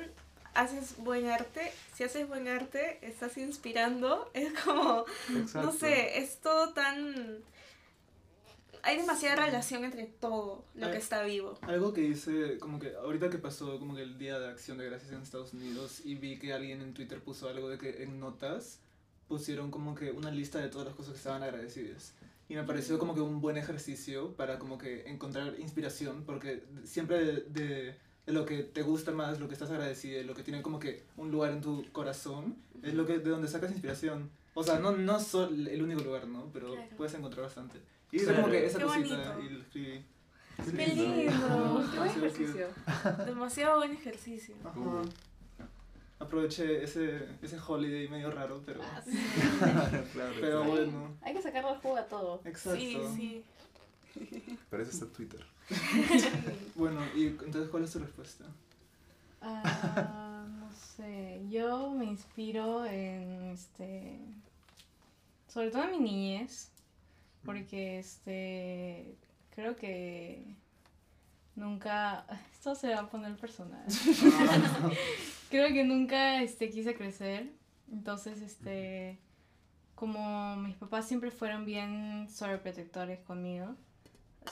haces 0.54 0.98
buen 0.98 1.28
arte. 1.28 1.72
Si 1.94 2.04
haces 2.04 2.28
buen 2.28 2.48
arte, 2.48 3.00
estás 3.02 3.38
inspirando. 3.38 4.30
Es 4.34 4.54
como, 4.60 5.06
no 5.56 5.72
sé, 5.72 6.18
es 6.20 6.38
todo 6.40 6.74
tan... 6.74 7.40
Hay 8.84 8.98
demasiada 8.98 9.36
relación 9.48 9.84
entre 9.84 10.06
todo 10.06 10.64
lo 10.76 10.90
que 10.92 10.98
está 10.98 11.22
vivo. 11.24 11.58
Algo 11.64 11.92
que 11.94 12.02
hice, 12.04 12.58
como 12.60 12.80
que 12.80 12.94
ahorita 12.96 13.30
que 13.30 13.38
pasó 13.38 13.80
como 13.80 13.96
que 13.96 14.04
el 14.04 14.18
Día 14.18 14.40
de 14.40 14.48
Acción 14.48 14.78
de 14.78 14.86
Gracias 14.86 15.12
en 15.12 15.22
Estados 15.22 15.52
Unidos 15.54 16.02
y 16.06 16.16
vi 16.16 16.40
que 16.40 16.54
alguien 16.54 16.82
en 16.82 16.94
Twitter 16.94 17.20
puso 17.20 17.50
algo 17.50 17.68
de 17.70 17.78
que 17.78 18.04
en 18.04 18.20
notas 18.20 18.80
pusieron 19.28 19.72
como 19.72 19.94
que 19.94 20.12
una 20.12 20.32
lista 20.32 20.60
de 20.60 20.70
todas 20.70 20.88
las 20.88 20.96
cosas 20.96 21.12
que 21.14 21.18
estaban 21.18 21.44
agradecidas. 21.44 22.14
Y 22.50 22.56
me 22.56 22.64
pareció 22.64 22.98
como 22.98 23.14
que 23.14 23.22
un 23.22 23.42
buen 23.42 23.58
ejercicio 23.58 24.36
para 24.36 24.58
como 24.58 24.78
que 24.78 25.08
encontrar 25.10 25.56
inspiración, 25.60 26.24
porque 26.26 26.64
siempre 26.86 27.18
de, 27.24 27.34
de, 27.50 27.96
de 28.26 28.34
lo 28.34 28.46
que 28.46 28.64
te 28.64 28.84
gusta 28.84 29.12
más, 29.12 29.40
lo 29.40 29.48
que 29.48 29.54
estás 29.54 29.70
agradecido, 29.70 30.24
lo 30.24 30.34
que 30.34 30.44
tiene 30.44 30.62
como 30.62 30.80
que 30.80 31.04
un 31.18 31.30
lugar 31.32 31.52
en 31.52 31.60
tu 31.62 31.84
corazón, 31.92 32.56
es 32.84 32.94
lo 32.94 33.06
que 33.06 33.20
de 33.20 33.30
donde 33.30 33.48
sacas 33.50 33.72
inspiración. 33.72 34.30
O 34.54 34.64
sea, 34.64 34.80
no, 34.80 34.92
no 34.96 35.20
solo 35.20 35.70
el 35.70 35.82
único 35.84 36.02
lugar, 36.02 36.28
¿no? 36.28 36.50
Pero 36.54 36.74
Claro. 36.74 36.90
puedes 36.98 37.14
encontrar 37.16 37.44
bastante. 37.46 37.80
Y 38.12 38.20
Claro. 38.20 38.38
como 38.42 38.52
que 38.52 38.66
esa 38.66 38.78
Qué 38.80 38.86
cosita 38.86 39.34
bonito. 39.36 39.40
y 39.46 39.50
lo 39.54 39.62
escribí. 39.62 40.06
Qué 40.76 40.88
lindo. 40.88 41.32
Qué 41.92 41.98
buen 42.00 42.10
ejercicio. 42.10 42.68
Demasiado 43.26 43.78
buen 43.78 43.92
ejercicio. 43.92 44.56
Ajá. 44.64 45.02
Uh. 46.20 46.24
Aproveché 46.24 46.84
ese, 46.84 47.28
ese 47.42 47.58
holiday 47.60 48.08
medio 48.08 48.32
raro, 48.32 48.62
pero, 48.66 48.82
Ah, 48.84 49.02
sí. 49.04 49.12
claro, 50.14 50.34
pero 50.40 50.64
bueno. 50.64 51.18
Hay 51.22 51.34
que 51.34 51.42
sacarle 51.42 51.72
el 51.72 51.78
jugo 51.78 51.98
a 51.98 52.06
todo. 52.08 52.42
Exacto. 52.46 52.80
Sí, 52.80 53.00
sí. 53.16 53.44
Para 54.70 54.84
eso 54.84 54.92
está 54.92 55.06
Twitter. 55.08 55.46
Bueno, 56.76 57.02
y 57.16 57.28
entonces, 57.28 57.70
¿cuál 57.70 57.84
es 57.84 57.92
tu 57.92 58.00
respuesta? 58.00 58.46
Ah, 59.42 60.46
no 60.60 60.72
sé, 60.72 61.42
yo 61.50 61.92
me 61.92 62.06
inspiro 62.06 62.86
en 62.86 63.44
este, 63.52 64.20
sobre 65.48 65.72
todo 65.72 65.84
en 65.84 65.92
mi 65.92 66.00
niñez, 66.00 66.72
porque 67.44 68.00
este, 68.00 69.16
creo 69.56 69.76
que 69.76 70.56
nunca, 71.58 72.26
esto 72.54 72.76
se 72.76 72.90
va 72.94 73.02
a 73.02 73.10
poner 73.10 73.36
personal, 73.36 73.84
creo 75.50 75.68
que 75.70 75.84
nunca 75.84 76.42
este, 76.42 76.70
quise 76.70 76.96
crecer, 76.96 77.52
entonces 77.92 78.42
este, 78.42 79.20
como 79.96 80.56
mis 80.56 80.76
papás 80.76 81.08
siempre 81.08 81.32
fueron 81.32 81.66
bien 81.66 82.28
sobreprotectores 82.30 83.20
conmigo, 83.20 83.76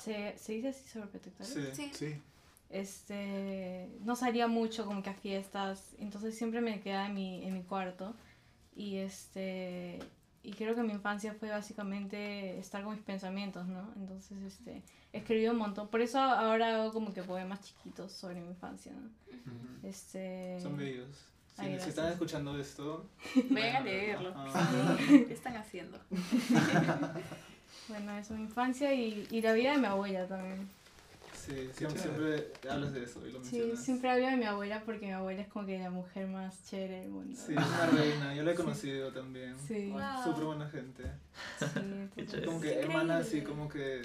¿se, 0.01 0.37
¿se 0.37 0.53
dice 0.53 0.69
así 0.69 0.89
sobreprotectores? 0.89 1.53
Sí. 1.53 1.71
Sí. 1.73 1.91
Sí. 1.93 2.21
este 2.69 3.89
no 4.01 4.15
salía 4.15 4.47
mucho 4.47 4.85
como 4.85 5.01
que 5.01 5.11
a 5.11 5.13
fiestas 5.13 5.95
entonces 5.99 6.37
siempre 6.37 6.59
me 6.59 6.81
quedaba 6.81 7.05
en 7.07 7.13
mi, 7.13 7.45
en 7.45 7.53
mi 7.53 7.63
cuarto 7.63 8.15
y 8.75 8.97
este 8.97 9.99
y 10.45 10.53
creo 10.53 10.75
que 10.75 10.83
mi 10.83 10.93
infancia 10.93 11.33
fue 11.33 11.49
básicamente 11.49 12.57
estar 12.59 12.83
con 12.83 12.93
mis 12.95 13.03
pensamientos, 13.03 13.65
¿no? 13.67 13.91
Entonces, 13.95 14.41
este, 14.43 14.81
escribí 15.13 15.47
un 15.47 15.57
montón. 15.57 15.87
Por 15.87 16.01
eso 16.01 16.19
ahora 16.19 16.75
hago 16.75 16.93
como 16.93 17.13
que 17.13 17.23
poemas 17.23 17.61
chiquitos 17.61 18.11
sobre 18.11 18.39
mi 18.41 18.47
infancia, 18.49 18.91
¿no? 18.93 19.09
Este... 19.87 20.59
Son 20.61 20.77
bellos. 20.77 21.07
Si, 21.55 21.61
Ay, 21.61 21.67
si 21.67 21.71
gracias. 21.73 21.89
están 21.89 22.11
escuchando 22.11 22.59
esto, 22.59 23.05
Vayan 23.49 23.75
a 23.77 23.79
leerlo. 23.81 24.29
ajá. 24.35 24.97
¿Qué 25.07 25.33
están 25.33 25.55
haciendo? 25.57 25.99
Bueno, 27.87 28.17
eso, 28.17 28.33
mi 28.33 28.41
infancia 28.43 28.93
y, 28.95 29.27
y 29.29 29.41
la 29.41 29.53
vida 29.53 29.73
de 29.73 29.77
mi 29.77 29.85
abuela 29.85 30.25
también. 30.27 30.67
Sí, 31.45 31.69
siempre, 31.73 31.99
siempre 32.01 32.51
hablas 32.69 32.93
de 32.93 33.03
eso 33.03 33.19
y 33.27 33.31
lo 33.31 33.43
Sí, 33.43 33.57
mencionas. 33.57 33.83
siempre 33.85 34.09
hablo 34.09 34.25
de 34.27 34.35
mi 34.37 34.45
abuela 34.45 34.81
porque 34.85 35.05
mi 35.05 35.11
abuela 35.11 35.41
es 35.41 35.47
como 35.47 35.65
que 35.65 35.77
la 35.77 35.89
mujer 35.91 36.27
más 36.27 36.63
chévere 36.69 37.01
del 37.01 37.09
mundo. 37.09 37.35
Sí, 37.37 37.53
es 37.53 37.57
una 37.67 37.85
reina. 37.87 38.33
Yo 38.35 38.43
la 38.43 38.51
he 38.51 38.55
conocido 38.55 39.11
también. 39.11 39.55
Sí, 39.67 39.89
Wow. 39.91 40.01
Súper 40.23 40.43
buena 40.45 40.69
gente. 40.69 41.03
sí, 41.59 41.65
entonces- 42.17 42.27
chévere. 42.31 42.45
Como 42.47 42.61
que 42.61 42.81
emana 42.81 43.17
así, 43.17 43.37
increíble. 43.37 43.49
como 43.49 43.69
que 43.69 44.01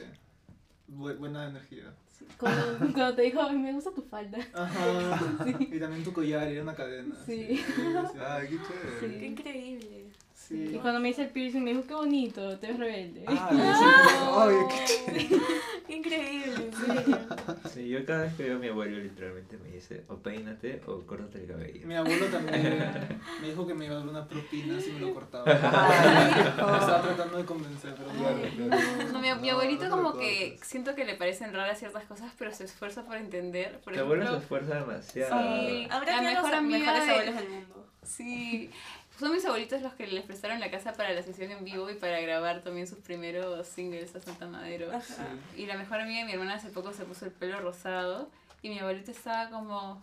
bu- 0.93 1.19
buena 1.19 1.49
energía. 1.49 1.95
sí. 2.19 2.27
Cuando, 2.39 2.63
cuando 2.93 3.15
te 3.15 3.23
dijo, 3.23 3.41
"Ay, 3.43 3.57
me 3.57 3.73
gusta 3.73 3.91
tu 3.93 4.03
falda. 4.03 4.39
Ajá. 4.53 5.21
Y 5.61 5.79
también 5.81 6.05
tu 6.05 6.13
collar 6.13 6.47
y 6.49 6.53
era 6.53 6.63
una 6.63 6.75
cadena. 6.75 7.15
Sí. 7.25 7.57
Sí, 7.57 7.65
sí, 7.67 8.19
Ay, 8.21 8.49
qué 8.49 8.57
chévere. 8.57 9.01
Sí. 9.01 9.19
Qué 9.21 9.27
increíble. 9.27 10.05
sí. 10.35 10.71
Y 10.75 10.79
cuando 10.79 11.01
me 11.01 11.09
hice 11.09 11.23
el 11.23 11.31
piercing 11.31 11.63
me 11.63 11.71
dijo, 11.73 11.87
qué 11.87 11.95
bonito, 11.95 12.59
te 12.59 12.67
ves 12.69 12.79
rebelde. 12.79 13.25
Ah, 13.27 14.47
Ay, 14.49 14.57
qué 15.07 15.41
Qué 15.87 15.97
increíble, 15.97 16.45
en 16.47 16.55
serio. 16.57 16.60
Sí, 17.73 17.89
yo 17.89 18.05
cada 18.05 18.23
vez 18.25 18.35
que 18.35 18.43
veo 18.45 18.57
a 18.57 18.59
mi 18.59 18.69
abuelo 18.69 18.99
literalmente 18.99 19.57
me 19.59 19.69
dice 19.71 20.05
o 20.09 20.17
peínate 20.17 20.81
o 20.87 21.01
córtate 21.07 21.39
el 21.43 21.47
cabello. 21.47 21.87
Mi 21.87 21.95
abuelo 21.95 22.27
también 22.27 22.79
me 23.41 23.49
dijo 23.49 23.67
que 23.67 23.75
me 23.75 23.87
iba 23.87 23.95
a 23.95 23.99
dar 23.99 24.09
una 24.09 24.27
propina 24.27 24.81
si 24.81 24.93
me 24.93 25.01
lo 25.01 25.15
cortaba. 25.15 25.45
Ay, 25.47 26.35
Me 26.35 26.79
estaba 26.79 27.03
tratando 27.03 27.39
de 27.39 27.45
convencer, 27.45 27.95
pero 27.97 28.11
Claro, 28.11 28.39
no. 28.59 28.69
claro. 28.69 29.13
No, 29.13 29.19
mi, 29.21 29.35
mi 29.35 29.51
abuelito 29.51 29.85
no 29.89 29.97
como 29.97 30.19
que 30.19 30.59
siento 30.63 30.95
que 30.95 31.05
le 31.05 31.15
parecen 31.17 31.53
raras 31.53 31.79
ciertas 31.79 32.05
cosas, 32.05 32.33
pero 32.39 32.53
se 32.53 32.65
esfuerza 32.65 33.05
por 33.05 33.17
entender. 33.17 33.81
Por 33.85 33.95
Tu 33.95 34.01
abuelo 34.01 34.23
se 34.23 34.29
ejemplo, 34.29 34.43
esfuerza 34.59 34.75
demasiado. 34.87 35.67
Sí. 35.69 35.89
Habrá 35.91 36.17
La 36.17 36.21
que 36.23 36.35
mejor 36.35 36.51
los 36.51 36.63
mejores 36.63 37.07
de- 37.07 37.11
abuelos 37.13 37.35
del 37.37 37.49
mundo. 37.49 37.87
sí, 38.03 38.71
son 39.21 39.33
mis 39.33 39.45
abuelitos 39.45 39.83
los 39.83 39.93
que 39.93 40.07
les 40.07 40.25
prestaron 40.25 40.61
la 40.61 40.71
casa 40.71 40.95
para 40.95 41.13
la 41.13 41.23
sesión 41.23 41.51
en 41.53 41.63
vivo 41.63 41.91
y 41.91 41.95
para 41.95 42.21
grabar 42.21 42.63
también 42.63 42.87
sus 42.87 42.99
primeros 42.99 43.67
singles 43.67 44.17
a 44.17 44.21
Santa 44.21 44.47
Madero. 44.47 44.91
Ajá. 44.91 45.27
Y 45.57 45.67
la 45.67 45.77
mejor 45.77 46.01
amiga 46.01 46.21
de 46.21 46.25
mi 46.25 46.33
hermana 46.33 46.55
hace 46.55 46.71
poco 46.71 46.93
se 46.95 47.05
puso 47.05 47.27
el 47.27 47.31
pelo 47.31 47.61
rosado 47.61 48.31
y 48.63 48.71
mi 48.71 48.79
abuelito 48.79 49.11
estaba 49.11 49.51
como, 49.51 50.03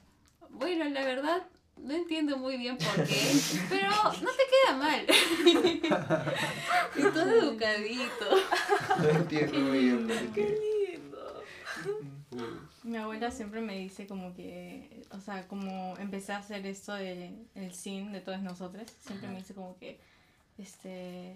bueno, 0.52 0.86
la 0.86 1.04
verdad 1.04 1.44
no 1.78 1.94
entiendo 1.96 2.38
muy 2.38 2.58
bien 2.58 2.78
por 2.78 3.04
qué, 3.06 3.32
pero 3.70 3.90
no 3.90 4.30
te 4.30 4.44
queda 4.52 4.78
mal. 4.78 5.06
y 6.96 7.02
todo 7.02 7.30
educadito. 7.30 8.26
No 9.00 9.10
entiendo 9.10 9.60
muy 9.60 9.80
bien 9.80 10.08
por 10.08 10.34
qué. 10.34 10.60
Lindo. 10.92 12.67
Mi 12.88 12.98
abuela 12.98 13.32
siempre 13.32 13.60
me 13.60 13.78
dice 13.78 14.08
como 14.08 14.34
que, 14.34 15.04
o 15.12 15.20
sea, 15.20 15.48
como 15.48 15.98
empecé 15.98 16.32
a 16.32 16.38
hacer 16.38 16.66
esto 16.66 16.94
del 16.94 17.46
el 17.54 17.74
sin 17.74 18.14
de 18.14 18.22
todos 18.22 18.42
nosotros, 18.42 18.90
siempre 19.00 19.28
me 19.28 19.38
dice 19.38 19.54
como 19.54 19.78
que, 19.78 20.00
este, 20.58 21.36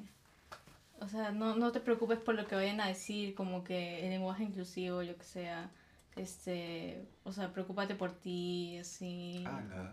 o 1.02 1.10
sea, 1.10 1.32
no, 1.32 1.56
no 1.56 1.72
te 1.74 1.82
preocupes 1.82 2.20
por 2.20 2.36
lo 2.36 2.48
que 2.48 2.56
vayan 2.56 2.80
a 2.80 2.88
decir, 2.88 3.36
como 3.36 3.64
que 3.66 4.04
el 4.06 4.12
lenguaje 4.12 4.44
inclusivo, 4.44 5.04
lo 5.04 5.18
que 5.18 5.24
sea, 5.26 5.70
este, 6.16 7.04
o 7.24 7.32
sea, 7.32 7.52
preocúpate 7.52 7.96
por 7.96 8.12
ti, 8.12 8.78
así, 8.80 9.44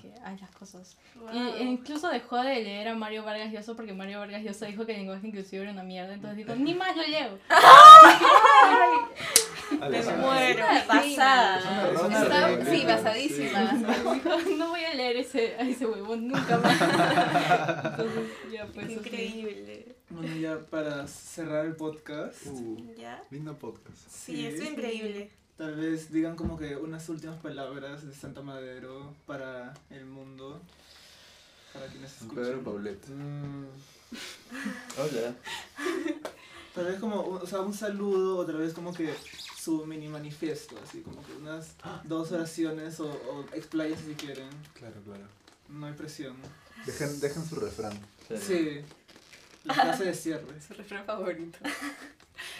que 0.00 0.12
haz 0.22 0.40
las 0.40 0.50
cosas. 0.50 0.96
Wow. 1.14 1.30
Y 1.32 1.38
e 1.38 1.64
incluso 1.64 2.08
dejó 2.08 2.36
de 2.36 2.62
leer 2.62 2.88
a 2.88 2.94
Mario 2.94 3.24
Vargas 3.24 3.52
Llosa 3.52 3.74
porque 3.74 3.92
Mario 3.92 4.20
Vargas 4.20 4.42
Llosa 4.42 4.66
dijo 4.66 4.84
que 4.84 4.92
el 4.92 4.98
lenguaje 4.98 5.26
inclusivo 5.26 5.62
era 5.62 5.72
una 5.72 5.82
mierda, 5.82 6.14
entonces 6.14 6.36
dijo, 6.36 6.54
ni 6.56 6.74
más 6.74 6.96
lo 6.96 7.06
leo. 7.06 7.38
Me 9.70 10.16
muero. 10.16 10.64
Pasada. 10.86 11.58
Está, 11.90 12.64
sí. 12.64 13.42
Dijo, 13.44 14.38
no 14.56 14.68
voy 14.70 14.84
a 14.84 14.94
leer 14.94 15.16
ese, 15.18 15.54
a 15.56 15.60
ese 15.62 15.86
huevón 15.86 16.28
nunca 16.28 16.58
más. 16.58 16.80
Entonces, 16.80 18.30
ya 18.52 18.66
pues. 18.66 18.86
así. 18.86 18.94
Increíble. 18.94 19.96
Bueno, 20.10 20.36
ya 20.36 20.58
para 20.60 21.06
cerrar 21.06 21.66
el 21.66 21.76
podcast, 21.76 22.46
Uh, 22.46 22.94
¿Ya? 22.96 23.22
lindo 23.30 23.56
podcast. 23.58 23.98
Sí, 24.10 24.46
es 24.46 24.62
increíble. 24.62 25.30
tal 25.58 25.74
vez 25.76 26.10
digan 26.10 26.34
como 26.34 26.56
que 26.56 26.76
unas 26.76 27.06
últimas 27.10 27.36
palabras 27.40 28.06
de 28.06 28.14
Santa 28.14 28.40
Madero 28.40 29.12
para 29.26 29.74
el 29.90 30.06
mundo, 30.06 30.62
para 31.74 31.86
quienes 31.88 32.10
San 32.10 32.28
Pedro 32.30 32.42
escuchan. 32.42 32.64
Paulette. 32.64 33.08
Mm, 33.08 33.64
Hola. 34.98 35.34
tal 36.74 36.84
vez 36.86 36.98
como, 37.00 37.20
o 37.22 37.46
sea, 37.46 37.60
un 37.60 37.74
saludo, 37.74 38.38
otra 38.38 38.56
vez 38.56 38.72
como 38.72 38.94
que 38.94 39.12
su 39.68 39.84
mini 39.84 40.08
manifiesto, 40.08 40.76
así 40.82 41.02
como 41.02 41.22
que 41.26 41.32
unas 41.34 41.74
dos 42.04 42.32
oraciones 42.32 42.98
o, 43.00 43.06
o 43.10 43.44
explayas 43.54 44.00
si 44.00 44.14
quieren, 44.14 44.48
Claro, 44.72 44.94
claro. 45.04 45.24
no 45.68 45.86
hay 45.86 45.92
presión. 45.92 46.36
Dejen, 46.86 47.20
dejen 47.20 47.44
su 47.46 47.56
refrán. 47.56 47.92
Sí, 48.40 48.80
la 49.64 49.74
frase 49.74 50.04
de 50.06 50.14
cierre. 50.14 50.58
Su 50.66 50.72
refrán 50.72 51.04
favorito. 51.04 51.58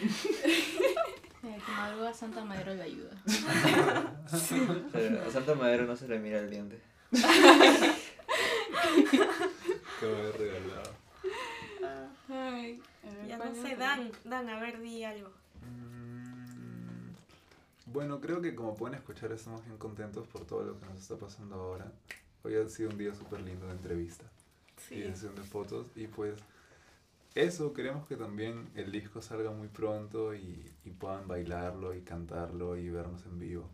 Eh, 0.01 1.57
que 1.65 1.73
madruga 1.73 2.13
Santa 2.13 2.45
Madero 2.45 2.75
le 2.75 2.83
ayuda. 2.83 3.11
Pero 4.93 5.25
a 5.27 5.31
Santa 5.31 5.55
Madero 5.55 5.87
no 5.87 5.97
se 5.97 6.09
le 6.09 6.19
mira 6.19 6.41
el 6.41 6.51
diente. 6.51 6.79
Voy 7.11 7.23
a 10.03 10.33
regalado. 10.37 10.93
Ay, 12.29 12.83
Ya 13.27 13.37
¿cuál 13.39 13.57
no 13.57 13.63
sé? 13.67 13.77
Dan, 13.77 14.13
Dan, 14.25 14.49
a 14.51 14.61
ver, 14.61 14.79
di 14.81 15.05
algo. 15.05 15.31
Bueno, 17.93 18.21
creo 18.21 18.41
que 18.41 18.55
como 18.55 18.75
pueden 18.77 18.97
escuchar 18.97 19.33
estamos 19.33 19.65
bien 19.65 19.79
contentos 19.79 20.27
por 20.29 20.45
todo 20.45 20.63
lo 20.63 20.79
que 20.79 20.87
nos 20.87 20.99
está 21.01 21.17
pasando 21.17 21.55
ahora. 21.57 21.91
Hoy 22.43 22.55
ha 22.57 22.69
sido 22.69 22.91
un 22.91 22.99
día 22.99 23.15
súper 23.15 23.41
lindo 23.41 23.67
de 23.67 23.73
entrevista 23.73 24.25
y 24.77 24.95
Sí. 24.95 25.01
de 25.01 25.13
sesión 25.13 25.35
de 25.35 25.43
fotos 25.43 25.87
y 25.97 26.07
pues 26.07 26.35
eso, 27.35 27.73
queremos 27.73 28.07
que 28.07 28.17
también 28.17 28.69
el 28.75 28.91
disco 28.93 29.23
salga 29.23 29.51
muy 29.51 29.69
pronto 29.69 30.35
y, 30.35 30.71
y 30.85 30.91
puedan 30.91 31.29
bailarlo 31.29 31.95
y 31.95 32.03
cantarlo 32.03 32.77
y 32.77 32.89
vernos 32.91 33.25
en 33.27 33.39
vivo. 33.39 33.69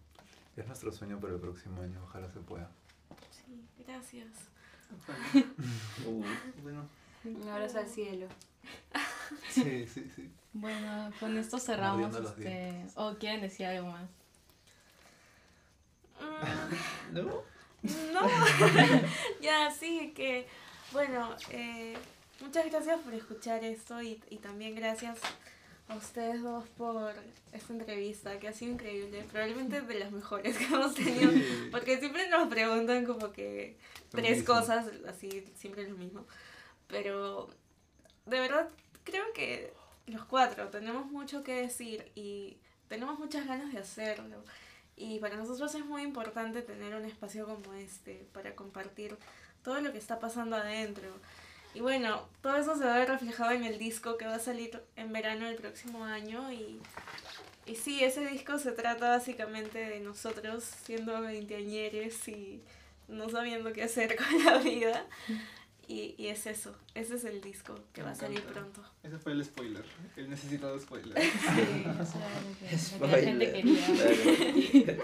Es 0.56 0.66
nuestro 0.66 0.92
sueño 0.92 1.18
para 1.18 1.34
el 1.34 1.40
próximo 1.40 1.82
año, 1.82 2.00
ojalá 2.04 2.30
se 2.30 2.40
pueda. 2.40 2.70
Sí, 3.30 3.64
gracias. 3.86 4.28
Uh, 6.06 6.22
Bueno, 6.62 6.88
Un 7.24 7.48
abrazo 7.48 7.78
al 7.78 7.88
cielo. 7.88 8.26
Sí, 9.50 9.86
sí, 9.88 10.10
sí. 10.14 10.30
Bueno, 10.55 11.11
con 11.20 11.36
esto 11.36 11.59
cerramos. 11.59 12.14
Este. 12.16 12.86
¿O 12.94 13.14
quieren 13.16 13.40
decir 13.42 13.66
algo 13.66 13.88
más? 13.90 14.09
Mm, 16.20 17.14
¿No? 17.14 17.42
No, 18.12 18.20
ya 19.42 19.70
sí, 19.70 20.12
que 20.16 20.46
bueno, 20.92 21.36
eh, 21.50 21.94
muchas 22.40 22.64
gracias 22.70 22.98
por 23.00 23.12
escuchar 23.12 23.62
esto 23.62 24.00
y, 24.00 24.22
y 24.30 24.36
también 24.38 24.74
gracias 24.74 25.18
a 25.88 25.96
ustedes 25.96 26.42
dos 26.42 26.66
por 26.78 27.12
esta 27.52 27.72
entrevista 27.74 28.38
que 28.38 28.48
ha 28.48 28.55
sido 28.55 28.72
increíble, 28.72 29.22
probablemente 29.30 29.82
de 29.82 29.94
las 29.98 30.12
mejores 30.12 30.57
que 30.57 30.64
hemos 30.64 30.94
tenido, 30.94 31.30
Sí. 31.30 31.68
porque 31.70 31.98
siempre 31.98 32.26
nos 32.30 32.48
preguntan 32.48 33.05
como 33.05 33.32
que 33.32 33.76
Lo 34.12 34.22
tres 34.22 34.38
mismo. 34.38 34.55
cosas, 34.55 34.86
así, 35.07 35.44
siempre 35.55 35.86
lo 35.86 35.96
mismo, 35.96 36.24
pero 36.86 37.50
de 38.24 38.40
verdad 38.40 38.70
creo 39.05 39.30
que 39.34 39.74
los 40.07 40.24
cuatro 40.24 40.68
tenemos 40.68 41.07
mucho 41.07 41.42
que 41.42 41.55
decir 41.55 42.11
y 42.14 42.57
tenemos 42.88 43.18
muchas 43.18 43.46
ganas 43.46 43.72
de 43.72 43.78
hacerlo. 43.78 44.44
Y 44.96 45.18
para 45.18 45.36
nosotros 45.36 45.74
es 45.74 45.84
muy 45.84 46.02
importante 46.02 46.62
tener 46.62 46.94
un 46.94 47.05
espacio 47.05 47.46
como 47.46 47.74
este 47.74 48.26
para 48.32 48.55
compartir 48.55 49.16
todo 49.62 49.80
lo 49.80 49.92
que 49.92 49.98
está 49.98 50.20
pasando 50.20 50.57
adentro. 50.57 51.09
Y 51.74 51.80
bueno, 51.80 52.28
todo 52.40 52.57
eso 52.57 52.76
se 52.76 52.84
va 52.84 52.94
a 52.94 52.98
ver 52.98 53.09
reflejado 53.09 53.50
en 53.50 53.64
el 53.64 53.78
disco 53.78 54.16
que 54.16 54.26
va 54.26 54.36
a 54.36 54.38
salir 54.38 54.80
en 54.94 55.12
verano 55.12 55.46
del 55.46 55.57
próximo 55.57 56.05
año. 56.05 56.52
Y, 56.52 56.80
y 57.66 57.74
sí, 57.74 58.05
ese 58.05 58.24
disco 58.26 58.59
se 58.59 58.70
trata 58.70 59.09
básicamente 59.09 59.78
de 59.78 59.98
nosotros 59.98 60.62
siendo 60.62 61.20
veinteañeres 61.20 62.28
y 62.28 62.62
no 63.09 63.28
sabiendo 63.28 63.72
qué 63.72 63.82
hacer 63.82 64.14
con 64.16 64.44
la 64.44 64.59
vida. 64.59 65.05
Y, 65.87 66.14
y 66.16 66.28
es 66.28 66.47
eso, 66.47 66.74
ese 66.95 67.16
es 67.16 67.24
el 67.24 67.41
disco 67.41 67.78
que 67.93 68.01
Me 68.01 68.07
va 68.07 68.12
a 68.12 68.14
salir 68.14 68.39
encanta. 68.39 68.61
pronto. 68.61 68.82
ese 69.03 69.18
fue 69.18 69.32
el 69.32 69.45
spoiler, 69.45 69.85
el 70.16 70.30
necesitado 70.30 70.78
spoiler. 70.80 71.22
Sí, 71.22 72.99
que 72.99 73.07
la 73.07 73.18
gente 73.18 73.53
quería. 73.53 73.76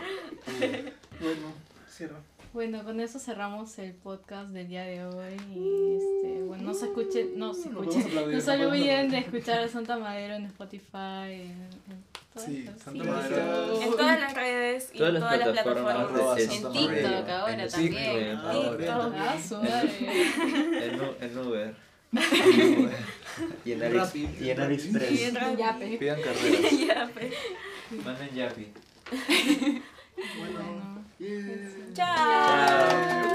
Claro. 0.45 0.91
Bueno, 1.21 1.53
cierra. 1.89 2.17
Bueno, 2.55 2.83
con 2.83 2.99
eso 2.99 3.19
cerramos 3.19 3.79
el 3.79 3.93
podcast 3.93 4.51
del 4.51 4.69
día 4.69 4.83
de 4.85 5.05
hoy. 5.05 5.35
Y 5.55 5.97
este, 5.97 6.43
bueno, 6.45 6.65
no 6.65 6.75
se 6.75 6.87
escuchen, 6.87 7.39
no 7.39 7.53
se 7.55 7.69
escuchen. 7.69 8.33
No 8.33 8.41
se 8.41 8.67
olviden 8.67 9.11
de 9.11 9.19
escuchar 9.19 9.61
a 9.61 9.69
Santa 9.69 9.99
Madero 9.99 10.35
en 10.35 10.47
Spotify. 10.47 11.31
En, 11.43 11.51
en 11.91 12.10
Sí, 12.37 12.63
las- 12.65 12.79
Santa 12.81 13.03
sí, 13.05 13.11
Madero. 13.11 13.83
En 13.83 13.91
todas 13.91 14.21
las 14.21 14.35
redes 14.35 14.91
y 14.95 14.99
Todas 14.99 15.15
en 15.15 15.21
las 15.21 15.23
todas 15.23 15.39
las 15.39 15.49
plataformas 15.65 16.39
En 16.39 16.49
TikTok 16.49 17.29
ahora 17.29 17.53
En 17.55 17.61
el 17.61 17.71
también. 17.71 18.39
TikTok. 18.39 18.45
Ahora. 18.45 18.77
TikTok. 18.77 19.65
En, 20.83 21.01
en 21.31 21.39
Uber. 21.39 21.75
Y 23.65 23.73
en, 23.73 23.79
y 24.41 24.51
en 24.51 24.61
AliExpress. 24.61 25.13
Y 25.13 25.25
en. 25.25 25.57
Yape. 25.57 25.97
Pidan 25.99 26.21
carreras. 26.23 26.79
Ya. 26.81 27.11
Manden 28.05 28.35
Yapi. 28.35 28.73
Bueno. 30.39 31.05
Yeah. 31.19 31.35
Chao. 31.95 32.17
Chao. 32.17 33.27